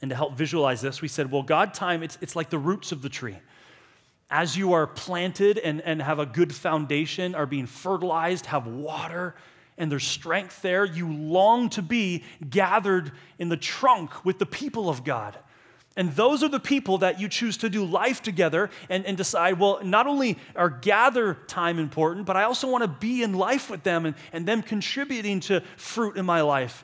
And 0.02 0.10
to 0.10 0.16
help 0.16 0.38
visualize 0.38 0.80
this, 0.80 1.02
we 1.02 1.10
said, 1.10 1.30
well, 1.30 1.44
God 1.44 1.74
time, 1.74 2.02
it's, 2.02 2.18
it's 2.22 2.34
like 2.34 2.50
the 2.50 2.58
roots 2.58 2.94
of 2.94 3.02
the 3.02 3.10
tree. 3.10 3.36
As 4.30 4.56
you 4.56 4.72
are 4.72 4.88
planted 4.88 5.58
and, 5.58 5.82
and 5.82 6.02
have 6.02 6.20
a 6.20 6.26
good 6.26 6.56
foundation, 6.56 7.36
are 7.36 7.46
being 7.46 7.66
fertilized, 7.66 8.46
have 8.46 8.66
water, 8.66 9.36
and 9.78 9.92
there's 9.92 10.08
strength 10.08 10.62
there, 10.62 10.86
you 10.86 11.12
long 11.12 11.68
to 11.72 11.82
be 11.82 12.24
gathered 12.50 13.12
in 13.38 13.50
the 13.50 13.58
trunk 13.58 14.24
with 14.24 14.40
the 14.40 14.46
people 14.46 14.88
of 14.88 15.04
God. 15.04 15.38
And 15.96 16.12
those 16.14 16.42
are 16.42 16.50
the 16.50 16.60
people 16.60 16.98
that 17.00 17.20
you 17.20 17.30
choose 17.30 17.58
to 17.58 17.70
do 17.70 17.86
life 17.86 18.22
together 18.22 18.72
and, 18.90 19.06
and 19.06 19.16
decide, 19.16 19.60
well, 19.60 19.80
not 19.84 20.08
only 20.08 20.40
are 20.56 20.70
gather 20.70 21.36
time 21.48 21.78
important, 21.78 22.26
but 22.26 22.36
I 22.36 22.44
also 22.44 22.68
want 22.68 22.84
to 22.84 22.88
be 22.88 23.22
in 23.22 23.34
life 23.34 23.70
with 23.70 23.84
them 23.84 24.06
and, 24.08 24.16
and 24.32 24.48
them 24.48 24.64
contributing 24.64 25.40
to 25.42 25.62
fruit 25.78 26.18
in 26.18 26.26
my 26.26 26.42
life. 26.42 26.84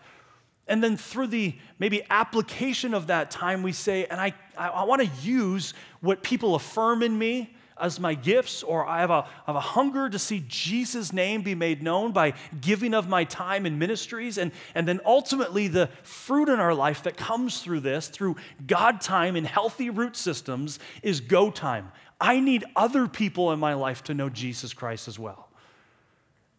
And 0.68 0.84
then 0.84 0.96
through 0.96 1.28
the 1.28 1.56
maybe 1.80 2.04
application 2.12 2.94
of 2.94 3.08
that 3.08 3.32
time, 3.32 3.64
we 3.64 3.72
say, 3.72 4.06
and 4.06 4.22
I, 4.22 4.34
I, 4.56 4.68
I 4.68 4.84
want 4.84 5.02
to 5.02 5.28
use 5.28 5.74
what 6.02 6.22
people 6.22 6.54
affirm 6.54 7.02
in 7.02 7.18
me 7.18 7.56
as 7.80 8.00
my 8.00 8.14
gifts, 8.14 8.64
or 8.64 8.88
I 8.88 9.00
have, 9.00 9.10
a, 9.10 9.26
have 9.46 9.56
a 9.56 9.62
hunger 9.62 10.10
to 10.10 10.20
see 10.20 10.44
Jesus' 10.48 11.14
name 11.14 11.42
be 11.42 11.56
made 11.56 11.82
known 11.82 12.12
by 12.12 12.34
giving 12.62 12.94
of 12.94 13.08
my 13.08 13.24
time 13.24 13.66
in 13.66 13.80
ministries. 13.80 14.38
And, 14.38 14.52
and 14.76 14.88
then 14.88 15.00
ultimately, 15.06 15.68
the 15.68 15.90
fruit 16.04 16.50
in 16.50 16.60
our 16.60 16.74
life 16.74 17.04
that 17.04 17.18
comes 17.18 17.62
through 17.62 17.82
this, 17.82 18.08
through 18.08 18.36
God 18.66 19.02
time 19.02 19.36
and 19.36 19.46
healthy 19.46 19.90
root 19.90 20.16
systems, 20.16 20.80
is 21.04 21.22
go 21.22 21.52
time. 21.52 21.92
I 22.20 22.40
need 22.40 22.66
other 22.76 23.08
people 23.08 23.52
in 23.52 23.60
my 23.60 23.74
life 23.74 24.04
to 24.06 24.14
know 24.14 24.30
Jesus 24.30 24.74
Christ 24.74 25.08
as 25.08 25.18
well. 25.18 25.50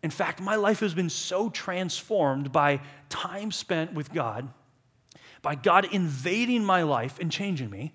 In 0.02 0.10
fact, 0.10 0.40
my 0.40 0.56
life 0.56 0.80
has 0.80 0.94
been 0.94 1.10
so 1.10 1.50
transformed 1.50 2.52
by 2.52 2.80
time 3.10 3.52
spent 3.52 3.92
with 3.92 4.12
God, 4.12 4.48
by 5.42 5.54
God 5.54 5.86
invading 5.92 6.64
my 6.64 6.82
life 6.82 7.18
and 7.20 7.30
changing 7.30 7.68
me 7.68 7.92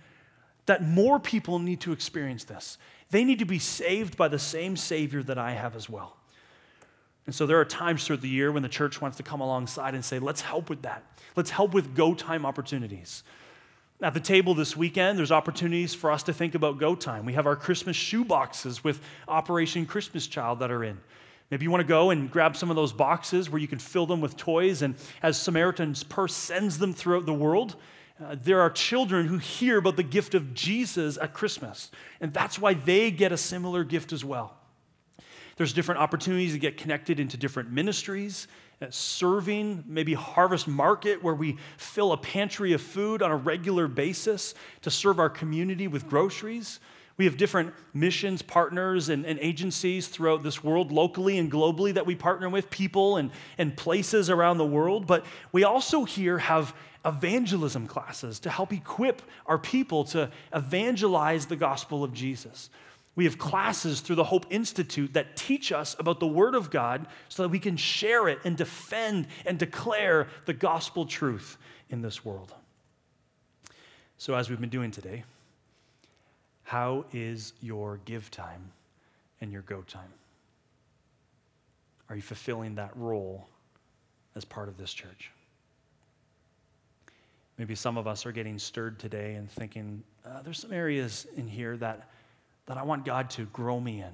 that 0.66 0.84
more 0.84 1.20
people 1.20 1.60
need 1.60 1.82
to 1.82 1.92
experience 1.92 2.44
this. 2.44 2.78
They 3.16 3.24
need 3.24 3.40
to 3.40 3.46
be 3.46 3.60
saved 3.60 4.18
by 4.18 4.28
the 4.28 4.38
same 4.38 4.76
Savior 4.76 5.24
that 5.24 5.38
I 5.38 5.52
have 5.52 5.78
as 5.78 5.90
well. 5.90 6.18
And 7.26 7.34
so 7.34 7.46
there 7.46 7.58
are 7.62 7.64
times 7.64 8.06
through 8.06 8.18
the 8.18 8.28
year 8.28 8.52
when 8.52 8.62
the 8.62 8.68
church 8.68 9.00
wants 9.00 9.16
to 9.16 9.24
come 9.24 9.40
alongside 9.40 9.96
and 9.96 10.04
say, 10.04 10.20
let's 10.20 10.42
help 10.42 10.70
with 10.70 10.82
that. 10.82 11.02
Let's 11.34 11.50
help 11.50 11.74
with 11.74 11.96
go 11.96 12.14
time 12.14 12.46
opportunities. 12.46 13.24
At 14.02 14.16
the 14.16 14.20
table 14.20 14.54
this 14.54 14.76
weekend, 14.76 15.18
there's 15.18 15.32
opportunities 15.32 15.96
for 15.96 16.12
us 16.12 16.24
to 16.24 16.34
think 16.34 16.56
about 16.56 16.78
go 16.78 16.94
time. 16.94 17.24
We 17.24 17.32
have 17.36 17.48
our 17.48 17.56
Christmas 17.56 17.96
shoe 17.96 18.26
boxes 18.26 18.84
with 18.84 19.00
Operation 19.30 19.86
Christmas 19.86 20.28
Child 20.28 20.60
that 20.60 20.70
are 20.70 20.84
in. 20.84 21.00
Maybe 21.50 21.64
you 21.64 21.72
want 21.72 21.84
to 21.84 21.88
go 21.88 22.10
and 22.10 22.30
grab 22.30 22.58
some 22.58 22.70
of 22.70 22.76
those 22.76 22.92
boxes 22.92 23.50
where 23.50 23.62
you 23.62 23.68
can 23.70 23.80
fill 23.80 24.06
them 24.06 24.20
with 24.20 24.36
toys, 24.36 24.82
and 24.82 24.96
as 25.24 25.40
Samaritan's 25.40 26.04
Purse 26.04 26.34
sends 26.34 26.80
them 26.80 26.92
throughout 26.92 27.26
the 27.26 27.34
world, 27.34 27.78
uh, 28.24 28.36
there 28.42 28.62
are 28.62 28.70
children 28.70 29.28
who 29.28 29.38
hear 29.38 29.78
about 29.78 29.98
the 29.98 30.04
gift 30.04 30.36
of 30.36 30.54
Jesus 30.54 31.18
at 31.18 31.34
Christmas, 31.34 31.92
and 32.22 32.34
that's 32.34 32.58
why 32.58 32.74
they 32.74 33.12
get 33.12 33.32
a 33.32 33.38
similar 33.38 33.84
gift 33.84 34.14
as 34.14 34.24
well. 34.24 34.56
There's 35.58 35.74
different 35.74 36.02
opportunities 36.02 36.54
to 36.54 36.60
get 36.60 36.78
connected 36.78 37.20
into 37.20 37.38
different 37.38 37.72
ministries, 37.72 38.48
uh, 38.82 38.88
serving, 38.90 39.84
maybe 39.88 40.14
Harvest 40.14 40.68
Market, 40.68 41.24
where 41.24 41.34
we 41.34 41.58
fill 41.78 42.14
a 42.14 42.18
pantry 42.18 42.74
of 42.74 42.82
food 42.82 43.22
on 43.22 43.32
a 43.32 43.36
regular 43.36 43.88
basis 43.88 44.54
to 44.82 44.92
serve 44.92 45.20
our 45.20 45.30
community 45.30 45.88
with 45.88 46.08
groceries. 46.08 46.80
We 47.18 47.24
have 47.26 47.38
different 47.38 47.74
missions 47.94 48.42
partners 48.42 49.08
and, 49.08 49.26
and, 49.26 49.40
agencies 49.40 50.10
throughout 50.10 50.44
this 50.44 50.62
world, 50.62 50.92
locally 50.92 51.38
and 51.38 51.50
globally, 51.50 51.94
that 51.94 52.06
we 52.06 52.16
partner 52.16 52.50
with, 52.50 52.70
people 52.70 53.16
and, 53.16 53.32
and 53.58 53.76
places 53.78 54.30
around 54.30 54.58
the 54.58 54.66
world. 54.66 55.08
But 55.08 55.26
we 55.54 55.64
also 55.64 56.04
here 56.04 56.38
have 56.40 56.76
evangelism 57.06 57.88
classes 57.88 58.40
to 58.40 58.50
help 58.50 58.74
equip 58.74 59.22
our 59.46 59.58
people 59.58 60.04
to 60.06 60.32
evangelize 60.54 61.46
the 61.46 61.56
gospel 61.56 62.04
of 62.04 62.14
Jesus. 62.14 62.70
We 63.16 63.24
have 63.24 63.38
classes 63.38 64.02
through 64.02 64.18
the 64.18 64.26
Hope 64.26 64.46
Institute 64.50 65.14
that 65.14 65.38
teach 65.38 65.72
us 65.72 65.96
about 66.00 66.20
the 66.20 66.28
Word 66.28 66.54
of 66.54 66.70
God 66.70 67.08
so 67.30 67.44
that 67.44 67.50
we 67.50 67.60
can 67.60 67.78
share 67.78 68.28
it 68.28 68.40
and 68.44 68.58
defend 68.58 69.28
and 69.46 69.58
declare 69.58 70.28
the 70.46 70.54
gospel 70.54 71.06
truth 71.06 71.58
in 71.90 72.02
this 72.02 72.26
world. 72.26 72.54
So, 74.18 74.36
as 74.36 74.50
we've 74.50 74.60
been 74.60 74.70
doing 74.70 74.92
today, 74.92 75.24
how 76.64 77.06
is 77.14 77.54
your 77.62 78.00
give 78.06 78.32
time 78.32 78.72
and 79.40 79.52
your 79.52 79.62
go 79.62 79.82
time? 79.82 80.12
Are 82.10 82.16
you 82.16 82.22
fulfilling 82.22 82.76
that 82.76 82.92
role 82.96 83.48
as 84.36 84.44
part 84.44 84.68
of 84.68 84.78
this 84.78 84.94
church? 84.94 85.32
Maybe 87.58 87.76
some 87.76 87.98
of 87.98 88.08
us 88.08 88.26
are 88.26 88.32
getting 88.32 88.60
stirred 88.60 89.00
today 89.00 89.36
and 89.36 89.50
thinking, 89.50 90.04
uh, 90.26 90.42
there's 90.42 90.60
some 90.60 90.74
areas 90.74 91.26
in 91.38 91.48
here 91.48 91.78
that, 91.78 92.10
that 92.66 92.78
I 92.78 92.84
want 92.84 93.06
God 93.06 93.30
to 93.32 93.46
grow 93.46 93.80
me 93.80 94.02
in. 94.02 94.12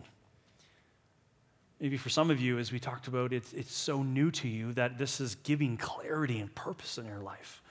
Maybe 1.79 1.97
for 1.97 2.09
some 2.09 2.29
of 2.29 2.39
you, 2.39 2.59
as 2.59 2.71
we 2.71 2.79
talked 2.79 3.07
about, 3.07 3.33
it's, 3.33 3.53
it's 3.53 3.73
so 3.73 4.03
new 4.03 4.29
to 4.31 4.47
you 4.47 4.73
that 4.73 4.99
this 4.99 5.19
is 5.19 5.33
giving 5.35 5.77
clarity 5.77 6.39
and 6.39 6.53
purpose 6.53 6.99
in 6.99 7.05
your 7.05 7.19
life. 7.19 7.63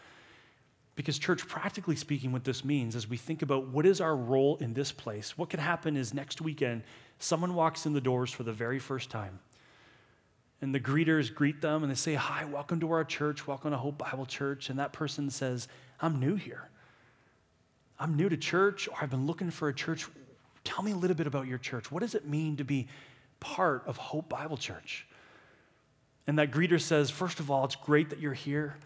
Because, 0.97 1.17
church, 1.17 1.47
practically 1.47 1.95
speaking, 1.95 2.33
what 2.33 2.43
this 2.43 2.65
means 2.65 2.97
as 2.97 3.09
we 3.09 3.17
think 3.17 3.43
about 3.43 3.69
what 3.69 3.87
is 3.87 4.01
our 4.01 4.17
role 4.17 4.57
in 4.57 4.75
this 4.75 4.91
place, 4.91 5.39
what 5.39 5.49
could 5.49 5.61
happen 5.61 5.97
is 5.97 6.13
next 6.13 6.41
weekend, 6.41 6.83
someone 7.21 7.55
walks 7.55 7.87
in 7.87 7.93
the 7.93 8.01
doors 8.01 8.33
for 8.33 8.43
the 8.43 8.53
very 8.53 8.81
first 8.81 9.09
time 9.09 9.39
and 10.61 10.75
the 10.75 10.81
greeters 10.81 11.35
greet 11.35 11.61
them 11.61 11.83
and 11.83 11.91
they 11.91 11.97
say, 11.97 12.15
Hi, 12.15 12.45
welcome 12.45 12.81
to 12.81 12.91
our 12.93 13.05
church, 13.05 13.47
welcome 13.47 13.71
to 13.71 13.77
Hope 13.77 13.99
Bible 13.99 14.27
Church. 14.27 14.69
And 14.69 14.79
that 14.79 14.93
person 14.93 15.31
says, 15.31 15.69
I'm 16.01 16.21
new 16.21 16.35
here. 16.35 16.69
I'm 17.99 18.17
new 18.17 18.29
to 18.29 18.37
church, 18.37 18.89
or 18.89 18.97
I've 19.01 19.11
been 19.11 19.27
looking 19.27 19.51
for 19.51 19.69
a 19.69 19.75
church. 19.75 20.07
Tell 20.65 20.83
me 20.83 20.93
a 20.93 20.97
little 20.97 21.17
bit 21.17 21.27
about 21.27 21.47
your 21.47 21.59
church. 21.59 21.91
What 21.91 22.01
does 22.01 22.15
it 22.15 22.27
mean 22.27 22.57
to 22.57 22.65
be 22.65 22.89
part 23.41 23.83
of 23.87 23.97
Hope 23.97 24.29
Bible 24.29 24.57
Church? 24.57 25.07
And 26.27 26.39
that 26.39 26.51
greeter 26.51 26.81
says, 26.81 27.11
First 27.11 27.41
of 27.41 27.51
all, 27.51 27.65
it's 27.65 27.77
great 27.77 28.11
that 28.11 28.19
you're 28.19 28.35
here. 28.35 28.77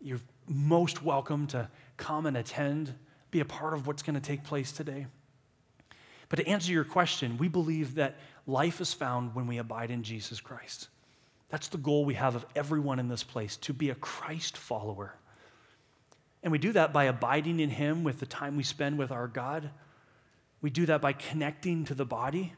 You're 0.00 0.20
most 0.48 1.02
welcome 1.02 1.46
to 1.48 1.68
come 1.96 2.26
and 2.26 2.36
attend, 2.36 2.94
be 3.30 3.40
a 3.40 3.44
part 3.44 3.74
of 3.74 3.86
what's 3.86 4.02
going 4.02 4.14
to 4.14 4.20
take 4.20 4.44
place 4.44 4.72
today. 4.72 5.06
But 6.28 6.36
to 6.36 6.46
answer 6.46 6.72
your 6.72 6.84
question, 6.84 7.38
we 7.38 7.48
believe 7.48 7.94
that 7.94 8.16
life 8.46 8.80
is 8.80 8.92
found 8.92 9.34
when 9.34 9.46
we 9.46 9.58
abide 9.58 9.90
in 9.90 10.02
Jesus 10.02 10.40
Christ. 10.40 10.88
That's 11.48 11.68
the 11.68 11.78
goal 11.78 12.04
we 12.04 12.14
have 12.14 12.36
of 12.36 12.44
everyone 12.54 12.98
in 12.98 13.08
this 13.08 13.24
place 13.24 13.56
to 13.58 13.72
be 13.72 13.90
a 13.90 13.94
Christ 13.94 14.56
follower. 14.56 15.14
And 16.42 16.52
we 16.52 16.58
do 16.58 16.72
that 16.72 16.92
by 16.92 17.04
abiding 17.04 17.60
in 17.60 17.70
Him 17.70 18.04
with 18.04 18.20
the 18.20 18.26
time 18.26 18.56
we 18.56 18.62
spend 18.62 18.98
with 18.98 19.10
our 19.10 19.26
God. 19.26 19.70
We 20.60 20.70
do 20.70 20.86
that 20.86 21.00
by 21.00 21.14
connecting 21.14 21.84
to 21.86 21.94
the 21.94 22.04
body. 22.04 22.52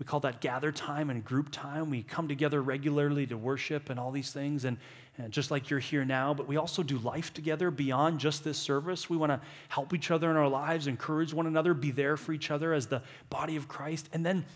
We 0.00 0.06
call 0.06 0.20
that 0.20 0.40
gather 0.40 0.72
time 0.72 1.10
and 1.10 1.22
group 1.22 1.50
time. 1.52 1.90
We 1.90 2.02
come 2.02 2.26
together 2.26 2.62
regularly 2.62 3.26
to 3.26 3.36
worship 3.36 3.90
and 3.90 4.00
all 4.00 4.10
these 4.10 4.32
things, 4.32 4.64
and, 4.64 4.78
and 5.18 5.30
just 5.30 5.50
like 5.50 5.68
you're 5.68 5.78
here 5.78 6.06
now, 6.06 6.32
but 6.32 6.48
we 6.48 6.56
also 6.56 6.82
do 6.82 6.96
life 6.98 7.34
together 7.34 7.70
beyond 7.70 8.18
just 8.18 8.42
this 8.42 8.56
service. 8.56 9.10
We 9.10 9.18
want 9.18 9.30
to 9.30 9.40
help 9.68 9.92
each 9.92 10.10
other 10.10 10.30
in 10.30 10.38
our 10.38 10.48
lives, 10.48 10.86
encourage 10.86 11.34
one 11.34 11.46
another, 11.46 11.74
be 11.74 11.90
there 11.90 12.16
for 12.16 12.32
each 12.32 12.50
other 12.50 12.72
as 12.72 12.86
the 12.86 13.02
body 13.28 13.56
of 13.56 13.68
Christ. 13.68 14.08
And 14.14 14.24
then 14.24 14.46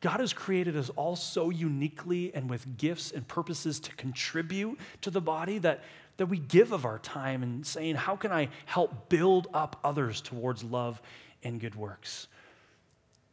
God 0.00 0.20
has 0.20 0.32
created 0.32 0.74
us 0.74 0.88
all 0.96 1.16
so 1.16 1.50
uniquely 1.50 2.34
and 2.34 2.48
with 2.48 2.78
gifts 2.78 3.12
and 3.12 3.28
purposes 3.28 3.78
to 3.80 3.94
contribute 3.96 4.78
to 5.02 5.10
the 5.10 5.20
body 5.20 5.58
that, 5.58 5.84
that 6.16 6.26
we 6.26 6.38
give 6.38 6.72
of 6.72 6.86
our 6.86 6.98
time 7.00 7.42
and 7.42 7.66
saying, 7.66 7.96
How 7.96 8.16
can 8.16 8.32
I 8.32 8.48
help 8.64 9.10
build 9.10 9.48
up 9.52 9.78
others 9.84 10.22
towards 10.22 10.64
love 10.64 11.02
and 11.42 11.60
good 11.60 11.74
works? 11.74 12.28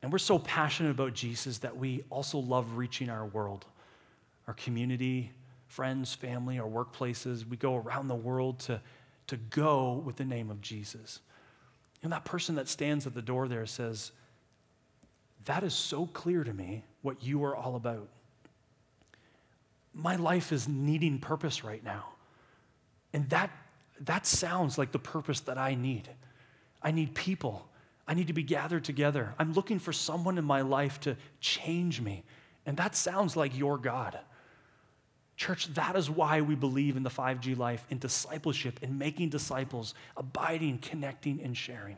And 0.01 0.11
we're 0.11 0.17
so 0.17 0.39
passionate 0.39 0.91
about 0.91 1.13
Jesus 1.13 1.59
that 1.59 1.77
we 1.77 2.03
also 2.09 2.39
love 2.39 2.77
reaching 2.77 3.09
our 3.09 3.25
world, 3.25 3.65
our 4.47 4.53
community, 4.55 5.31
friends, 5.67 6.13
family, 6.15 6.59
our 6.59 6.67
workplaces. 6.67 7.47
We 7.47 7.57
go 7.57 7.75
around 7.75 8.07
the 8.07 8.15
world 8.15 8.59
to, 8.61 8.81
to 9.27 9.37
go 9.37 10.01
with 10.05 10.15
the 10.15 10.25
name 10.25 10.49
of 10.49 10.59
Jesus. 10.61 11.19
And 12.03 12.11
that 12.11 12.25
person 12.25 12.55
that 12.55 12.67
stands 12.67 13.05
at 13.05 13.13
the 13.13 13.21
door 13.21 13.47
there 13.47 13.65
says, 13.65 14.11
that 15.45 15.63
is 15.63 15.73
so 15.73 16.07
clear 16.07 16.43
to 16.43 16.53
me 16.53 16.83
what 17.01 17.23
you 17.23 17.43
are 17.43 17.55
all 17.55 17.75
about. 17.75 18.07
My 19.93 20.15
life 20.15 20.51
is 20.51 20.67
needing 20.67 21.19
purpose 21.19 21.63
right 21.63 21.83
now. 21.83 22.05
And 23.13 23.29
that, 23.29 23.51
that 24.01 24.25
sounds 24.25 24.77
like 24.77 24.91
the 24.91 24.99
purpose 24.99 25.41
that 25.41 25.57
I 25.57 25.75
need. 25.75 26.09
I 26.81 26.91
need 26.91 27.13
people. 27.13 27.67
I 28.11 28.13
need 28.13 28.27
to 28.27 28.33
be 28.33 28.43
gathered 28.43 28.83
together. 28.83 29.33
I'm 29.39 29.53
looking 29.53 29.79
for 29.79 29.93
someone 29.93 30.37
in 30.37 30.43
my 30.43 30.63
life 30.63 30.99
to 31.01 31.15
change 31.39 32.01
me. 32.01 32.25
And 32.65 32.75
that 32.75 32.93
sounds 32.93 33.37
like 33.37 33.57
your 33.57 33.77
God. 33.77 34.19
Church, 35.37 35.73
that 35.75 35.95
is 35.95 36.09
why 36.09 36.41
we 36.41 36.55
believe 36.55 36.97
in 36.97 37.03
the 37.03 37.09
5G 37.09 37.57
life, 37.57 37.85
in 37.89 37.99
discipleship, 37.99 38.79
in 38.81 38.97
making 38.97 39.29
disciples, 39.29 39.93
abiding, 40.17 40.79
connecting, 40.79 41.41
and 41.41 41.55
sharing. 41.55 41.95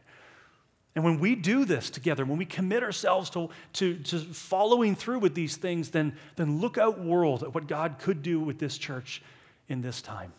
And 0.93 1.03
when 1.03 1.19
we 1.19 1.33
do 1.33 1.65
this 1.65 1.89
together, 1.89 2.25
when 2.25 2.37
we 2.37 2.45
commit 2.45 2.83
ourselves 2.83 3.31
to, 3.31 3.49
to, 3.73 3.95
to 3.95 4.19
following 4.19 4.95
through 4.95 5.17
with 5.17 5.33
these 5.33 5.57
things, 5.57 5.89
then, 5.89 6.15
then 6.35 6.61
look 6.61 6.77
out, 6.77 6.99
world, 6.99 7.41
at 7.41 7.55
what 7.55 7.65
God 7.65 7.95
could 7.97 8.21
do 8.21 8.39
with 8.39 8.59
this 8.59 8.77
church 8.77 9.23
in 9.67 9.81
this 9.81 9.99
time. 9.99 10.31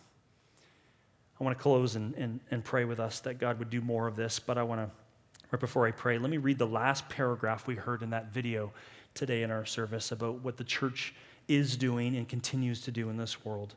I 1.41 1.43
want 1.43 1.59
to 1.59 1.61
close 1.61 1.97
and, 1.97 2.14
and, 2.14 2.39
and 2.53 2.62
pray 2.62 2.85
with 2.85 3.01
us 3.01 3.18
that 3.22 3.41
God 3.41 3.59
would 3.59 3.70
do 3.70 3.81
more 3.81 4.07
of 4.07 4.14
this, 4.14 4.39
but 4.39 4.57
I 4.57 4.62
want 4.62 4.83
to, 4.83 5.03
right 5.51 5.61
before 5.61 5.86
I 5.86 5.90
pray, 5.90 6.18
let 6.18 6.30
me 6.30 6.38
read 6.38 6.59
the 6.59 6.66
last 6.66 7.09
paragraph 7.09 7.66
we 7.66 7.76
heard 7.76 8.03
in 8.03 8.11
that 8.11 8.32
video 8.32 8.72
today 9.14 9.42
in 9.42 9.51
our 9.51 9.64
service 9.64 10.12
about 10.12 10.42
what 10.42 10.57
the 10.57 10.64
church 10.64 11.14
is 11.49 11.76
doing 11.76 12.16
and 12.16 12.28
continues 12.28 12.80
to 12.82 12.90
do 12.90 13.09
in 13.11 13.16
this 13.16 13.45
world. 13.45 13.74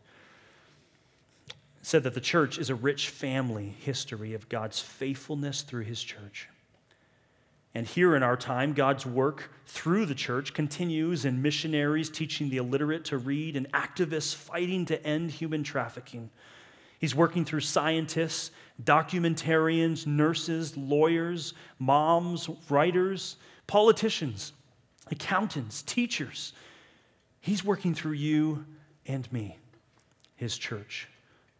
It 1.49 1.55
said 1.86 2.03
that 2.03 2.13
the 2.13 2.22
church 2.22 2.57
is 2.57 2.70
a 2.70 2.76
rich 2.76 3.09
family 3.09 3.76
history 3.80 4.34
of 4.34 4.49
God's 4.49 4.80
faithfulness 4.80 5.61
through 5.61 5.84
his 5.84 6.01
church. 6.01 6.49
And 7.76 7.86
here 7.86 8.15
in 8.15 8.24
our 8.24 8.38
time, 8.38 8.74
God's 8.74 9.05
work 9.05 9.51
through 9.68 10.07
the 10.07 10.15
church 10.15 10.55
continues 10.55 11.26
in 11.26 11.43
missionaries 11.43 12.09
teaching 12.09 12.49
the 12.49 12.57
illiterate 12.57 13.05
to 13.05 13.20
read 13.20 13.55
and 13.55 13.72
activists 13.72 14.34
fighting 14.34 14.86
to 14.86 15.05
end 15.05 15.30
human 15.30 15.63
trafficking. 15.63 16.32
He's 16.97 17.13
working 17.13 17.45
through 17.45 17.59
scientists, 17.59 18.49
documentarians, 18.84 20.05
nurses, 20.05 20.78
lawyers, 20.78 21.53
moms, 21.80 22.49
writers, 22.69 23.38
politicians, 23.65 24.53
accountants, 25.09 25.82
teachers. 25.82 26.53
He's 27.39 27.63
working 27.63 27.93
through 27.93 28.13
you 28.13 28.65
and 29.05 29.32
me, 29.32 29.57
his 30.36 30.57
church, 30.57 31.07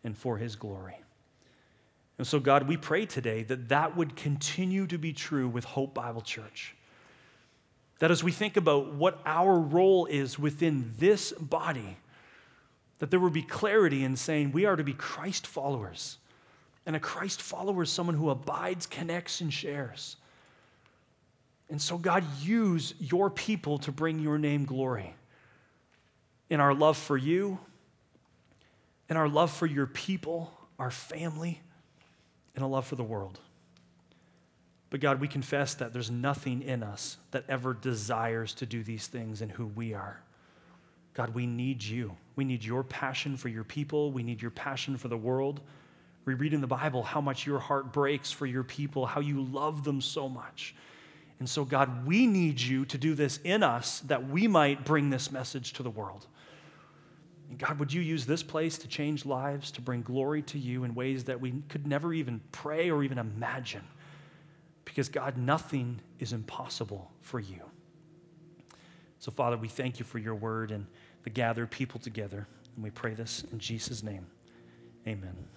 and 0.03 0.18
for 0.18 0.38
his 0.38 0.55
glory. 0.55 0.99
And 2.18 2.26
so, 2.26 2.39
God, 2.39 2.68
we 2.68 2.78
pray 2.78 3.05
today 3.05 3.43
that 3.43 3.70
that 3.70 3.95
would 3.95 4.15
continue 4.15 4.88
to 4.88 4.97
be 4.97 5.13
true 5.13 5.47
with 5.47 5.65
Hope 5.65 5.93
Bible 5.93 6.22
Church. 6.22 6.76
That 7.99 8.11
as 8.11 8.24
we 8.24 8.32
think 8.32 8.57
about 8.57 8.93
what 8.93 9.20
our 9.26 9.59
role 9.59 10.05
is 10.05 10.38
within 10.38 10.93
this 10.97 11.32
body, 11.32 11.97
that 12.99 13.11
there 13.11 13.20
would 13.20 13.34
be 13.34 13.43
clarity 13.43 14.03
in 14.03 14.15
saying 14.15 14.51
we 14.51 14.65
are 14.65 14.76
to 14.76 14.84
be 14.84 14.93
Christ 14.93 15.45
followers. 15.45 16.18
And 16.88 16.96
a 16.96 17.00
Christ 17.02 17.42
follower 17.42 17.84
is 17.84 17.90
someone 17.90 18.16
who 18.16 18.30
abides, 18.30 18.86
connects, 18.86 19.42
and 19.42 19.54
shares. 19.54 20.16
And 21.70 21.82
so, 21.82 21.98
God, 21.98 22.24
use 22.42 22.94
your 22.98 23.30
people 23.30 23.78
to 23.80 23.92
bring 23.92 24.20
your 24.20 24.38
name 24.38 24.64
glory 24.64 25.14
in 26.50 26.62
our 26.62 26.74
love 26.74 26.98
for 26.98 27.18
you, 27.18 27.60
in 29.10 29.18
our 29.18 29.28
love 29.28 29.52
for 29.52 29.66
your 29.66 29.86
people, 29.86 30.50
our 30.80 30.90
family, 30.90 31.60
and 32.56 32.64
a 32.64 32.68
love 32.68 32.88
for 32.88 32.96
the 32.96 33.04
world. 33.04 33.38
But 34.90 35.02
God, 35.02 35.20
we 35.20 35.28
confess 35.28 35.74
that 35.76 35.92
there's 35.92 36.10
nothing 36.10 36.62
in 36.62 36.84
us 36.84 37.18
that 37.32 37.44
ever 37.50 37.74
desires 37.74 38.54
to 38.56 38.66
do 38.66 38.82
these 38.82 39.08
things 39.08 39.42
in 39.42 39.50
who 39.50 39.66
we 39.66 39.94
are. 39.94 40.22
God, 41.14 41.36
we 41.36 41.48
need 41.48 41.84
you. 41.84 42.16
We 42.38 42.46
need 42.46 42.64
your 42.64 42.84
passion 42.84 43.36
for 43.36 43.50
your 43.50 43.66
people. 43.66 44.14
We 44.14 44.24
need 44.24 44.42
your 44.42 44.52
passion 44.52 44.96
for 44.96 45.10
the 45.10 45.18
world. 45.18 45.60
We 46.28 46.34
read 46.34 46.54
in 46.54 46.60
the 46.60 46.68
Bible 46.68 47.04
how 47.04 47.22
much 47.22 47.48
your 47.48 47.58
heart 47.58 47.94
breaks 47.94 48.34
for 48.34 48.46
your 48.46 48.66
people, 48.66 49.06
how 49.06 49.22
you 49.22 49.42
love 49.44 49.86
them 49.86 50.02
so 50.02 50.28
much. 50.28 50.76
And 51.40 51.50
so, 51.50 51.64
God, 51.64 52.06
we 52.06 52.28
need 52.28 52.60
you 52.60 52.84
to 52.84 52.98
do 52.98 53.16
this 53.16 53.40
in 53.46 53.64
us 53.64 54.02
that 54.02 54.28
we 54.28 54.46
might 54.46 54.84
bring 54.84 55.10
this 55.10 55.32
message 55.32 55.72
to 55.74 55.84
the 55.84 55.90
world. 55.90 56.28
And 57.50 57.58
God, 57.58 57.80
would 57.80 57.94
you 57.94 58.02
use 58.02 58.26
this 58.26 58.44
place 58.44 58.78
to 58.80 58.90
change 58.90 59.26
lives, 59.26 59.72
to 59.72 59.82
bring 59.82 60.02
glory 60.02 60.42
to 60.44 60.60
you 60.60 60.84
in 60.84 60.96
ways 60.96 61.24
that 61.24 61.40
we 61.40 61.64
could 61.70 61.88
never 61.88 62.14
even 62.14 62.42
pray 62.52 62.90
or 62.90 63.04
even 63.04 63.20
imagine? 63.20 63.86
Because, 64.84 65.08
God, 65.08 65.38
nothing 65.38 66.02
is 66.20 66.34
impossible 66.34 67.10
for 67.22 67.40
you. 67.40 67.62
So, 69.20 69.32
Father, 69.32 69.56
we 69.56 69.70
thank 69.70 69.98
you 69.98 70.04
for 70.04 70.18
your 70.18 70.36
word 70.36 70.72
and 70.72 70.88
the 71.24 71.30
gathered 71.30 71.72
people 71.72 72.02
together. 72.02 72.46
And 72.76 72.84
we 72.84 72.90
pray 72.90 73.14
this 73.14 73.46
in 73.54 73.60
Jesus' 73.60 74.04
name. 74.04 74.28
Amen. 75.08 75.57